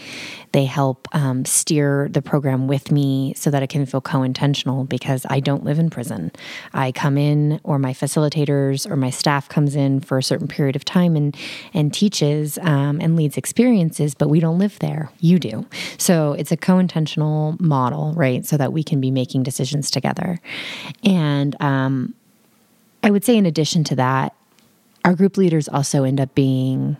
They 0.52 0.64
help 0.64 1.08
um, 1.12 1.44
steer 1.44 2.08
the 2.10 2.22
program 2.22 2.66
with 2.66 2.90
me 2.90 3.34
so 3.36 3.50
that 3.50 3.62
it 3.62 3.68
can 3.68 3.86
feel 3.86 4.00
co-intentional 4.00 4.84
because 4.84 5.24
I 5.30 5.40
don't 5.40 5.64
live 5.64 5.78
in 5.78 5.90
prison. 5.90 6.32
I 6.74 6.92
come 6.92 7.16
in, 7.16 7.60
or 7.62 7.78
my 7.78 7.92
facilitators 7.92 8.90
or 8.90 8.96
my 8.96 9.10
staff 9.10 9.48
comes 9.48 9.74
in 9.74 10.00
for 10.00 10.18
a 10.18 10.22
certain 10.22 10.48
period 10.48 10.76
of 10.76 10.84
time 10.84 11.16
and 11.16 11.36
and 11.74 11.92
teaches 11.92 12.58
um, 12.58 13.00
and 13.00 13.16
leads 13.16 13.36
experiences, 13.36 14.14
but 14.14 14.28
we 14.28 14.40
don't 14.40 14.58
live 14.58 14.78
there. 14.80 15.10
You 15.20 15.38
do. 15.38 15.66
So 15.98 16.32
it's 16.32 16.52
a 16.52 16.56
co-intentional 16.72 17.54
model, 17.60 18.14
right? 18.14 18.46
So 18.46 18.56
that 18.56 18.72
we 18.72 18.82
can 18.82 18.98
be 19.00 19.10
making 19.10 19.42
decisions 19.42 19.90
together. 19.90 20.40
And 21.04 21.54
um, 21.60 22.14
I 23.02 23.10
would 23.10 23.24
say, 23.24 23.36
in 23.36 23.44
addition 23.44 23.84
to 23.84 23.96
that, 23.96 24.34
our 25.04 25.14
group 25.14 25.36
leaders 25.36 25.68
also 25.68 26.04
end 26.04 26.18
up 26.18 26.34
being 26.34 26.96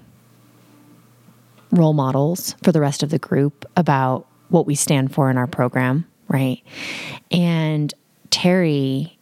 role 1.71 1.95
models 1.95 2.55
for 2.63 2.71
the 2.71 2.81
rest 2.81 3.03
of 3.03 3.09
the 3.09 3.19
group 3.19 3.65
about 3.75 4.27
what 4.51 4.67
we 4.67 4.75
stand 4.75 5.15
for 5.15 5.31
in 5.31 5.39
our 5.39 5.47
program, 5.47 6.05
right? 6.29 6.63
And 7.31 7.95
Terry, 8.29 9.17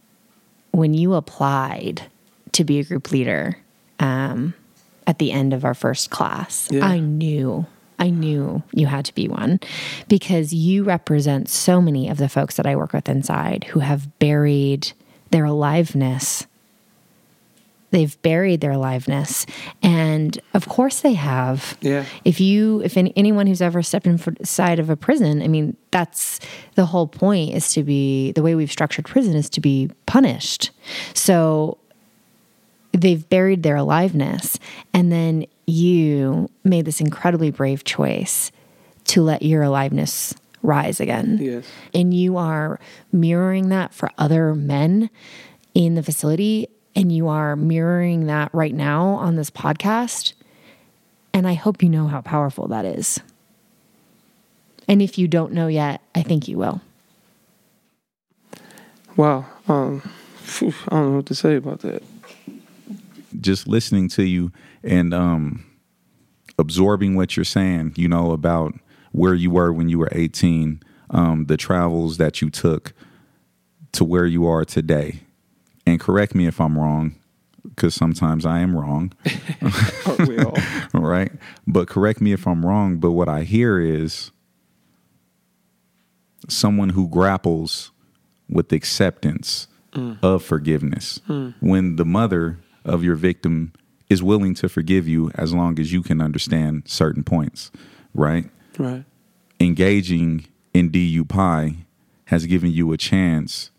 when 0.72 0.94
you 0.94 1.14
applied 1.14 2.02
to 2.52 2.64
be 2.64 2.80
a 2.80 2.84
group 2.84 3.12
leader 3.12 3.56
um, 4.00 4.54
at 5.06 5.20
the 5.20 5.30
end 5.30 5.52
of 5.52 5.64
our 5.64 5.74
first 5.74 6.10
class, 6.10 6.66
Yeah. 6.72 6.84
I 6.84 6.98
knew. 6.98 7.66
I 8.00 8.10
knew 8.10 8.62
you 8.72 8.86
had 8.86 9.04
to 9.04 9.14
be 9.14 9.28
one 9.28 9.60
because 10.08 10.52
you 10.52 10.82
represent 10.82 11.48
so 11.48 11.80
many 11.80 12.08
of 12.08 12.16
the 12.16 12.28
folks 12.28 12.56
that 12.56 12.66
I 12.66 12.74
work 12.74 12.92
with 12.92 13.08
inside 13.08 13.64
who 13.64 13.80
have 13.80 14.18
buried 14.18 14.92
their 15.30 15.44
aliveness 15.44 16.46
they've 17.90 18.20
buried 18.22 18.60
their 18.60 18.72
aliveness. 18.72 19.46
And 19.82 20.40
of 20.54 20.68
course 20.68 21.00
they 21.00 21.14
have. 21.14 21.76
Yeah. 21.80 22.04
If 22.24 22.40
you, 22.40 22.80
if 22.82 22.96
any, 22.96 23.12
anyone 23.16 23.46
who's 23.46 23.62
ever 23.62 23.82
stepped 23.82 24.06
inside 24.06 24.78
of 24.78 24.90
a 24.90 24.96
prison, 24.96 25.42
I 25.42 25.48
mean, 25.48 25.76
that's 25.90 26.40
the 26.74 26.86
whole 26.86 27.06
point 27.06 27.54
is 27.54 27.72
to 27.74 27.82
be, 27.82 28.32
the 28.32 28.42
way 28.42 28.54
we've 28.54 28.70
structured 28.70 29.06
prison 29.06 29.34
is 29.34 29.50
to 29.50 29.60
be 29.60 29.90
punished. 30.06 30.70
So 31.14 31.78
they've 32.92 33.28
buried 33.28 33.62
their 33.62 33.76
aliveness. 33.76 34.58
And 34.94 35.10
then 35.10 35.46
you 35.70 36.50
made 36.64 36.84
this 36.84 37.00
incredibly 37.00 37.50
brave 37.50 37.84
choice 37.84 38.52
to 39.04 39.22
let 39.22 39.42
your 39.42 39.62
aliveness 39.62 40.34
rise 40.62 41.00
again. 41.00 41.38
Yes. 41.40 41.66
And 41.94 42.12
you 42.12 42.36
are 42.36 42.78
mirroring 43.12 43.70
that 43.70 43.94
for 43.94 44.10
other 44.18 44.54
men 44.54 45.10
in 45.74 45.94
the 45.94 46.02
facility. 46.02 46.68
And 46.94 47.12
you 47.12 47.28
are 47.28 47.56
mirroring 47.56 48.26
that 48.26 48.52
right 48.52 48.74
now 48.74 49.06
on 49.06 49.36
this 49.36 49.50
podcast. 49.50 50.32
And 51.32 51.46
I 51.46 51.54
hope 51.54 51.82
you 51.82 51.88
know 51.88 52.08
how 52.08 52.20
powerful 52.20 52.68
that 52.68 52.84
is. 52.84 53.20
And 54.88 55.00
if 55.00 55.16
you 55.18 55.28
don't 55.28 55.52
know 55.52 55.68
yet, 55.68 56.02
I 56.14 56.22
think 56.22 56.48
you 56.48 56.58
will. 56.58 56.80
Wow. 59.16 59.46
Um, 59.68 60.02
I 60.60 60.72
don't 60.90 61.10
know 61.10 61.16
what 61.16 61.26
to 61.26 61.34
say 61.34 61.56
about 61.56 61.80
that. 61.80 62.02
just 63.40 63.68
listening 63.68 64.08
to 64.08 64.24
you 64.24 64.50
and 64.82 65.12
um, 65.14 65.64
absorbing 66.58 67.14
what 67.16 67.36
you're 67.36 67.44
saying, 67.44 67.94
you 67.96 68.08
know, 68.08 68.32
about 68.32 68.74
where 69.12 69.34
you 69.34 69.50
were 69.50 69.72
when 69.72 69.88
you 69.88 69.98
were 69.98 70.08
18, 70.12 70.80
um, 71.10 71.46
the 71.46 71.56
travels 71.56 72.16
that 72.18 72.40
you 72.40 72.50
took 72.50 72.92
to 73.92 74.04
where 74.04 74.26
you 74.26 74.46
are 74.46 74.64
today. 74.64 75.20
And 75.86 75.98
correct 75.98 76.34
me 76.34 76.46
if 76.46 76.60
I'm 76.60 76.78
wrong, 76.78 77.16
because 77.68 77.94
sometimes 77.94 78.46
I 78.46 78.60
am 78.60 78.76
wrong, 78.76 79.12
Aren't 80.06 80.28
we 80.28 80.38
all? 80.38 80.56
right? 80.94 81.32
But 81.66 81.88
correct 81.88 82.20
me 82.20 82.32
if 82.32 82.46
I'm 82.46 82.64
wrong. 82.64 82.98
But 82.98 83.12
what 83.12 83.28
I 83.28 83.42
hear 83.42 83.80
is 83.80 84.30
someone 86.48 86.90
who 86.90 87.08
grapples 87.08 87.90
with 88.48 88.72
acceptance 88.72 89.66
of 90.22 90.44
forgiveness. 90.44 91.20
When 91.60 91.96
the 91.96 92.04
mother 92.04 92.58
of 92.84 93.02
your 93.02 93.16
victim 93.16 93.72
is 94.10 94.22
willing 94.22 94.54
to 94.54 94.68
forgive 94.68 95.08
you 95.08 95.30
as 95.36 95.54
long 95.54 95.78
as 95.78 95.92
you 95.92 96.02
can 96.02 96.20
understand 96.20 96.82
certain 96.86 97.22
points, 97.22 97.70
right? 98.12 98.50
Right. 98.76 99.04
Engaging 99.60 100.46
in 100.74 100.90
DUPI 100.90 101.76
has 102.26 102.46
given 102.46 102.72
you 102.72 102.92
a 102.92 102.96
chance 102.96 103.70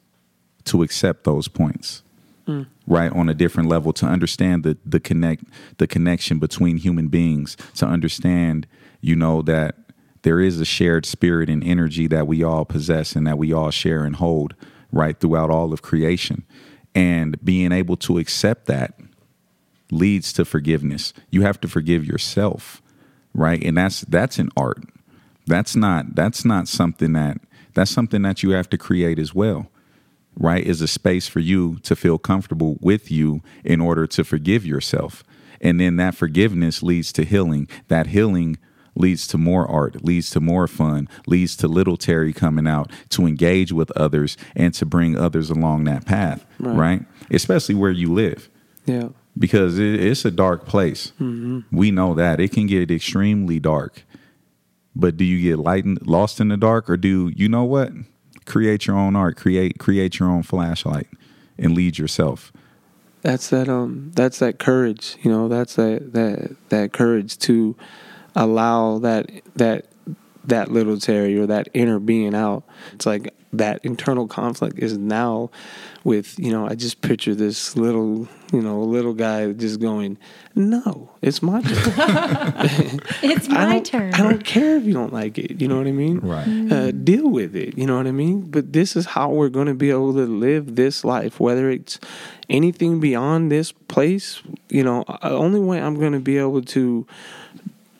to 0.65 0.81
accept 0.83 1.25
those 1.25 1.47
points. 1.47 2.01
Mm. 2.47 2.67
Right 2.87 3.11
on 3.11 3.29
a 3.29 3.33
different 3.33 3.69
level 3.69 3.93
to 3.93 4.05
understand 4.07 4.63
the 4.63 4.75
the 4.83 4.99
connect 4.99 5.43
the 5.77 5.85
connection 5.85 6.39
between 6.39 6.77
human 6.77 7.07
beings 7.07 7.55
to 7.75 7.85
understand 7.85 8.65
you 8.99 9.15
know 9.15 9.43
that 9.43 9.75
there 10.23 10.39
is 10.39 10.59
a 10.59 10.65
shared 10.65 11.05
spirit 11.05 11.49
and 11.49 11.63
energy 11.63 12.07
that 12.07 12.25
we 12.25 12.43
all 12.43 12.65
possess 12.65 13.15
and 13.15 13.27
that 13.27 13.37
we 13.37 13.53
all 13.53 13.69
share 13.69 14.03
and 14.03 14.15
hold 14.15 14.55
right 14.91 15.19
throughout 15.19 15.51
all 15.51 15.71
of 15.71 15.83
creation 15.83 16.43
and 16.95 17.43
being 17.45 17.71
able 17.71 17.95
to 17.95 18.17
accept 18.17 18.65
that 18.65 18.95
leads 19.91 20.33
to 20.33 20.45
forgiveness. 20.45 21.13
You 21.29 21.41
have 21.43 21.59
to 21.61 21.67
forgive 21.67 22.05
yourself 22.05 22.81
right? 23.33 23.63
And 23.63 23.77
that's 23.77 24.01
that's 24.01 24.39
an 24.39 24.49
art. 24.57 24.83
That's 25.47 25.73
not 25.75 26.15
that's 26.15 26.43
not 26.43 26.67
something 26.67 27.13
that 27.13 27.37
that's 27.73 27.91
something 27.91 28.23
that 28.23 28.43
you 28.43 28.49
have 28.51 28.69
to 28.71 28.77
create 28.77 29.19
as 29.19 29.33
well 29.35 29.67
right? 30.39 30.65
Is 30.65 30.79
a 30.81 30.87
space 30.87 31.27
for 31.27 31.41
you 31.41 31.77
to 31.83 31.93
feel 31.93 32.17
comfortable 32.17 32.77
with 32.79 33.11
you 33.11 33.41
in 33.65 33.81
order 33.81 34.07
to 34.07 34.23
forgive 34.23 34.65
yourself. 34.65 35.25
And 35.59 35.77
then 35.79 35.97
that 35.97 36.15
forgiveness 36.15 36.81
leads 36.81 37.11
to 37.13 37.25
healing. 37.25 37.67
That 37.89 38.07
healing 38.07 38.57
leads 38.95 39.27
to 39.27 39.37
more 39.37 39.67
art 39.69 40.03
leads 40.05 40.29
to 40.31 40.39
more 40.39 40.67
fun 40.67 41.07
leads 41.27 41.55
to 41.57 41.67
little 41.67 41.97
terry 41.97 42.31
coming 42.33 42.65
out 42.67 42.89
to 43.09 43.25
engage 43.27 43.71
with 43.73 43.91
others 43.91 44.35
and 44.55 44.73
to 44.73 44.85
bring 44.85 45.17
others 45.17 45.49
along 45.49 45.83
that 45.85 46.05
path 46.05 46.45
right, 46.59 46.75
Right. 46.77 47.05
especially 47.29 47.75
where 47.75 47.91
you 47.91 48.11
live. 48.13 48.49
Yeah. 48.85 49.09
Because 49.37 49.79
it, 49.79 49.99
it's 49.99 50.25
a 50.25 50.31
dark 50.31 50.65
place. 50.65 51.13
We 51.71 51.91
know 51.91 52.13
that. 52.13 52.39
It 52.39 52.51
can 52.51 52.67
get 52.67 52.91
extremely 52.91 53.59
dark. 53.59 54.03
But 54.95 55.17
do 55.17 55.23
you 55.23 55.41
get 55.41 55.57
lightened 55.57 56.05
lost 56.05 56.39
in 56.39 56.49
the 56.49 56.57
dark? 56.57 56.89
Or 56.89 56.97
do 56.97 57.31
you 57.35 57.47
know 57.47 57.63
what? 57.63 57.91
Create 58.45 58.87
your 58.87 58.97
own 58.97 59.15
art. 59.15 59.37
Create 59.37 59.77
create 59.79 60.19
your 60.19 60.29
own 60.29 60.43
flashlight 60.43 61.07
and 61.57 61.75
lead 61.75 61.97
yourself. 61.97 62.51
That's 63.21 63.49
that 63.49 63.69
um 63.69 64.11
that's 64.15 64.39
that 64.39 64.59
courage, 64.59 65.15
you 65.21 65.31
know, 65.31 65.47
that's 65.47 65.75
that 65.75 66.13
that 66.13 66.55
that 66.69 66.91
courage 66.91 67.37
to 67.39 67.75
allow 68.35 68.99
that 68.99 69.29
that 69.55 69.85
that 70.43 70.71
little 70.71 70.97
Terry 70.97 71.37
or 71.37 71.45
that 71.45 71.69
inner 71.73 71.99
being 71.99 72.33
out. 72.33 72.63
It's 72.93 73.05
like 73.05 73.33
that 73.53 73.83
internal 73.83 74.27
conflict 74.27 74.79
is 74.79 74.97
now 74.97 75.49
with, 76.03 76.39
you 76.39 76.51
know, 76.51 76.67
I 76.67 76.75
just 76.75 77.01
picture 77.01 77.35
this 77.35 77.75
little, 77.75 78.27
you 78.51 78.61
know, 78.61 78.81
little 78.81 79.13
guy 79.13 79.51
just 79.51 79.79
going, 79.79 80.17
No, 80.55 81.11
it's 81.21 81.41
my 81.41 81.61
turn. 81.61 82.99
It's 83.23 83.47
my 83.47 83.73
don't, 83.73 83.85
turn. 83.85 84.13
I 84.13 84.17
don't 84.17 84.43
care 84.43 84.77
if 84.77 84.83
you 84.83 84.93
don't 84.93 85.13
like 85.13 85.37
it. 85.37 85.61
You 85.61 85.67
know 85.67 85.77
what 85.77 85.87
I 85.87 85.91
mean? 85.91 86.19
Right. 86.19 86.71
Uh, 86.71 86.91
deal 86.91 87.29
with 87.29 87.55
it. 87.55 87.77
You 87.77 87.85
know 87.85 87.97
what 87.97 88.07
I 88.07 88.11
mean? 88.11 88.49
But 88.49 88.73
this 88.73 88.95
is 88.95 89.05
how 89.07 89.29
we're 89.29 89.49
going 89.49 89.67
to 89.67 89.73
be 89.73 89.89
able 89.89 90.13
to 90.13 90.25
live 90.25 90.75
this 90.75 91.03
life, 91.03 91.39
whether 91.39 91.69
it's 91.69 91.99
anything 92.49 92.99
beyond 92.99 93.51
this 93.51 93.71
place. 93.71 94.41
You 94.69 94.83
know, 94.83 95.03
uh, 95.07 95.17
only 95.23 95.59
way 95.59 95.81
I'm 95.81 95.99
going 95.99 96.13
to 96.13 96.19
be 96.19 96.37
able 96.37 96.61
to. 96.61 97.05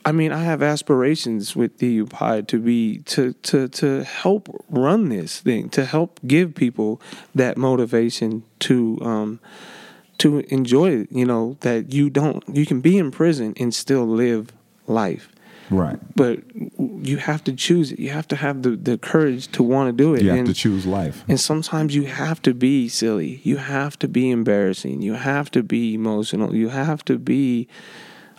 I 0.04 0.12
mean, 0.12 0.32
I 0.32 0.44
have 0.44 0.64
aspirations 0.64 1.56
with 1.56 1.78
DUPI 1.78 2.48
to 2.48 2.60
be 2.60 3.00
to 3.00 3.34
to 3.34 3.68
to 3.68 4.04
help 4.04 4.50
run 4.70 5.10
this 5.10 5.42
thing, 5.42 5.70
to 5.70 5.86
help 5.86 6.20
give 6.26 6.56
people 6.56 7.02
that 7.36 7.58
motivation 7.58 8.44
to 8.60 8.98
um 9.02 9.40
to 10.20 10.40
enjoy. 10.54 11.02
It, 11.02 11.12
you 11.12 11.26
know 11.26 11.58
that 11.62 11.94
you 11.94 12.10
don't 12.10 12.44
you 12.52 12.66
can 12.66 12.82
be 12.82 12.98
in 12.98 13.12
prison 13.12 13.54
and 13.58 13.74
still 13.74 14.06
live 14.06 14.52
life 14.88 15.30
right 15.70 16.00
but 16.16 16.40
you 16.78 17.18
have 17.18 17.44
to 17.46 17.54
choose 17.54 17.92
it. 17.92 18.00
You 18.00 18.10
have 18.10 18.28
to 18.30 18.36
have 18.36 18.62
the, 18.62 18.72
the 18.72 18.98
courage 18.98 19.48
to 19.54 19.64
want 19.64 19.88
to 19.88 19.94
do 19.94 20.14
it. 20.14 20.22
you 20.24 20.30
have 20.30 20.40
and, 20.40 20.48
to 20.48 20.54
choose 20.54 20.86
life 20.86 21.24
and 21.28 21.40
sometimes 21.40 21.96
you 21.96 22.04
have 22.04 22.42
to 22.42 22.54
be 22.54 22.90
silly. 22.90 23.40
You 23.44 23.58
have 23.58 23.98
to 24.00 24.08
be 24.08 24.30
embarrassing. 24.30 25.02
You 25.02 25.14
have 25.14 25.50
to 25.52 25.64
be 25.64 25.94
emotional. 25.94 26.54
You 26.56 26.70
have 26.70 27.06
to 27.06 27.18
be 27.18 27.68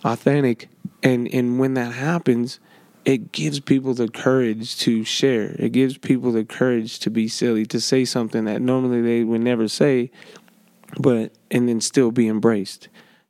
authentic. 0.03 0.69
And 1.03 1.27
and 1.33 1.59
when 1.59 1.73
that 1.75 1.93
happens, 1.93 2.59
it 3.05 3.31
gives 3.31 3.59
people 3.59 3.93
the 3.93 4.07
courage 4.07 4.77
to 4.79 5.03
share. 5.03 5.55
It 5.59 5.73
gives 5.73 5.97
people 5.97 6.31
the 6.31 6.45
courage 6.45 6.99
to 6.99 7.09
be 7.09 7.27
silly, 7.27 7.65
to 7.67 7.81
say 7.81 8.05
something 8.05 8.45
that 8.45 8.61
normally 8.61 9.01
they 9.01 9.23
would 9.23 9.41
never 9.41 9.67
say, 9.67 10.11
but 10.97 11.33
and 11.51 11.67
then 11.67 11.81
still 11.81 12.11
be 12.11 12.27
embraced. 12.27 12.87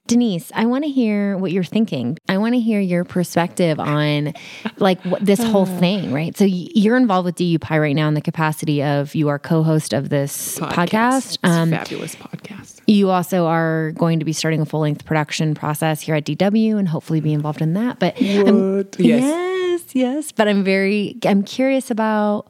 Denise, 0.07 0.51
I 0.53 0.65
want 0.65 0.83
to 0.83 0.89
hear 0.89 1.37
what 1.37 1.53
you're 1.53 1.63
thinking. 1.63 2.17
I 2.27 2.37
want 2.37 2.55
to 2.55 2.59
hear 2.59 2.81
your 2.81 3.05
perspective 3.05 3.79
on 3.79 4.33
like 4.77 5.01
what, 5.05 5.25
this 5.25 5.41
whole 5.41 5.65
thing, 5.65 6.11
right? 6.11 6.35
So 6.37 6.43
you're 6.45 6.97
involved 6.97 7.25
with 7.25 7.35
DUPI 7.35 7.79
right 7.79 7.95
now 7.95 8.09
in 8.09 8.13
the 8.13 8.21
capacity 8.21 8.83
of 8.83 9.15
you 9.15 9.29
are 9.29 9.39
co-host 9.39 9.93
of 9.93 10.09
this 10.09 10.59
podcast. 10.59 11.37
Um, 11.43 11.69
fabulous 11.69 12.15
podcast. 12.17 12.81
you 12.85 13.11
also 13.11 13.45
are 13.45 13.91
going 13.93 14.19
to 14.19 14.25
be 14.25 14.33
starting 14.33 14.59
a 14.59 14.65
full-length 14.65 15.05
production 15.05 15.55
process 15.55 16.01
here 16.01 16.15
at 16.15 16.25
DW 16.25 16.77
and 16.77 16.89
hopefully 16.89 17.21
be 17.21 17.31
involved 17.31 17.61
in 17.61 17.73
that. 17.75 17.99
But 17.99 18.21
Yes. 18.21 18.97
yes, 18.99 19.95
yes. 19.95 20.31
But 20.33 20.49
I'm 20.49 20.65
very 20.65 21.17
I'm 21.25 21.43
curious 21.43 21.89
about 21.89 22.47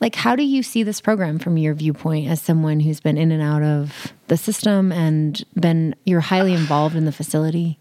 like 0.00 0.14
how 0.14 0.36
do 0.36 0.42
you 0.44 0.62
see 0.62 0.82
this 0.82 1.00
program 1.00 1.38
from 1.38 1.56
your 1.58 1.74
viewpoint 1.74 2.28
as 2.28 2.40
someone 2.40 2.80
who's 2.80 3.00
been 3.00 3.18
in 3.18 3.32
and 3.32 3.42
out 3.42 3.62
of 3.62 4.12
the 4.28 4.36
system 4.36 4.92
and 4.92 5.44
been 5.54 5.94
you're 6.04 6.20
highly 6.20 6.52
involved 6.54 6.94
in 6.96 7.04
the 7.04 7.12
facility? 7.12 7.78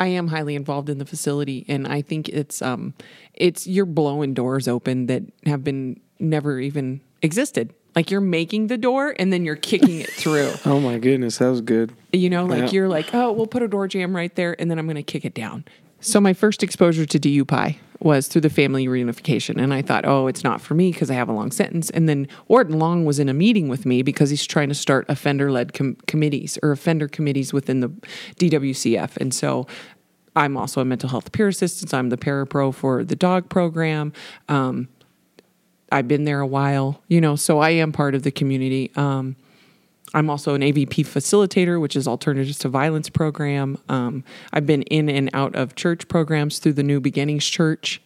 I 0.00 0.06
am 0.08 0.28
highly 0.28 0.54
involved 0.54 0.88
in 0.88 0.98
the 0.98 1.04
facility, 1.04 1.64
and 1.66 1.88
I 1.88 2.02
think 2.02 2.28
it's 2.28 2.62
um, 2.62 2.94
it's 3.34 3.66
you're 3.66 3.84
blowing 3.86 4.32
doors 4.32 4.68
open 4.68 5.06
that 5.06 5.22
have 5.46 5.64
been 5.64 5.98
never 6.20 6.60
even 6.60 7.00
existed. 7.20 7.74
Like 7.96 8.10
you're 8.12 8.20
making 8.20 8.68
the 8.68 8.78
door 8.78 9.12
and 9.18 9.32
then 9.32 9.44
you're 9.44 9.56
kicking 9.56 9.98
it 10.00 10.10
through. 10.10 10.52
Oh 10.64 10.78
my 10.78 10.98
goodness, 10.98 11.38
that 11.38 11.48
was 11.48 11.60
good. 11.62 11.92
You 12.12 12.30
know, 12.30 12.44
like 12.44 12.64
Yeah. 12.66 12.70
you're 12.70 12.88
like, 12.88 13.12
oh, 13.12 13.32
we'll 13.32 13.48
put 13.48 13.62
a 13.62 13.66
door 13.68 13.88
jamb 13.88 14.14
right 14.14 14.32
there, 14.36 14.54
and 14.60 14.70
then 14.70 14.78
I'm 14.78 14.86
going 14.86 14.94
to 14.96 15.02
kick 15.02 15.24
it 15.24 15.34
down. 15.34 15.64
So 16.00 16.20
my 16.20 16.32
first 16.32 16.62
exposure 16.62 17.06
to 17.06 17.18
DUPI 17.18 17.78
was 18.00 18.28
through 18.28 18.42
the 18.42 18.50
family 18.50 18.86
reunification, 18.86 19.60
and 19.60 19.74
I 19.74 19.82
thought, 19.82 20.04
oh, 20.06 20.28
it's 20.28 20.44
not 20.44 20.60
for 20.60 20.74
me 20.74 20.92
because 20.92 21.10
I 21.10 21.14
have 21.14 21.28
a 21.28 21.32
long 21.32 21.50
sentence. 21.50 21.90
And 21.90 22.08
then 22.08 22.28
Orton 22.46 22.78
Long 22.78 23.04
was 23.04 23.18
in 23.18 23.28
a 23.28 23.34
meeting 23.34 23.68
with 23.68 23.84
me 23.84 24.02
because 24.02 24.30
he's 24.30 24.46
trying 24.46 24.68
to 24.68 24.74
start 24.74 25.06
offender-led 25.08 25.72
com- 25.72 25.96
committees 26.06 26.58
or 26.62 26.70
offender 26.70 27.08
committees 27.08 27.52
within 27.52 27.80
the 27.80 27.88
DWCF, 28.36 29.16
and 29.16 29.32
so. 29.34 29.66
I'm 30.36 30.56
also 30.56 30.80
a 30.80 30.84
mental 30.84 31.08
health 31.08 31.32
peer 31.32 31.48
assistant. 31.48 31.92
I'm 31.92 32.10
the 32.10 32.16
parapro 32.16 32.72
for 32.72 33.02
the 33.02 33.16
dog 33.16 33.48
program. 33.48 34.12
Um, 34.48 34.88
I've 35.90 36.06
been 36.06 36.24
there 36.24 36.38
a 36.38 36.46
while, 36.46 37.02
you 37.08 37.20
know, 37.20 37.34
so 37.34 37.58
I 37.58 37.70
am 37.70 37.90
part 37.90 38.14
of 38.14 38.22
the 38.22 38.30
community. 38.30 38.92
Um, 38.94 39.34
I'm 40.14 40.30
also 40.30 40.54
an 40.54 40.62
AVP 40.62 41.06
facilitator, 41.06 41.80
which 41.80 41.96
is 41.96 42.08
Alternatives 42.08 42.58
to 42.58 42.68
Violence 42.68 43.08
program. 43.08 43.78
Um, 43.88 44.24
I've 44.52 44.66
been 44.66 44.82
in 44.82 45.08
and 45.08 45.30
out 45.32 45.54
of 45.54 45.74
church 45.74 46.08
programs 46.08 46.58
through 46.58 46.74
the 46.74 46.82
New 46.82 47.00
Beginnings 47.00 47.44
Church. 47.44 48.00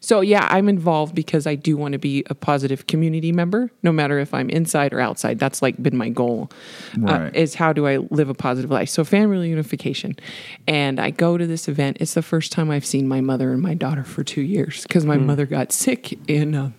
So 0.00 0.22
yeah, 0.22 0.48
I'm 0.50 0.68
involved 0.68 1.14
because 1.14 1.46
I 1.46 1.54
do 1.54 1.76
want 1.76 1.92
to 1.92 1.98
be 1.98 2.24
a 2.30 2.34
positive 2.34 2.86
community 2.86 3.32
member, 3.32 3.70
no 3.82 3.92
matter 3.92 4.18
if 4.18 4.32
I'm 4.32 4.48
inside 4.48 4.94
or 4.94 5.00
outside. 5.00 5.38
That's 5.38 5.60
like 5.60 5.80
been 5.82 5.96
my 5.96 6.08
goal. 6.08 6.50
Uh, 7.06 7.30
is 7.34 7.54
how 7.54 7.74
do 7.74 7.86
I 7.86 7.98
live 7.98 8.30
a 8.30 8.34
positive 8.34 8.70
life? 8.70 8.88
So 8.88 9.04
family 9.04 9.50
unification, 9.50 10.16
and 10.66 10.98
I 10.98 11.10
go 11.10 11.36
to 11.36 11.46
this 11.46 11.68
event. 11.68 11.98
It's 12.00 12.14
the 12.14 12.22
first 12.22 12.50
time 12.50 12.70
I've 12.70 12.86
seen 12.86 13.08
my 13.08 13.20
mother 13.20 13.52
and 13.52 13.60
my 13.60 13.74
daughter 13.74 14.02
for 14.02 14.24
two 14.24 14.40
years 14.40 14.84
because 14.84 15.04
my 15.04 15.18
mother 15.18 15.44
got 15.44 15.70
sick 15.70 16.18
in. 16.28 16.54
Uh, 16.54 16.70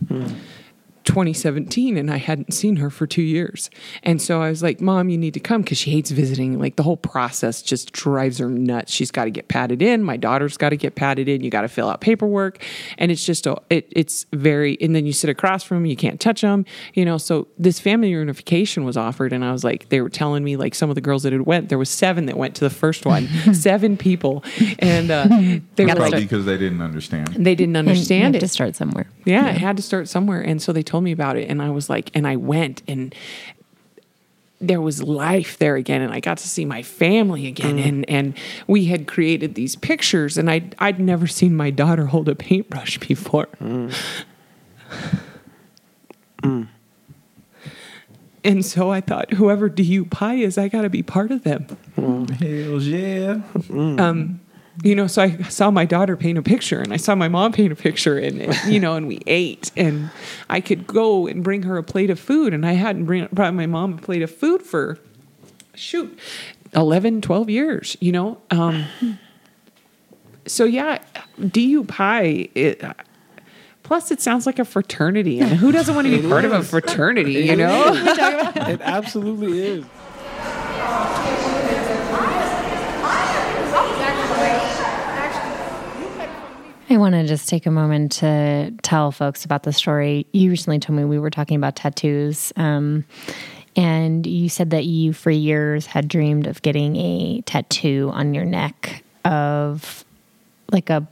2017 1.06 1.98
and 1.98 2.12
I 2.12 2.18
hadn't 2.18 2.54
seen 2.54 2.78
her 2.78 2.90
for 2.90 3.08
two 3.08 3.22
years. 3.22 3.70
And 4.04 4.22
so 4.22 4.42
I 4.42 4.50
was 4.50 4.62
like, 4.64 4.82
Mom, 4.82 5.10
you 5.10 5.18
need 5.18 5.34
to 5.34 5.40
come 5.40 5.62
because 5.62 5.78
she 5.78 5.92
hates 5.92 6.12
visiting. 6.12 6.60
Like 6.60 6.76
the 6.76 6.84
whole 6.84 6.98
process 6.98 7.62
just 7.62 7.92
drives 7.92 8.38
her 8.40 8.50
nuts. 8.50 8.92
She's 8.92 9.12
got 9.12 9.26
to 9.26 9.32
get 9.32 9.48
patted 9.48 9.82
in. 9.82 10.04
My 10.04 10.18
daughter's 10.18 10.58
got 10.58 10.70
to 10.70 10.78
get 10.78 10.96
patted 10.96 11.28
in. 11.28 11.42
You 11.44 11.50
got 11.50 11.62
to 11.62 11.68
fill 11.68 11.90
out 11.90 12.02
paperwork. 12.02 12.64
And 12.98 13.12
it's 13.12 13.26
just, 13.26 13.48
a, 13.48 13.58
it, 13.70 13.88
it's 13.92 14.26
very, 14.34 14.78
and 14.82 14.96
then 14.96 15.06
you 15.06 15.14
sit 15.14 15.30
across 15.30 15.64
from 15.64 15.78
them, 15.78 15.86
you 15.86 15.96
can't 15.96 16.20
touch 16.20 16.42
them, 16.42 16.66
you 16.94 17.06
know. 17.06 17.18
So 17.18 17.48
this 17.58 17.80
family 17.80 18.12
reunification 18.12 18.86
was 18.86 18.98
offered. 18.98 19.34
And 19.34 19.44
I 19.44 19.52
was 19.52 19.64
like, 19.64 19.90
they 19.90 20.02
were 20.02 20.10
telling 20.10 20.44
me, 20.44 20.56
like, 20.58 20.76
some 20.76 20.90
of 20.90 20.96
the 20.96 21.02
girls 21.02 21.24
that 21.24 21.34
had 21.34 21.42
went, 21.44 21.70
there 21.70 21.78
was 21.78 21.90
seven 21.90 22.26
that 22.28 22.38
went 22.38 22.56
to 22.56 22.62
the 22.64 22.70
first 22.70 23.06
one, 23.06 23.28
seven 23.54 23.98
people. 23.98 24.44
And 24.80 25.12
uh, 25.12 25.26
they 25.76 25.86
were 25.86 25.90
like, 25.94 25.98
Probably 25.98 26.22
because 26.22 26.46
they 26.46 26.58
didn't 26.58 26.82
understand. 26.82 27.28
they 27.30 27.56
didn't 27.56 27.76
And 27.76 27.88
you 27.88 27.92
understand 27.94 28.36
have 28.36 28.36
it. 28.36 28.40
to 28.42 28.48
start 28.48 28.76
somewhere. 28.76 29.08
Yeah, 29.26 29.46
I 29.46 29.52
had 29.52 29.78
to 29.78 29.84
start 29.84 30.08
somewhere. 30.08 30.42
And 30.42 30.62
so 30.62 30.74
they 30.74 30.84
told 30.84 31.04
me 31.04 31.12
about 31.12 31.38
it. 31.38 31.50
And 31.50 31.62
I 31.62 31.70
was 31.70 31.90
like, 31.90 32.10
and 32.14 32.28
I 32.28 32.36
went 32.36 32.82
and 32.88 33.14
there 34.60 34.82
was 34.82 35.02
life 35.02 35.58
there 35.58 35.76
again. 35.76 36.02
And 36.02 36.14
I 36.14 36.20
got 36.20 36.38
to 36.40 36.48
see 36.48 36.66
my 36.66 36.84
family 36.84 37.48
again. 37.48 37.78
Mm. 37.78 37.88
And, 37.88 38.10
and 38.10 38.38
we 38.68 38.86
had 38.86 39.08
created 39.08 39.56
these 39.56 39.76
pictures. 39.76 40.38
And 40.38 40.50
I'd, 40.50 40.76
I'd 40.80 41.00
never 41.00 41.28
seen 41.28 41.56
my 41.56 41.72
daughter 41.72 42.08
hold 42.08 42.30
a 42.30 42.36
paintbrush 42.36 42.98
before. 43.00 43.48
Mm. 43.62 43.96
Mm. 46.44 46.68
And 48.44 48.66
so 48.66 48.90
I 48.90 49.02
thought, 49.02 49.34
whoever 49.34 49.70
DUPI 49.70 50.42
is, 50.42 50.58
I 50.58 50.68
got 50.68 50.82
to 50.82 50.90
be 50.90 51.04
part 51.04 51.32
of 51.32 51.44
them. 51.44 51.68
Hells 51.96 52.88
yeah. 52.88 53.42
Um, 53.70 54.41
you 54.84 54.96
know, 54.96 55.08
so 55.08 55.22
I 55.24 55.38
saw 55.44 55.70
my 55.70 55.86
daughter 55.86 56.16
paint 56.16 56.38
a 56.38 56.42
picture 56.42 56.80
and 56.80 56.94
I 56.94 56.98
saw 56.98 57.14
my 57.14 57.28
mom 57.28 57.52
paint 57.52 57.72
a 57.72 57.76
picture 57.76 58.18
and, 58.18 58.42
and, 58.42 58.74
you 58.74 58.80
know, 58.80 58.96
and 58.96 59.08
we 59.08 59.22
ate 59.28 59.72
and 59.76 60.10
I 60.50 60.62
could 60.62 60.88
go 60.88 61.28
and 61.28 61.44
bring 61.44 61.64
her 61.64 61.78
a 61.78 61.84
plate 61.84 62.10
of 62.10 62.20
food 62.20 62.54
and 62.54 62.66
I 62.66 62.74
hadn't 62.74 63.06
bring, 63.06 63.28
brought 63.32 63.54
my 63.54 63.66
mom 63.66 63.96
a 63.96 63.98
plate 63.98 64.22
of 64.22 64.34
food 64.34 64.62
for, 64.62 64.98
shoot, 65.76 66.18
11, 66.74 67.22
12 67.22 67.50
years, 67.50 67.98
you 68.00 68.12
know? 68.12 68.42
Um, 68.50 68.86
so 70.46 70.64
yeah, 70.64 71.00
DUPI, 71.40 72.52
it, 72.56 72.84
plus 73.84 74.10
it 74.10 74.22
sounds 74.22 74.46
like 74.46 74.58
a 74.58 74.66
fraternity 74.66 75.42
and 75.42 75.52
who 75.52 75.74
doesn't 75.74 75.94
want 75.96 76.08
to 76.08 76.22
be 76.22 76.28
part 76.28 76.46
of 76.46 76.54
a 76.54 76.64
fraternity, 76.64 77.34
you 77.34 77.58
know? 77.58 77.92
It 77.94 78.80
absolutely 78.82 79.60
is. 79.60 79.86
I 86.92 86.98
want 86.98 87.16
to 87.16 87.26
just 87.26 87.48
take 87.48 87.66
a 87.66 87.72
moment 87.72 88.12
to 88.14 88.74
tell 88.82 89.14
folks 89.14 89.46
about 89.46 89.64
the 89.64 89.72
story. 89.72 90.28
You 90.34 90.50
recently 90.50 90.78
told 90.78 90.98
me 90.98 91.06
we 91.06 91.20
were 91.20 91.30
talking 91.30 91.56
about 91.56 91.78
tattoos. 91.78 92.52
Um, 92.58 93.06
and 93.78 94.28
you 94.28 94.50
said 94.50 94.72
that 94.72 94.84
you, 94.84 95.14
for 95.14 95.32
years, 95.32 95.86
had 95.86 96.10
dreamed 96.10 96.48
of 96.48 96.62
getting 96.62 96.98
a 96.98 97.42
tattoo 97.46 98.10
on 98.12 98.34
your 98.34 98.44
neck 98.44 99.06
of 99.24 100.04
like 100.70 100.90
a, 100.90 101.08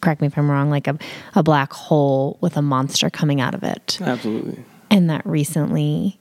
correct 0.00 0.22
me 0.22 0.28
if 0.28 0.38
I'm 0.38 0.50
wrong, 0.50 0.70
like 0.70 0.86
a, 0.86 0.98
a 1.34 1.42
black 1.42 1.74
hole 1.74 2.38
with 2.40 2.56
a 2.56 2.62
monster 2.62 3.10
coming 3.10 3.42
out 3.42 3.54
of 3.54 3.62
it. 3.62 3.98
Absolutely. 4.00 4.64
And 4.90 5.10
that 5.10 5.26
recently 5.26 6.18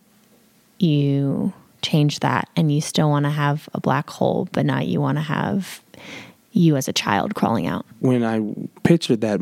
you 0.78 1.54
changed 1.82 2.22
that 2.22 2.50
and 2.58 2.70
you 2.70 2.82
still 2.82 3.10
want 3.10 3.24
to 3.24 3.32
have 3.32 3.70
a 3.74 3.80
black 3.80 4.10
hole, 4.10 4.50
but 4.52 4.66
now 4.66 4.82
you 4.82 5.00
want 5.00 5.18
to 5.20 5.24
have 5.24 5.82
you 6.60 6.76
as 6.76 6.88
a 6.88 6.94
child 6.94 7.36
crawling 7.36 7.68
out. 7.68 7.86
when 8.00 8.24
I 8.24 8.42
pictured 8.84 9.22
that, 9.22 9.40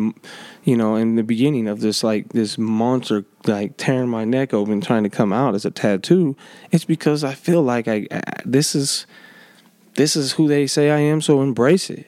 you 0.63 0.78
know, 0.78 0.95
in 0.95 1.15
the 1.15 1.24
beginning 1.24 1.68
of 1.68 1.82
this, 1.82 2.03
like 2.03 2.30
this 2.30 2.57
monster, 2.57 3.26
like 3.45 3.78
tearing 3.78 4.09
my 4.09 4.26
neck 4.26 4.53
open, 4.53 4.82
trying 4.82 5.03
to 5.03 5.09
come 5.09 5.34
out 5.34 5.55
as 5.55 5.65
a 5.65 5.72
tattoo, 5.72 6.36
it's 6.72 6.86
because 6.86 7.24
I 7.24 7.34
feel 7.34 7.63
like 7.63 7.88
I, 7.88 8.07
I 8.11 8.22
this 8.45 8.76
is, 8.76 9.05
this 9.95 10.15
is 10.15 10.34
who 10.34 10.47
they 10.47 10.68
say 10.68 10.91
I 10.91 10.99
am. 10.99 11.22
So 11.22 11.41
embrace 11.41 11.89
it. 11.89 12.07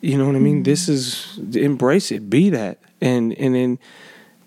You 0.00 0.18
know 0.18 0.26
what 0.26 0.36
I 0.36 0.38
mean? 0.38 0.56
Mm-hmm. 0.56 0.62
This 0.64 0.88
is 0.88 1.38
embrace 1.54 2.12
it. 2.12 2.28
Be 2.28 2.50
that, 2.50 2.78
and 3.00 3.32
and 3.38 3.54
then 3.54 3.78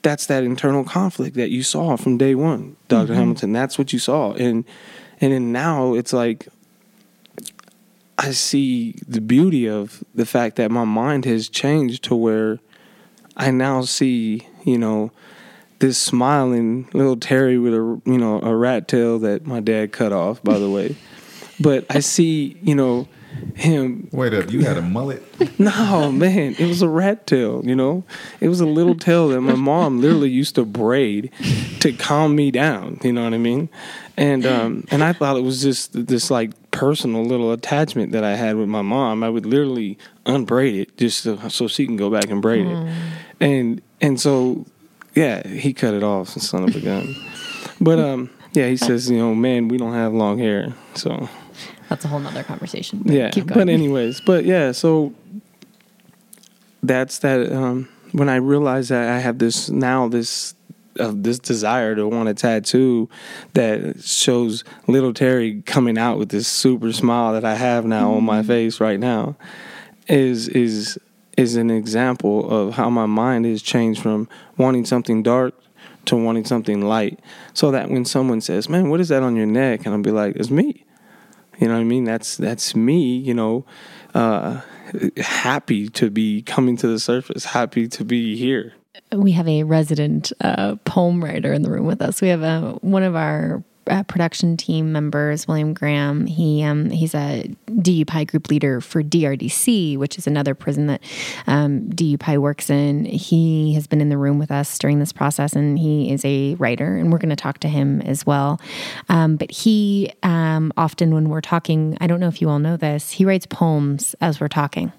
that's 0.03 0.27
that 0.27 0.43
internal 0.43 0.83
conflict 0.83 1.35
that 1.35 1.49
you 1.49 1.63
saw 1.63 1.97
from 1.97 2.17
day 2.17 2.35
one, 2.35 2.75
doctor 2.87 3.13
mm-hmm. 3.13 3.19
Hamilton. 3.19 3.53
That's 3.53 3.77
what 3.79 3.91
you 3.91 3.97
saw, 3.97 4.33
and 4.33 4.65
and 5.19 5.33
then 5.33 5.51
now 5.51 5.95
it's 5.95 6.13
like 6.13 6.47
I 8.17 8.31
see 8.31 8.95
the 9.07 9.21
beauty 9.21 9.67
of 9.67 10.03
the 10.15 10.25
fact 10.25 10.55
that 10.55 10.71
my 10.71 10.85
mind 10.85 11.25
has 11.25 11.49
changed 11.49 12.03
to 12.05 12.15
where 12.15 12.59
I 13.35 13.51
now 13.51 13.81
see, 13.81 14.47
you 14.63 14.77
know, 14.77 15.11
this 15.79 15.99
smiling 15.99 16.89
little 16.93 17.17
Terry 17.17 17.59
with 17.59 17.73
a, 17.73 18.01
you 18.05 18.17
know, 18.17 18.41
a 18.41 18.55
rat 18.55 18.87
tail 18.87 19.19
that 19.19 19.45
my 19.45 19.59
dad 19.59 19.91
cut 19.91 20.11
off, 20.11 20.41
by 20.43 20.57
the 20.57 20.69
way. 20.69 20.95
But 21.59 21.85
I 21.89 21.99
see, 21.99 22.57
you 22.61 22.73
know, 22.73 23.07
him. 23.55 24.09
Wait 24.11 24.33
up, 24.33 24.51
you 24.51 24.63
had 24.63 24.77
a 24.77 24.81
mullet? 24.81 25.23
No, 25.59 26.11
man, 26.11 26.55
it 26.57 26.67
was 26.67 26.81
a 26.81 26.89
rat 26.89 27.25
tail, 27.27 27.61
you 27.63 27.75
know? 27.75 28.03
It 28.39 28.47
was 28.49 28.59
a 28.59 28.65
little 28.65 28.95
tail 28.95 29.29
that 29.29 29.41
my 29.41 29.55
mom 29.55 30.01
literally 30.01 30.29
used 30.29 30.55
to 30.55 30.65
braid 30.65 31.31
to 31.79 31.93
calm 31.93 32.35
me 32.35 32.51
down, 32.51 32.99
you 33.03 33.11
know 33.11 33.23
what 33.23 33.33
I 33.33 33.37
mean? 33.37 33.69
And 34.17 34.45
um 34.45 34.85
and 34.91 35.03
I 35.03 35.13
thought 35.13 35.37
it 35.37 35.43
was 35.43 35.61
just 35.61 36.07
this 36.07 36.31
like 36.31 36.51
personal 36.77 37.23
little 37.25 37.51
attachment 37.51 38.11
that 38.11 38.23
I 38.23 38.35
had 38.35 38.55
with 38.55 38.69
my 38.69 38.81
mom. 38.81 39.23
I 39.23 39.29
would 39.29 39.45
literally 39.45 39.97
unbraid 40.25 40.75
it 40.75 40.97
just 40.97 41.23
so, 41.23 41.37
so 41.49 41.67
she 41.67 41.85
can 41.85 41.97
go 41.97 42.09
back 42.09 42.29
and 42.29 42.41
braid 42.41 42.67
it. 42.67 42.93
And 43.39 43.81
and 44.01 44.19
so 44.19 44.65
yeah, 45.15 45.45
he 45.47 45.73
cut 45.73 45.93
it 45.93 46.03
off, 46.03 46.29
son 46.29 46.63
of 46.69 46.75
a 46.75 46.79
gun. 46.79 47.15
But 47.81 47.99
um 47.99 48.29
yeah, 48.53 48.67
he 48.69 48.77
says, 48.77 49.09
you 49.09 49.17
know, 49.17 49.35
man, 49.35 49.67
we 49.67 49.77
don't 49.77 49.93
have 49.93 50.13
long 50.13 50.39
hair. 50.39 50.73
So 50.95 51.29
That's 51.89 52.05
a 52.05 52.07
whole 52.07 52.19
nother 52.19 52.43
conversation. 52.43 53.01
but 53.03 53.13
yeah 53.13 53.31
but 53.45 53.69
anyways 53.69 54.21
but 54.21 54.45
yeah 54.45 54.71
so 54.73 55.13
that's 56.83 57.19
that 57.19 57.51
um 57.51 57.87
when 58.11 58.29
i 58.29 58.35
realized 58.35 58.89
that 58.89 59.09
i 59.09 59.19
have 59.19 59.37
this 59.39 59.69
now 59.69 60.07
this 60.07 60.53
uh, 60.99 61.11
this 61.15 61.39
desire 61.39 61.95
to 61.95 62.07
want 62.07 62.29
a 62.29 62.33
tattoo 62.33 63.09
that 63.53 64.01
shows 64.01 64.63
little 64.87 65.13
terry 65.13 65.61
coming 65.63 65.97
out 65.97 66.17
with 66.17 66.29
this 66.29 66.47
super 66.47 66.91
smile 66.91 67.33
that 67.33 67.45
i 67.45 67.55
have 67.55 67.85
now 67.85 68.13
on 68.13 68.23
my 68.23 68.43
face 68.43 68.79
right 68.79 68.99
now 68.99 69.35
is 70.07 70.47
is 70.49 70.97
is 71.35 71.55
an 71.55 71.69
example 71.69 72.49
of 72.49 72.73
how 72.75 72.89
my 72.89 73.05
mind 73.05 73.45
has 73.45 73.61
changed 73.61 74.01
from 74.01 74.27
wanting 74.57 74.85
something 74.85 75.21
dark 75.21 75.53
to 76.05 76.15
wanting 76.15 76.45
something 76.45 76.81
light 76.81 77.19
so 77.53 77.69
that 77.69 77.89
when 77.89 78.05
someone 78.05 78.41
says 78.41 78.69
man 78.69 78.89
what 78.89 78.99
is 78.99 79.09
that 79.09 79.23
on 79.23 79.35
your 79.35 79.45
neck 79.45 79.85
and 79.85 79.93
i'll 79.93 80.01
be 80.01 80.11
like 80.11 80.35
it's 80.35 80.49
me 80.49 80.85
you 81.59 81.67
know 81.67 81.73
what 81.73 81.81
I 81.81 81.85
mean? 81.85 82.03
That's 82.03 82.37
that's 82.37 82.75
me, 82.75 83.17
you 83.17 83.33
know, 83.33 83.65
uh, 84.13 84.61
happy 85.17 85.89
to 85.89 86.09
be 86.09 86.41
coming 86.43 86.77
to 86.77 86.87
the 86.87 86.99
surface, 86.99 87.45
happy 87.45 87.87
to 87.87 88.05
be 88.05 88.35
here. 88.35 88.73
We 89.11 89.31
have 89.31 89.47
a 89.47 89.63
resident 89.63 90.31
uh, 90.41 90.75
poem 90.85 91.23
writer 91.23 91.53
in 91.53 91.61
the 91.61 91.69
room 91.69 91.85
with 91.85 92.01
us. 92.01 92.21
We 92.21 92.27
have 92.29 92.43
uh, 92.43 92.73
one 92.81 93.03
of 93.03 93.15
our 93.15 93.63
uh, 93.89 94.03
production 94.03 94.57
team 94.57 94.91
members, 94.91 95.47
William 95.47 95.73
Graham. 95.73 96.25
He 96.25 96.63
um, 96.63 96.89
he's 96.89 97.15
a 97.15 97.49
DUPI 97.67 98.27
group 98.27 98.49
leader 98.49 98.81
for 98.81 99.01
DRDC, 99.01 99.97
which 99.97 100.17
is 100.17 100.27
another 100.27 100.55
prison 100.55 100.87
that 100.87 101.01
um, 101.47 101.89
DUPI 101.89 102.37
works 102.37 102.69
in. 102.69 103.05
He 103.05 103.73
has 103.75 103.87
been 103.87 104.01
in 104.01 104.09
the 104.09 104.17
room 104.17 104.39
with 104.39 104.51
us 104.51 104.77
during 104.77 104.99
this 104.99 105.13
process, 105.13 105.53
and 105.53 105.79
he 105.79 106.11
is 106.11 106.23
a 106.25 106.55
writer, 106.55 106.97
and 106.97 107.11
we're 107.11 107.17
going 107.17 107.29
to 107.29 107.35
talk 107.35 107.59
to 107.59 107.69
him 107.69 108.01
as 108.01 108.25
well. 108.25 108.59
Um, 109.09 109.37
but 109.37 109.51
he 109.51 110.11
um, 110.23 110.73
often, 110.77 111.13
when 111.13 111.29
we're 111.29 111.41
talking, 111.41 111.97
I 112.01 112.07
don't 112.07 112.19
know 112.19 112.27
if 112.27 112.41
you 112.41 112.49
all 112.49 112.59
know 112.59 112.77
this, 112.77 113.11
he 113.11 113.25
writes 113.25 113.45
poems 113.45 114.15
as 114.21 114.39
we're 114.39 114.47
talking. 114.47 114.91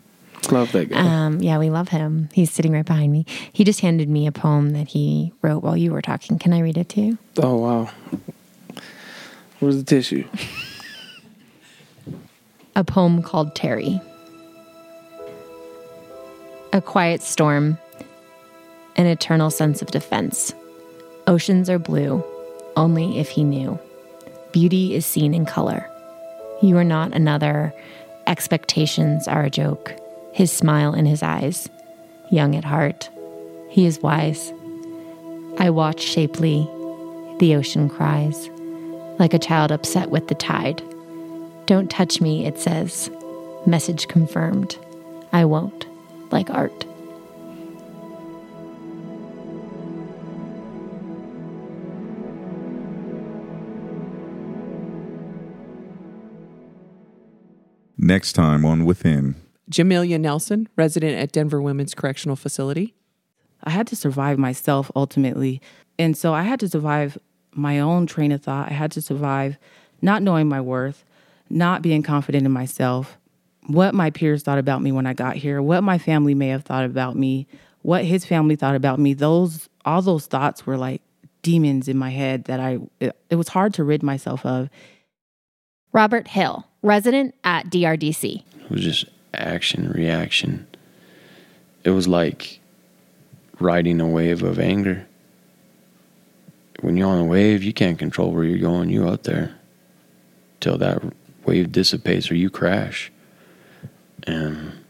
Love 0.51 0.73
that 0.73 0.89
guy. 0.89 1.27
Um, 1.27 1.41
yeah, 1.41 1.59
we 1.59 1.69
love 1.69 1.89
him. 1.89 2.29
He's 2.33 2.51
sitting 2.51 2.73
right 2.73 2.87
behind 2.87 3.13
me. 3.13 3.27
He 3.53 3.65
just 3.65 3.81
handed 3.81 4.09
me 4.09 4.27
a 4.27 4.33
poem 4.33 4.71
that 4.71 4.89
he 4.89 5.33
wrote 5.43 5.63
while 5.63 5.77
you 5.77 5.93
were 5.93 6.01
talking. 6.01 6.39
Can 6.39 6.53
I 6.53 6.61
read 6.61 6.79
it 6.79 6.89
to 6.91 7.01
you? 7.01 7.19
oh 7.43 7.57
wow. 7.57 7.91
Where's 9.61 9.77
the 9.77 9.83
tissue? 9.83 10.25
A 12.77 12.85
poem 12.85 13.23
called 13.23 13.55
Terry. 13.57 14.01
A 16.73 16.81
quiet 16.81 17.23
storm, 17.23 17.77
an 18.97 19.07
eternal 19.07 19.51
sense 19.51 19.83
of 19.83 19.91
defense. 19.91 20.55
Oceans 21.27 21.69
are 21.69 21.79
blue, 21.79 22.23
only 22.77 23.19
if 23.19 23.29
he 23.29 23.43
knew. 23.43 23.79
beauty 24.53 24.95
is 24.95 25.05
seen 25.05 25.35
in 25.35 25.45
color. 25.45 25.91
You 26.63 26.77
are 26.79 26.85
not 26.85 27.13
another. 27.13 27.75
Expectations 28.27 29.27
are 29.27 29.43
a 29.43 29.51
joke. 29.51 29.93
His 30.39 30.53
smile 30.53 30.95
in 30.95 31.05
his 31.05 31.21
eyes. 31.21 31.69
Young 32.31 32.55
at 32.55 32.63
heart. 32.63 33.11
He 33.69 33.87
is 33.87 33.99
wise. 33.99 34.53
I 35.59 35.69
watch 35.71 36.01
shapely. 36.01 36.63
The 37.41 37.57
ocean 37.57 37.89
cries. 37.89 38.49
Like 39.19 39.35
a 39.35 39.41
child 39.41 39.73
upset 39.73 40.11
with 40.11 40.29
the 40.29 40.37
tide. 40.37 40.81
Don't 41.67 41.91
touch 41.91 42.21
me, 42.21 42.47
it 42.47 42.57
says. 42.57 43.11
Message 43.67 44.07
confirmed. 44.07 44.79
I 45.33 45.45
won't. 45.45 45.87
Like 46.31 46.51
art. 46.51 46.85
Next 57.97 58.35
time 58.35 58.65
on 58.65 58.85
Within. 58.85 59.48
Jamelia 59.71 60.19
Nelson, 60.21 60.69
resident 60.77 61.19
at 61.19 61.33
Denver 61.33 61.61
Women's 61.61 61.95
Correctional 61.95 62.37
Facility. 62.37 62.95
I 63.65 63.71
had 63.71 63.87
to 63.89 63.97
survive 63.97 64.39
myself 64.39 64.91
ultimately. 64.95 65.61
And 65.99 66.17
so 66.17 66.33
I 66.33 66.43
had 66.43 66.61
to 66.61 66.69
survive 66.69 67.19
my 67.53 67.81
own 67.81 68.07
train 68.07 68.33
of 68.33 68.43
thought. 68.43 68.71
I 68.71 68.75
had 68.75 68.93
to 68.93 69.03
survive 69.03 69.59
not 70.01 70.23
knowing 70.23 70.49
my 70.49 70.61
worth, 70.61 71.05
not 71.51 71.83
being 71.83 72.03
confident 72.03 72.47
in 72.47 72.53
myself, 72.53 73.19
what 73.67 73.95
my 73.95 74.11
peers 74.11 74.43
thought 74.43 74.59
about 74.59 74.81
me 74.81 74.93
when 74.93 75.07
I 75.07 75.13
got 75.13 75.37
here, 75.37 75.61
what 75.61 75.83
my 75.83 75.99
family 75.99 76.35
may 76.35 76.49
have 76.49 76.65
thought 76.65 76.85
about 76.85 77.17
me, 77.17 77.47
what 77.83 78.05
his 78.05 78.25
family 78.25 78.57
thought 78.57 78.75
about 78.77 78.99
me. 78.99 79.15
Those 79.15 79.69
all 79.85 80.03
those 80.03 80.27
thoughts 80.27 80.67
were 80.67 80.77
like 80.77 81.03
demons 81.43 81.89
in 81.89 81.97
my 81.97 82.11
head 82.11 82.45
that 82.45 82.61
I 82.61 82.79
it, 83.01 83.17
it 83.31 83.37
was 83.37 83.49
hard 83.49 83.75
to 83.75 83.85
rid 83.85 84.03
myself 84.03 84.45
of. 84.47 84.71
Robert 85.93 86.29
Hill, 86.29 86.67
resident 86.83 87.35
at 87.45 87.67
DRDC. 87.67 88.43
It 88.65 88.71
was 88.71 88.83
just 88.83 89.07
action, 89.35 89.91
reaction. 89.91 90.67
It 91.85 91.91
was 91.91 92.09
like 92.09 92.61
riding 93.61 94.01
a 94.01 94.07
wave 94.07 94.43
of 94.43 94.59
anger. 94.59 95.07
When 96.81 96.97
you're 96.97 97.09
on 97.09 97.19
a 97.19 97.25
wave, 97.25 97.63
you 97.63 97.73
can't 97.73 97.99
control 97.99 98.31
where 98.31 98.45
you're 98.45 98.59
going. 98.59 98.91
You 98.91 99.09
out 99.09 99.25
there 99.25 99.55
till 100.61 100.79
that 100.79 101.03
wave 101.45 101.73
dissipates 101.73 102.31
or 102.31 102.35
you 102.35 102.51
crash. 102.51 103.11
And 104.27 104.85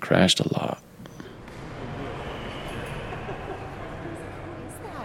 crashed 0.00 0.40
a 0.40 0.52
lot. 0.52 0.83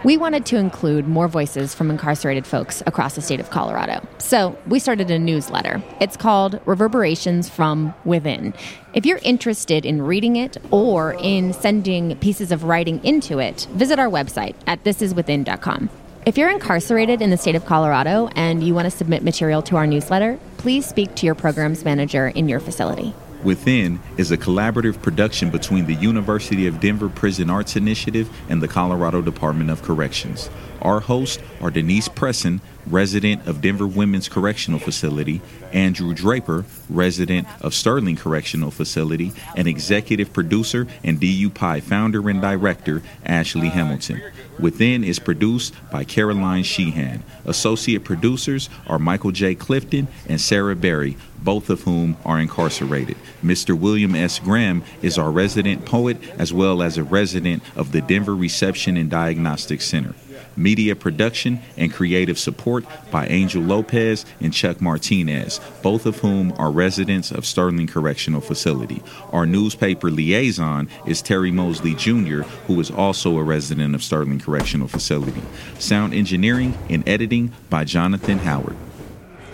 We 0.06 0.16
wanted 0.16 0.46
to 0.48 0.56
include 0.56 1.10
more 1.10 1.28
voices 1.28 1.76
from 1.76 1.92
incarcerated 1.92 2.48
folks 2.48 2.82
across 2.86 3.16
the 3.16 3.22
state 3.22 3.42
of 3.42 3.50
Colorado. 3.50 4.02
So 4.18 4.58
we 4.66 4.80
started 4.80 5.12
a 5.12 5.20
newsletter. 5.20 5.84
It's 6.00 6.16
called 6.16 6.62
Reverberations 6.66 7.50
from 7.50 7.94
Within. 8.06 8.54
If 8.94 9.06
you're 9.06 9.20
interested 9.24 9.86
in 9.86 10.02
reading 10.02 10.38
it 10.38 10.56
or 10.72 11.18
in 11.20 11.52
sending 11.52 12.16
pieces 12.20 12.54
of 12.54 12.64
writing 12.64 13.04
into 13.04 13.40
it, 13.40 13.68
visit 13.72 14.00
our 14.00 14.08
website 14.08 14.56
at 14.68 14.86
thisiswithin.com. 14.86 15.90
If 16.26 16.38
you're 16.38 16.50
incarcerated 16.50 17.22
in 17.22 17.30
the 17.30 17.38
state 17.38 17.56
of 17.56 17.66
Colorado 17.66 18.30
and 18.36 18.64
you 18.64 18.74
want 18.74 18.86
to 18.86 18.92
submit 18.92 19.22
material 19.22 19.62
to 19.64 19.76
our 19.76 19.88
newsletter, 19.88 20.40
please 20.58 20.86
speak 20.86 21.14
to 21.16 21.26
your 21.26 21.36
programs 21.36 21.84
manager 21.84 22.30
in 22.30 22.48
your 22.48 22.62
facility. 22.62 23.14
Within 23.44 24.02
is 24.18 24.32
a 24.32 24.38
collaborative 24.38 25.02
production 25.02 25.50
between 25.50 25.86
the 25.86 25.96
University 25.96 26.68
of 26.68 26.82
Denver 26.82 27.08
Prison 27.08 27.50
Arts 27.50 27.78
Initiative 27.78 28.30
and 28.50 28.62
the 28.62 28.68
Colorado 28.68 29.22
Department 29.22 29.70
of 29.70 29.82
Corrections. 29.82 30.50
Our 30.82 31.00
hosts 31.02 31.42
are 31.62 31.72
Denise 31.72 32.08
Presson, 32.08 32.62
resident 32.88 33.48
of 33.48 33.62
Denver 33.62 33.88
Women's 33.88 34.30
Correctional 34.30 34.80
Facility, 34.80 35.42
Andrew 35.74 36.14
Draper, 36.14 36.66
resident 36.90 37.48
of 37.62 37.74
Sterling 37.74 38.16
Correctional 38.16 38.72
Facility, 38.72 39.32
and 39.56 39.68
executive 39.68 40.34
producer 40.34 40.88
and 41.04 41.20
DUPI 41.20 41.82
founder 41.82 42.28
and 42.30 42.42
director 42.42 43.02
Ashley 43.26 43.70
Hamilton. 43.70 44.22
Within 44.58 45.04
is 45.04 45.20
produced 45.20 45.74
by 45.92 46.04
Caroline 46.04 46.64
Sheehan. 46.64 47.24
Associate 47.46 48.04
producers 48.04 48.70
are 48.88 49.00
Michael 49.00 49.32
J. 49.32 49.56
Clifton 49.56 50.08
and 50.28 50.42
Sarah 50.42 50.76
Berry, 50.76 51.18
both 51.42 51.70
of 51.70 51.84
whom 51.84 52.18
are 52.26 52.40
incarcerated. 52.40 53.16
Mr. 53.44 53.78
William 53.78 54.16
S. 54.16 54.40
Graham 54.40 54.84
is 55.02 55.18
our 55.18 55.32
resident 55.32 55.86
poet 55.86 56.18
as 56.38 56.52
well 56.52 56.82
as 56.82 56.98
a 56.98 57.04
resident 57.04 57.64
of 57.76 57.92
the 57.92 58.02
Denver 58.02 58.36
Reception 58.36 58.98
and 58.98 59.10
Diagnostic 59.10 59.82
Center. 59.82 60.16
Media 60.60 60.96
production 60.96 61.62
and 61.78 61.94
creative 61.94 62.38
support 62.38 62.86
by 63.10 63.26
Angel 63.28 63.62
Lopez 63.62 64.26
and 64.42 64.54
Chuck 64.54 64.82
Martinez, 64.82 65.60
both 65.82 66.06
of 66.06 66.20
whom 66.20 66.54
are 66.58 66.70
residents 66.70 67.32
of 67.32 67.46
Sterling 67.46 67.88
Correctional 67.88 68.42
Facility. 68.42 69.02
Our 69.32 69.46
newspaper 69.46 70.12
liaison 70.12 70.90
is 71.08 71.22
Terry 71.22 71.52
Mosley 71.52 71.96
Jr., 71.96 72.42
who 72.68 72.80
is 72.80 72.92
also 72.92 73.38
a 73.38 73.44
resident 73.44 73.96
of 73.96 74.04
Sterling 74.04 74.40
Correctional 74.40 74.88
Facility. 74.88 75.42
Sound 75.80 76.14
engineering 76.14 76.78
and 76.90 77.08
editing 77.08 77.54
by 77.70 77.86
Jonathan 77.86 78.40
Howard. 78.40 78.76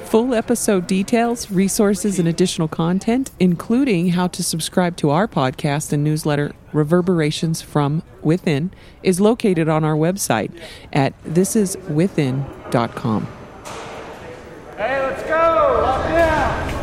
Full 0.05 0.33
episode 0.35 0.87
details, 0.87 1.51
resources, 1.51 2.19
and 2.19 2.27
additional 2.27 2.67
content, 2.67 3.31
including 3.39 4.09
how 4.09 4.27
to 4.27 4.43
subscribe 4.43 4.95
to 4.97 5.09
our 5.09 5.27
podcast 5.27 5.91
and 5.91 6.03
newsletter, 6.03 6.53
Reverberations 6.73 7.61
from 7.61 8.03
Within, 8.21 8.71
is 9.03 9.19
located 9.19 9.67
on 9.67 9.83
our 9.83 9.95
website 9.95 10.51
at 10.93 11.21
thisiswithin.com. 11.23 13.27
Hey, 14.77 15.01
let's 15.01 15.23
go! 15.23 15.79
Lock 15.81 16.07
down! 16.09 16.74